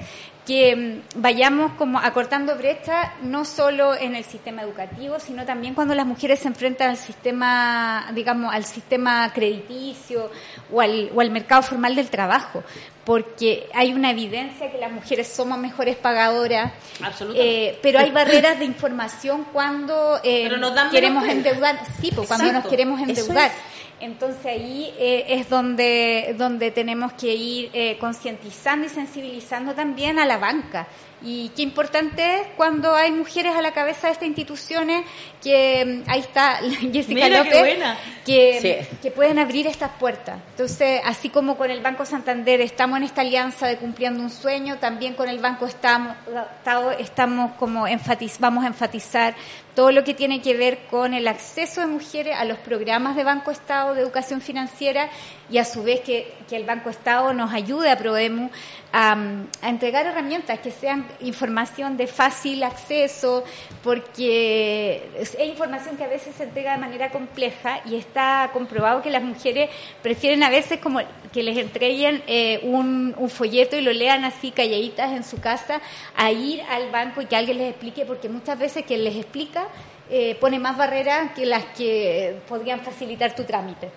que 0.47 0.77
mm, 0.77 1.21
vayamos 1.21 1.73
como 1.73 1.99
acortando 1.99 2.57
brechas 2.57 3.11
no 3.23 3.45
solo 3.45 3.95
en 3.95 4.15
el 4.15 4.25
sistema 4.25 4.63
educativo, 4.63 5.19
sino 5.19 5.45
también 5.45 5.75
cuando 5.75 5.95
las 5.95 6.07
mujeres 6.07 6.39
se 6.39 6.49
enfrentan 6.49 6.91
al 6.91 6.97
sistema, 6.97 8.07
digamos, 8.15 8.55
al 8.55 8.65
sistema 8.65 9.31
crediticio 9.35 10.31
o 10.73 10.81
al, 10.81 11.11
o 11.15 11.21
al 11.21 11.31
mercado 11.31 11.63
formal 11.63 11.97
del 11.97 12.09
trabajo, 12.09 12.63
porque 13.05 13.69
hay 13.75 13.93
una 13.93 14.11
evidencia 14.13 14.71
que 14.71 14.79
las 14.79 14.93
mujeres 14.93 15.29
somos 15.29 15.59
mejores 15.59 15.97
pagadoras, 15.97 16.73
Absolutamente. 17.03 17.69
eh, 17.69 17.79
pero 17.83 17.99
hay 17.99 18.11
barreras 18.13 18.59
de 18.59 18.65
información 18.65 19.47
cuando 19.53 20.19
eh, 20.23 20.47
Pero 20.49 20.59
nos 20.59 20.93
queremos 20.93 21.27
endeudar, 21.29 21.81
sí, 22.01 22.13
pues 22.15 22.29
cuando 22.29 22.53
nos 22.53 22.67
queremos 22.67 23.01
endeudar. 23.01 23.51
es. 23.51 23.76
Entonces 24.01 24.45
ahí 24.45 24.93
eh, 24.99 25.25
es 25.29 25.49
donde, 25.49 26.35
donde 26.37 26.71
tenemos 26.71 27.15
que 27.15 27.35
ir 27.35 27.71
eh, 27.73 27.97
concientizando 27.99 28.87
y 28.87 28.91
sensibilizando 28.91 29.75
también 29.75 30.19
a 30.19 30.27
la 30.27 30.37
banca. 30.37 30.87
Y 31.23 31.49
qué 31.57 31.63
importante 31.63 32.41
es 32.41 32.47
cuando 32.59 32.95
hay 32.95 33.11
mujeres 33.11 33.57
a 33.57 33.63
la 33.63 33.73
cabeza 33.73 34.09
de 34.09 34.13
estas 34.13 34.29
instituciones, 34.29 35.03
que 35.43 36.03
mm, 36.07 36.11
ahí 36.11 36.21
está 36.21 36.57
Jessica 36.93 37.25
Mira 37.25 37.39
López, 37.43 37.59
buena. 37.59 37.97
que, 38.27 38.61
Sí. 38.91 38.97
que 39.01 39.11
pueden 39.11 39.39
abrir 39.39 39.67
estas 39.67 39.93
puertas. 39.93 40.39
Entonces, 40.51 41.01
así 41.05 41.31
como 41.31 41.57
con 41.57 41.71
el 41.71 41.81
Banco 41.81 42.05
Santander 42.05 42.61
estamos 42.61 42.99
en 42.99 43.05
esta 43.05 43.23
alianza 43.23 43.67
de 43.67 43.79
cumpliendo 43.79 44.23
un 44.23 44.31
sueño, 44.31 44.77
también 44.77 45.15
con 45.15 45.31
el 45.31 45.39
Banco 45.39 45.67
estamos, 45.67 46.15
Estado 46.59 46.91
estamos 46.93 47.53
como 47.53 47.87
enfatiz, 47.89 48.37
vamos 48.39 48.65
a 48.65 48.67
enfatizar 48.69 49.35
todo 49.77 49.93
lo 49.93 50.05
que 50.05 50.15
tiene 50.15 50.41
que 50.41 50.57
ver 50.57 50.87
con 50.91 51.13
el 51.13 51.29
acceso 51.29 51.83
de 51.83 51.87
mujeres 51.87 52.35
a 52.35 52.47
los 52.47 52.57
programas 52.57 53.15
de 53.15 53.25
Banco 53.25 53.51
Estado 53.51 53.93
de 53.93 54.01
educación 54.01 54.41
financiera 54.41 55.11
y 55.51 55.59
a 55.59 55.67
su 55.67 55.83
vez 55.83 56.01
que, 56.01 56.35
el 56.51 56.65
Banco 56.65 56.89
Estado 56.89 57.35
nos 57.35 57.53
ayude 57.53 57.91
a 57.91 57.99
Prodemu 57.99 58.49
a, 58.91 59.17
a 59.61 59.69
entregar 59.69 60.07
herramientas 60.07 60.61
que 60.61 60.71
sean 60.71 61.07
información 61.21 61.99
de 61.99 62.07
fácil 62.07 62.63
acceso, 62.63 63.45
porque 63.83 65.11
es 65.19 65.37
información 65.39 65.99
que 65.99 66.05
a 66.05 66.09
veces 66.09 66.35
se 66.37 66.45
entrega 66.45 66.73
de 66.73 66.79
manera 66.79 67.11
compleja 67.11 67.81
y 67.85 67.97
está 67.97 68.49
comprobado 68.55 69.03
que 69.03 69.11
las 69.11 69.23
mujeres 69.23 69.69
prefieren 70.03 70.43
a 70.43 70.49
veces 70.49 70.81
como 70.81 71.01
que 71.37 71.43
les 71.43 71.59
entreguen 71.59 72.23
eh, 72.27 72.61
un, 72.63 73.15
un 73.19 73.29
folleto 73.29 73.77
y 73.77 73.83
lo 73.83 73.93
lean 73.93 74.25
así 74.25 74.53
calladitas 74.53 75.13
en 75.13 75.23
su 75.23 75.39
casa 75.39 75.83
a 76.17 76.33
ir 76.33 76.63
al 76.63 76.91
banco 76.91 77.21
y 77.21 77.27
que 77.27 77.37
alguien 77.37 77.59
les 77.59 77.69
explique, 77.73 78.07
porque 78.07 78.31
muchas 78.31 78.59
veces 78.59 78.87
quien 78.87 79.05
les 79.05 79.15
explica 79.17 79.69
eh, 80.09 80.35
pone 80.41 80.59
más 80.59 80.79
barreras 80.79 81.33
que 81.33 81.45
las 81.45 81.63
que 81.77 82.39
podrían 82.49 82.81
facilitar 82.81 83.35
tu 83.35 83.45
trámite. 83.45 83.91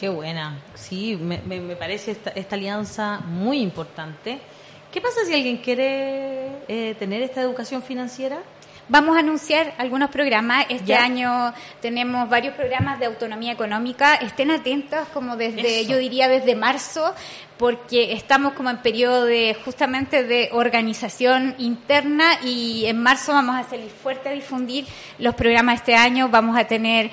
Qué 0.00 0.08
buena. 0.08 0.62
Sí, 0.74 1.14
me, 1.20 1.42
me- 1.42 1.60
me 1.60 1.76
parece 1.76 2.12
esta, 2.12 2.30
esta 2.30 2.56
alianza 2.56 3.18
muy 3.26 3.60
importante. 3.60 4.38
¿Qué 4.90 5.02
pasa 5.02 5.26
si 5.26 5.34
alguien 5.34 5.58
quiere 5.58 6.46
eh, 6.68 6.94
tener 6.98 7.20
esta 7.20 7.42
educación 7.42 7.82
financiera? 7.82 8.38
Vamos 8.90 9.16
a 9.16 9.20
anunciar 9.20 9.74
algunos 9.76 10.08
programas. 10.10 10.64
Este 10.70 10.86
Ya. 10.86 11.02
año 11.04 11.52
tenemos 11.82 12.26
varios 12.28 12.54
programas 12.54 12.98
de 12.98 13.04
autonomía 13.06 13.52
económica. 13.52 14.14
Estén 14.14 14.50
atentos 14.50 15.06
como 15.12 15.36
desde, 15.36 15.80
Eso. 15.82 15.90
yo 15.90 15.98
diría 15.98 16.26
desde 16.28 16.54
marzo, 16.56 17.14
porque 17.58 18.12
estamos 18.12 18.52
como 18.54 18.70
en 18.70 18.78
periodo 18.78 19.24
de 19.24 19.56
justamente 19.64 20.22
de 20.24 20.48
organización 20.52 21.54
interna 21.58 22.38
y 22.44 22.86
en 22.86 23.02
marzo 23.02 23.32
vamos 23.32 23.56
a 23.56 23.68
salir 23.68 23.90
fuerte 23.90 24.28
a 24.28 24.32
difundir 24.32 24.86
los 25.18 25.34
programas 25.34 25.76
este 25.76 25.94
año. 25.96 26.28
Vamos 26.28 26.56
a 26.56 26.64
tener 26.66 27.10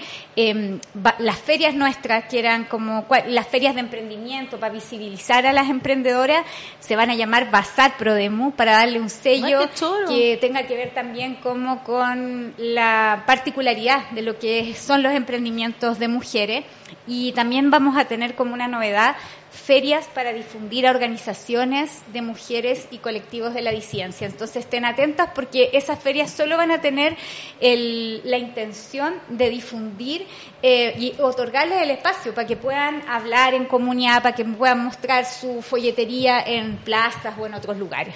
va- 1.05 1.15
las 1.19 1.37
ferias 1.39 1.73
nuestras, 1.73 2.25
que 2.25 2.39
eran 2.39 2.65
como 2.65 3.05
las 3.27 3.47
ferias 3.47 3.73
de 3.73 3.81
emprendimiento 3.81 4.59
para 4.59 4.73
visibilizar 4.73 5.45
a 5.45 5.53
las 5.53 5.69
emprendedoras, 5.69 6.45
se 6.79 6.95
van 6.95 7.09
a 7.09 7.15
llamar 7.15 7.49
Bazar 7.51 7.97
Prodemu 7.97 8.51
para 8.51 8.73
darle 8.73 8.99
un 8.99 9.09
sello 9.09 9.61
que 10.07 10.37
tenga 10.37 10.63
que 10.67 10.75
ver 10.75 10.93
también 10.93 11.35
como 11.35 11.83
con 11.83 12.53
la 12.57 13.23
particularidad 13.25 14.09
de 14.11 14.21
lo 14.21 14.37
que 14.37 14.73
son 14.75 15.01
los 15.03 15.13
emprendimientos 15.13 15.97
de 15.99 16.07
mujeres 16.07 16.65
y 17.07 17.31
también 17.33 17.69
vamos 17.71 17.97
a 17.97 18.05
tener 18.05 18.35
como 18.35 18.53
una 18.53 18.67
novedad 18.67 19.15
ferias 19.51 20.07
para 20.13 20.33
difundir 20.33 20.85
a 20.85 20.91
organizaciones 20.91 22.01
de 22.11 22.21
mujeres 22.21 22.87
y 22.91 22.97
colectivos 22.97 23.53
de 23.53 23.61
la 23.61 23.71
disidencia. 23.71 24.27
Entonces 24.27 24.57
estén 24.57 24.85
atentas 24.85 25.29
porque 25.33 25.69
esas 25.73 25.97
ferias 25.99 26.29
solo 26.31 26.57
van 26.57 26.71
a 26.71 26.81
tener 26.81 27.15
el- 27.61 28.21
la 28.25 28.37
intención 28.37 29.13
de 29.29 29.49
difundir 29.49 30.27
eh, 30.61 30.95
y 30.97 31.13
otorgarles 31.21 31.81
el 31.81 31.91
espacio 31.91 32.33
para 32.33 32.47
que 32.47 32.57
puedan 32.57 33.01
hablar 33.07 33.53
en 33.53 33.65
comunidad, 33.65 34.21
para 34.23 34.35
que 34.35 34.43
puedan 34.43 34.83
mostrar 34.83 35.25
su 35.25 35.61
folletería 35.61 36.41
en 36.41 36.77
plazas 36.77 37.33
o 37.39 37.45
en 37.45 37.53
otros 37.53 37.77
lugares. 37.77 38.15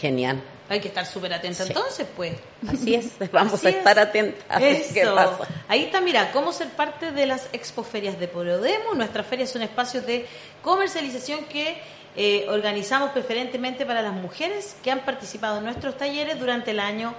Genial. 0.00 0.40
Hay 0.68 0.80
que 0.80 0.88
estar 0.88 1.06
súper 1.06 1.32
atenta 1.32 1.64
Sí. 1.64 1.68
entonces, 1.72 2.06
pues. 2.16 2.34
Así 2.68 2.94
es, 2.94 3.12
vamos 3.32 3.54
Así 3.54 3.66
a 3.68 3.70
es. 3.70 3.76
estar 3.76 3.98
atentas 3.98 4.44
a 4.48 4.58
ver 4.58 4.82
qué 4.92 5.04
pasa. 5.06 5.38
Ahí 5.68 5.84
está, 5.84 6.00
mira, 6.00 6.30
cómo 6.32 6.52
ser 6.52 6.68
parte 6.68 7.10
de 7.12 7.26
las 7.26 7.48
expoferias 7.52 8.18
de 8.20 8.28
Prodemo. 8.28 8.94
Nuestras 8.94 9.26
ferias 9.26 9.50
son 9.50 9.62
espacios 9.62 10.04
de 10.06 10.26
comercialización 10.62 11.44
que 11.46 11.78
eh, 12.16 12.46
organizamos 12.48 13.10
preferentemente 13.12 13.86
para 13.86 14.02
las 14.02 14.12
mujeres 14.12 14.76
que 14.82 14.90
han 14.90 15.00
participado 15.00 15.58
en 15.58 15.64
nuestros 15.64 15.96
talleres 15.96 16.38
durante 16.38 16.72
el 16.72 16.80
año 16.80 17.14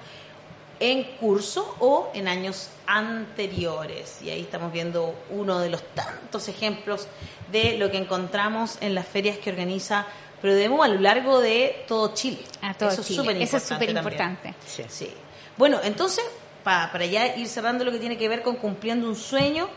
en 0.81 1.03
curso 1.17 1.75
o 1.79 2.09
en 2.13 2.27
años 2.27 2.69
anteriores. 2.87 4.19
Y 4.21 4.29
ahí 4.29 4.41
estamos 4.41 4.71
viendo 4.71 5.13
uno 5.29 5.59
de 5.59 5.69
los 5.69 5.83
tantos 5.93 6.47
ejemplos 6.47 7.07
de 7.51 7.77
lo 7.77 7.91
que 7.91 7.97
encontramos 7.97 8.77
en 8.81 8.95
las 8.95 9.07
ferias 9.07 9.37
que 9.37 9.49
organiza 9.49 10.05
Prodemo 10.41 10.83
a 10.83 10.87
lo 10.87 10.99
largo 10.99 11.39
de 11.39 11.83
todo 11.87 12.13
Chile. 12.13 12.39
A 12.61 12.73
todo 12.73 12.89
Eso 12.89 13.03
Chile. 13.03 13.43
es 13.43 13.49
Eso 13.49 13.57
es 13.57 13.63
súper 13.63 13.89
importante. 13.89 14.49
importante. 14.49 14.89
Sí. 14.89 15.09
Bueno, 15.57 15.79
entonces, 15.83 16.23
pa- 16.63 16.89
para 16.91 17.05
ya 17.05 17.35
ir 17.35 17.47
cerrando 17.47 17.83
lo 17.83 17.91
que 17.91 17.99
tiene 17.99 18.17
que 18.17 18.27
ver 18.29 18.41
con 18.41 18.55
cumpliendo 18.55 19.07
un 19.07 19.15
sueño, 19.15 19.67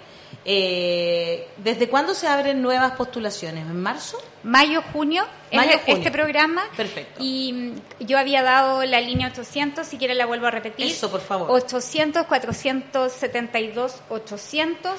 eh, 0.44 1.48
¿desde 1.58 1.88
cuándo 1.88 2.14
se 2.14 2.26
abren 2.26 2.62
nuevas 2.62 2.92
postulaciones? 2.92 3.64
¿En 3.66 3.80
marzo? 3.80 4.18
Mayo, 4.44 4.82
junio 4.92 5.24
Mayo, 5.52 5.78
junio. 5.84 5.96
este 5.98 6.10
programa. 6.10 6.62
Perfecto. 6.76 7.22
Y 7.22 7.52
mm, 7.52 8.04
yo 8.06 8.18
había 8.18 8.42
dado 8.42 8.84
la 8.84 9.00
línea 9.00 9.28
800, 9.28 9.86
si 9.86 9.98
quiere 9.98 10.14
la 10.14 10.26
vuelvo 10.26 10.46
a 10.46 10.50
repetir. 10.50 10.86
Eso, 10.86 11.10
por 11.10 11.20
favor. 11.20 11.48
800, 11.50 12.26
472, 12.26 13.96
800. 14.08 14.92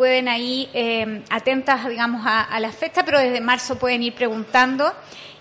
Pueden 0.00 0.28
ahí, 0.28 0.66
eh, 0.72 1.20
atentas, 1.28 1.86
digamos, 1.86 2.22
a, 2.24 2.40
a 2.40 2.58
la 2.58 2.72
fecha, 2.72 3.04
pero 3.04 3.18
desde 3.18 3.42
marzo 3.42 3.78
pueden 3.78 4.02
ir 4.02 4.14
preguntando. 4.14 4.90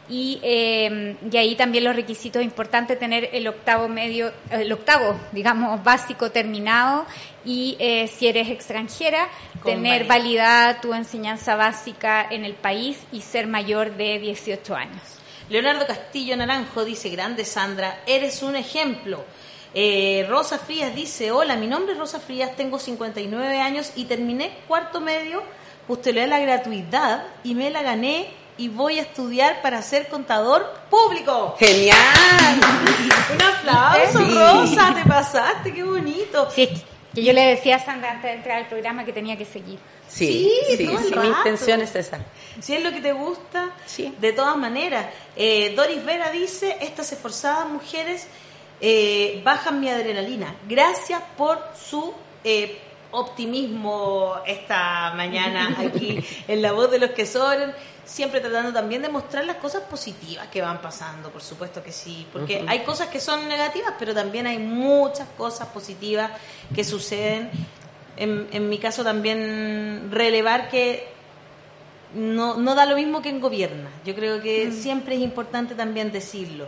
Y, 0.10 0.38
eh, 0.43 1.16
y 1.32 1.38
ahí 1.38 1.55
también 1.55 1.86
los 1.86 1.95
requisitos 1.95 2.43
importantes, 2.43 2.99
tener 2.99 3.30
el 3.32 3.47
octavo 3.47 3.88
medio, 3.88 4.34
el 4.51 4.70
octavo, 4.74 5.18
digamos, 5.32 5.82
básico 5.82 6.32
terminado 6.32 7.05
y 7.45 7.78
eh, 7.80 8.10
si 8.10 8.28
eres 8.28 8.49
extranjera, 8.49 9.30
Con 9.62 9.76
tener 9.76 10.03
validada 10.03 10.82
tu 10.82 10.93
enseñanza 10.93 11.55
básica 11.55 12.28
en 12.30 12.43
el 12.43 12.55
país 12.55 12.97
y 13.14 13.22
ser 13.22 13.47
mayor 13.47 13.95
de 13.95 14.20
18 14.20 14.76
años. 14.76 15.01
Leonardo 15.47 15.88
Castillo 15.88 16.36
Naranjo 16.36 16.84
dice, 16.84 17.07
grande 17.07 17.45
Sandra, 17.45 18.01
eres 18.05 18.43
un 18.43 18.57
ejemplo. 18.57 19.24
Eh, 19.74 20.26
Rosa 20.30 20.57
Frías 20.57 20.95
dice, 20.95 21.32
hola, 21.32 21.55
mi 21.55 21.67
nombre 21.67 21.93
es 21.93 21.99
Rosa 21.99 22.20
Frías, 22.20 22.55
tengo 22.55 22.80
59 22.80 23.59
años 23.59 23.91
y 23.95 24.05
terminé 24.05 24.57
cuarto 24.67 24.99
medio, 24.99 25.43
postulé 25.88 26.26
la 26.28 26.39
gratuidad 26.39 27.24
y 27.43 27.53
me 27.53 27.70
la 27.70 27.84
gané 27.84 28.32
y 28.57 28.67
voy 28.67 28.99
a 28.99 29.03
estudiar 29.03 29.61
para 29.61 29.82
ser 29.82 30.07
contador 30.09 30.67
público. 30.89 31.55
¡Genial! 31.59 31.97
Un 33.34 33.41
aplauso, 33.41 34.20
Sí. 34.20 34.34
Rosa, 34.34 34.95
te 35.01 35.07
pasaste, 35.07 35.74
qué 35.74 35.84
bonito. 35.84 36.49
Sí, 36.53 36.67
que 37.13 37.24
yo 37.24 37.32
le 37.34 37.41
decía 37.41 37.78
a 37.78 37.80
Sandra 37.86 38.11
antes 38.11 38.24
de 38.32 38.38
entrar 38.38 38.57
al 38.57 38.67
programa 38.67 39.05
que 39.05 39.13
tenía 39.13 39.38
que 39.38 39.45
seguir. 39.45 39.80
Sí, 40.07 40.51
Sí, 40.67 40.78
sí, 40.78 40.88
sí, 40.88 41.15
mi 41.15 41.28
intención 41.28 41.82
es 41.82 41.95
esa. 41.95 42.17
Si 42.59 42.74
es 42.76 42.84
lo 42.84 42.91
que 42.91 42.99
te 43.01 43.11
gusta, 43.13 43.70
Sí. 43.86 44.13
de 44.20 44.34
todas 44.34 44.57
maneras. 44.57 45.05
Eh, 45.36 45.74
Doris 45.76 46.03
Vera 46.03 46.32
dice, 46.32 46.76
estas 46.82 47.11
esforzadas 47.11 47.70
mujeres 47.70 48.28
eh, 48.82 49.41
bajan 49.43 49.80
mi 49.80 49.89
adrenalina. 49.89 50.55
Gracias 50.67 51.21
por 51.38 51.59
su 51.75 52.13
eh, 52.43 52.80
optimismo 53.11 54.36
esta 54.45 55.13
mañana 55.15 55.75
aquí 55.86 56.23
en 56.47 56.61
La 56.61 56.71
Voz 56.71 56.91
de 56.91 56.99
los 56.99 57.11
que 57.11 57.25
Sobran. 57.25 57.73
Siempre 58.05 58.39
tratando 58.39 58.73
también 58.73 59.03
de 59.03 59.09
mostrar 59.09 59.45
las 59.45 59.57
cosas 59.57 59.84
positivas 59.84 60.47
que 60.47 60.63
van 60.63 60.82
pasando, 60.82 61.30
por 61.30 61.43
supuesto 61.43 61.84
que 61.84 61.91
sí. 61.91 62.25
Porque 62.34 62.65
hay 62.67 62.80
cosas 62.80 63.09
que 63.09 63.19
son 63.19 63.47
negativas, 63.47 63.93
pero 63.99 64.15
también 64.15 64.47
hay 64.47 64.57
muchas 64.57 65.27
cosas 65.38 65.67
positivas 65.67 66.32
que 66.73 66.84
suceden. 66.84 67.51
En, 68.17 68.47
en 68.51 68.67
mi 68.67 68.80
caso 68.80 69.03
también 69.03 70.09
relevar 70.11 70.69
que 70.69 71.07
no, 72.15 72.57
no 72.57 72.75
da 72.75 72.86
lo 72.86 72.95
mismo 72.95 73.21
que 73.21 73.30
en 73.30 73.39
gobierna. 73.39 73.89
Yo 74.03 74.15
creo 74.15 74.41
que 74.41 74.71
siempre 74.71 75.15
es 75.15 75.21
importante 75.21 75.75
también 75.75 76.11
decirlo. 76.11 76.67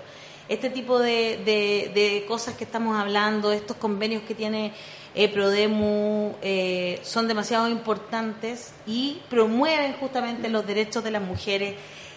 Este 0.50 0.70
tipo 0.70 1.00
de, 1.00 1.40
de- 1.46 1.92
de 1.94 2.26
cosas 2.28 2.56
que 2.56 2.64
estamos 2.66 2.98
hablando, 2.98 3.52
estos 3.52 3.78
convenios 3.78 4.24
que 4.24 4.36
tiene 4.36 4.74
eh, 5.16 5.30
Prodemu, 5.30 6.34
eh, 6.42 7.00
son 7.04 7.28
demasiado 7.28 7.68
importantes 7.70 8.74
y 8.86 9.22
promueven 9.30 9.94
justamente 9.94 10.50
los 10.50 10.66
derechos 10.66 11.04
de 11.04 11.12
las 11.12 11.22
mujeres 11.22 11.76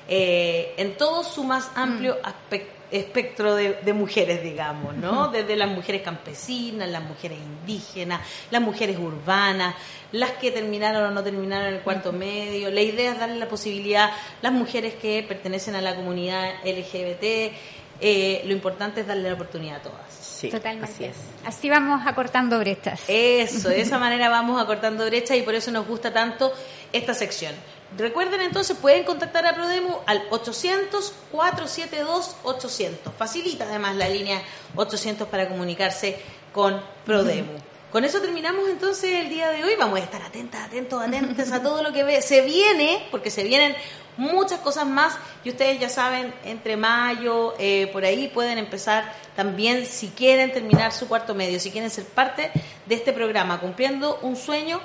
eh, 0.09 0.75
en 0.77 0.97
todo 0.97 1.25
su 1.25 1.45
más 1.45 1.71
amplio 1.77 2.19
aspec- 2.23 2.67
espectro 2.91 3.55
de, 3.57 3.75
de 3.83 3.93
mujeres, 3.95 4.43
digamos, 4.43 4.95
¿no? 4.97 5.29
Desde 5.29 5.57
las 5.57 5.69
mujeres 5.69 6.03
campesinas, 6.03 6.89
las 6.89 7.03
mujeres 7.03 7.39
indígenas, 7.39 8.21
las 8.51 8.61
mujeres 8.63 8.99
urbanas, 8.99 9.75
las 10.13 10.33
que 10.33 10.51
terminaron 10.53 11.05
o 11.05 11.11
no 11.11 11.23
terminaron 11.25 11.73
el 11.75 11.81
cuarto 11.81 12.13
medio. 12.13 12.71
La 12.71 12.83
idea 12.83 13.13
es 13.13 13.19
darle 13.19 13.37
la 13.37 13.49
posibilidad, 13.49 14.11
las 14.43 14.53
mujeres 14.53 14.95
que 14.95 15.25
pertenecen 15.27 15.75
a 15.75 15.81
la 15.81 15.97
comunidad 15.97 16.53
LGBT, 16.65 17.53
eh, 18.01 18.43
lo 18.47 18.53
importante 18.53 19.03
es 19.03 19.07
darle 19.07 19.29
la 19.29 19.35
oportunidad 19.35 19.77
a 19.77 19.83
todas. 19.83 20.01
Sí, 20.11 20.51
Totalmente. 20.51 20.93
así 20.93 21.05
es. 21.05 21.15
Así 21.45 21.71
vamos 21.71 22.05
acortando 22.07 22.59
brechas. 22.59 23.03
Eso, 23.09 23.69
de 23.69 23.81
esa 23.81 23.99
manera 23.99 24.29
vamos 24.29 24.61
acortando 24.61 25.07
brecha 25.07 25.37
y 25.37 25.43
por 25.43 25.55
eso 25.55 25.71
nos 25.71 25.87
gusta 25.87 26.13
tanto 26.13 26.53
esta 26.93 27.15
sección. 27.15 27.55
Recuerden 27.97 28.41
entonces, 28.41 28.77
pueden 28.77 29.05
contactar 29.05 29.47
a 29.47 29.55
Prodemu 29.55 29.99
al 30.07 30.29
800-472-800. 30.31 33.13
Facilita 33.17 33.63
además 33.65 33.95
la 33.97 34.09
línea 34.09 34.43
800 34.75 35.29
para 35.29 35.49
comunicarse 35.49 36.19
con 36.53 36.83
Prodemu. 37.05 37.53
Con 37.95 38.05
eso 38.05 38.21
terminamos 38.21 38.69
entonces 38.69 39.13
el 39.13 39.29
día 39.29 39.51
de 39.51 39.63
hoy. 39.63 39.75
Vamos 39.79 40.01
a 40.01 40.03
estar 40.03 40.21
atentas, 40.21 40.67
atentos, 40.67 41.01
atentos 41.01 41.53
a 41.53 41.63
todo 41.63 41.81
lo 41.81 41.93
que 41.93 42.21
se 42.23 42.41
viene, 42.41 43.07
porque 43.13 43.31
se 43.31 43.45
vienen 43.45 43.77
muchas 44.17 44.61
cosas 44.61 44.87
más 44.87 45.17
y 45.45 45.51
ustedes 45.51 45.81
ya 45.81 45.89
saben, 45.89 46.33
entre 46.45 46.77
mayo, 46.77 47.55
eh, 47.59 47.89
por 47.93 48.05
ahí 48.05 48.29
pueden 48.29 48.59
empezar 48.59 49.05
también 49.37 49.87
si 49.87 50.09
quieren 50.09 50.53
terminar 50.53 50.93
su 50.93 51.09
cuarto 51.09 51.35
medio, 51.35 51.59
si 51.61 51.71
quieren 51.71 51.91
ser 51.91 52.05
parte 52.07 52.51
de 52.87 52.95
este 52.95 53.13
programa, 53.13 53.59
cumpliendo 53.61 54.19
un 54.23 54.37
sueño, 54.37 54.81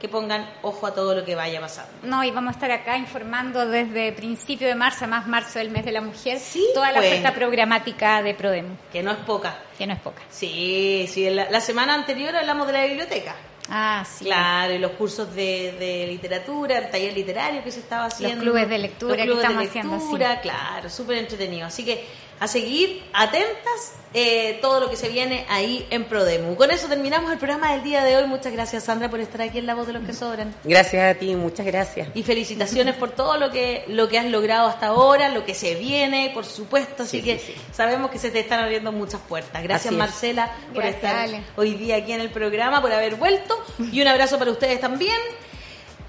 que 0.00 0.08
pongan 0.08 0.46
ojo 0.60 0.86
a 0.86 0.92
todo 0.94 1.14
lo 1.14 1.24
que 1.24 1.34
vaya 1.34 1.62
pasando. 1.62 1.90
No, 2.02 2.22
y 2.24 2.30
vamos 2.30 2.50
a 2.50 2.52
estar 2.56 2.70
acá 2.70 2.98
informando 2.98 3.66
desde 3.66 4.12
principio 4.12 4.68
de 4.68 4.74
marzo, 4.74 5.06
más 5.06 5.26
marzo 5.26 5.58
del 5.60 5.70
mes 5.70 5.82
de 5.86 5.92
la 5.92 6.02
mujer, 6.02 6.38
Sí, 6.40 6.62
toda 6.74 6.92
la 6.92 6.98
pues. 6.98 7.10
oferta 7.10 7.32
programática 7.34 8.22
de 8.22 8.34
Prodemo, 8.34 8.76
Que 8.92 9.02
no 9.02 9.12
es 9.12 9.18
poca. 9.18 9.56
que 9.78 9.86
no 9.86 9.94
es 9.94 10.00
poca. 10.00 10.20
Sí, 10.28 11.06
sí, 11.10 11.30
la, 11.30 11.48
la 11.50 11.60
semana 11.62 11.94
anterior 11.94 12.36
hablamos 12.36 12.66
de 12.66 12.72
la 12.74 12.84
biblioteca. 12.84 13.34
Ah, 13.68 14.04
sí. 14.06 14.26
Claro, 14.26 14.74
y 14.74 14.78
los 14.78 14.92
cursos 14.92 15.34
de, 15.34 15.74
de 15.78 16.06
literatura, 16.06 16.78
el 16.78 16.90
taller 16.90 17.14
literario 17.14 17.64
que 17.64 17.70
se 17.70 17.80
estaba 17.80 18.06
haciendo. 18.06 18.42
clubes 18.42 18.68
de 18.68 18.78
lectura 18.78 19.14
los 19.14 19.18
que 19.18 19.24
clubes 19.24 19.42
estamos 19.42 19.62
de 19.62 19.68
haciendo, 19.68 19.96
lectura, 19.96 20.40
claro, 20.40 20.90
súper 20.90 21.18
entretenido. 21.18 21.66
Así 21.66 21.84
que 21.84 22.04
a 22.40 22.48
seguir 22.48 23.02
atentas 23.12 23.92
eh, 24.16 24.58
todo 24.62 24.78
lo 24.78 24.88
que 24.90 24.96
se 24.96 25.08
viene 25.08 25.44
ahí 25.48 25.86
en 25.90 26.04
Prodemu. 26.04 26.54
Con 26.54 26.70
eso 26.70 26.86
terminamos 26.86 27.32
el 27.32 27.38
programa 27.38 27.72
del 27.72 27.82
día 27.82 28.04
de 28.04 28.16
hoy. 28.16 28.26
Muchas 28.28 28.52
gracias, 28.52 28.84
Sandra, 28.84 29.10
por 29.10 29.18
estar 29.18 29.42
aquí 29.42 29.58
en 29.58 29.66
La 29.66 29.74
Voz 29.74 29.88
de 29.88 29.92
los 29.94 30.04
que 30.04 30.12
Sobran. 30.12 30.54
Gracias 30.62 31.16
a 31.16 31.18
ti, 31.18 31.34
muchas 31.34 31.66
gracias. 31.66 32.08
Y 32.14 32.22
felicitaciones 32.22 32.94
por 32.94 33.10
todo 33.10 33.38
lo 33.38 33.50
que 33.50 33.84
lo 33.88 34.08
que 34.08 34.18
has 34.20 34.26
logrado 34.26 34.68
hasta 34.68 34.86
ahora, 34.88 35.30
lo 35.30 35.44
que 35.44 35.54
se 35.54 35.74
viene, 35.74 36.30
por 36.32 36.44
supuesto. 36.44 37.02
Así 37.02 37.18
Sí, 37.18 37.24
que 37.24 37.38
sí, 37.40 37.54
sí. 37.56 37.60
sabemos 37.72 38.10
que 38.12 38.18
se 38.20 38.30
te 38.30 38.38
están 38.38 38.60
abriendo 38.60 38.92
muchas 38.92 39.20
puertas. 39.20 39.62
Gracias, 39.64 39.92
es. 39.92 39.98
Marcela, 39.98 40.52
por 40.72 40.82
Gracias, 40.84 40.94
estar 40.96 41.16
Ale. 41.16 41.42
hoy 41.56 41.74
día 41.74 41.96
aquí 41.96 42.12
en 42.12 42.20
el 42.20 42.30
programa, 42.30 42.80
por 42.80 42.92
haber 42.92 43.16
vuelto. 43.16 43.64
Y 43.90 44.00
un 44.00 44.06
abrazo 44.06 44.38
para 44.38 44.52
ustedes 44.52 44.80
también 44.80 45.16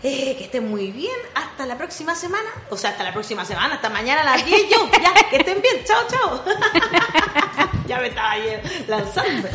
eh, 0.07 0.35
que 0.37 0.43
estén 0.43 0.69
muy 0.69 0.91
bien, 0.91 1.17
hasta 1.33 1.65
la 1.65 1.75
próxima 1.77 2.13
semana, 2.13 2.47
o 2.69 2.77
sea, 2.77 2.91
hasta 2.91 3.03
la 3.03 3.11
próxima 3.11 3.43
semana, 3.43 3.73
hasta 3.73 3.89
mañana 3.89 4.21
a 4.21 4.37
las 4.37 4.45
10 4.45 4.69
yo, 4.69 4.87
ya, 5.01 5.29
que 5.29 5.37
estén 5.37 5.59
bien, 5.63 5.83
chao, 5.83 6.03
chao. 6.07 6.45
ya 7.87 7.99
me 7.99 8.09
estaba 8.09 8.37
eh, 8.37 8.61
lanzando. 8.87 9.47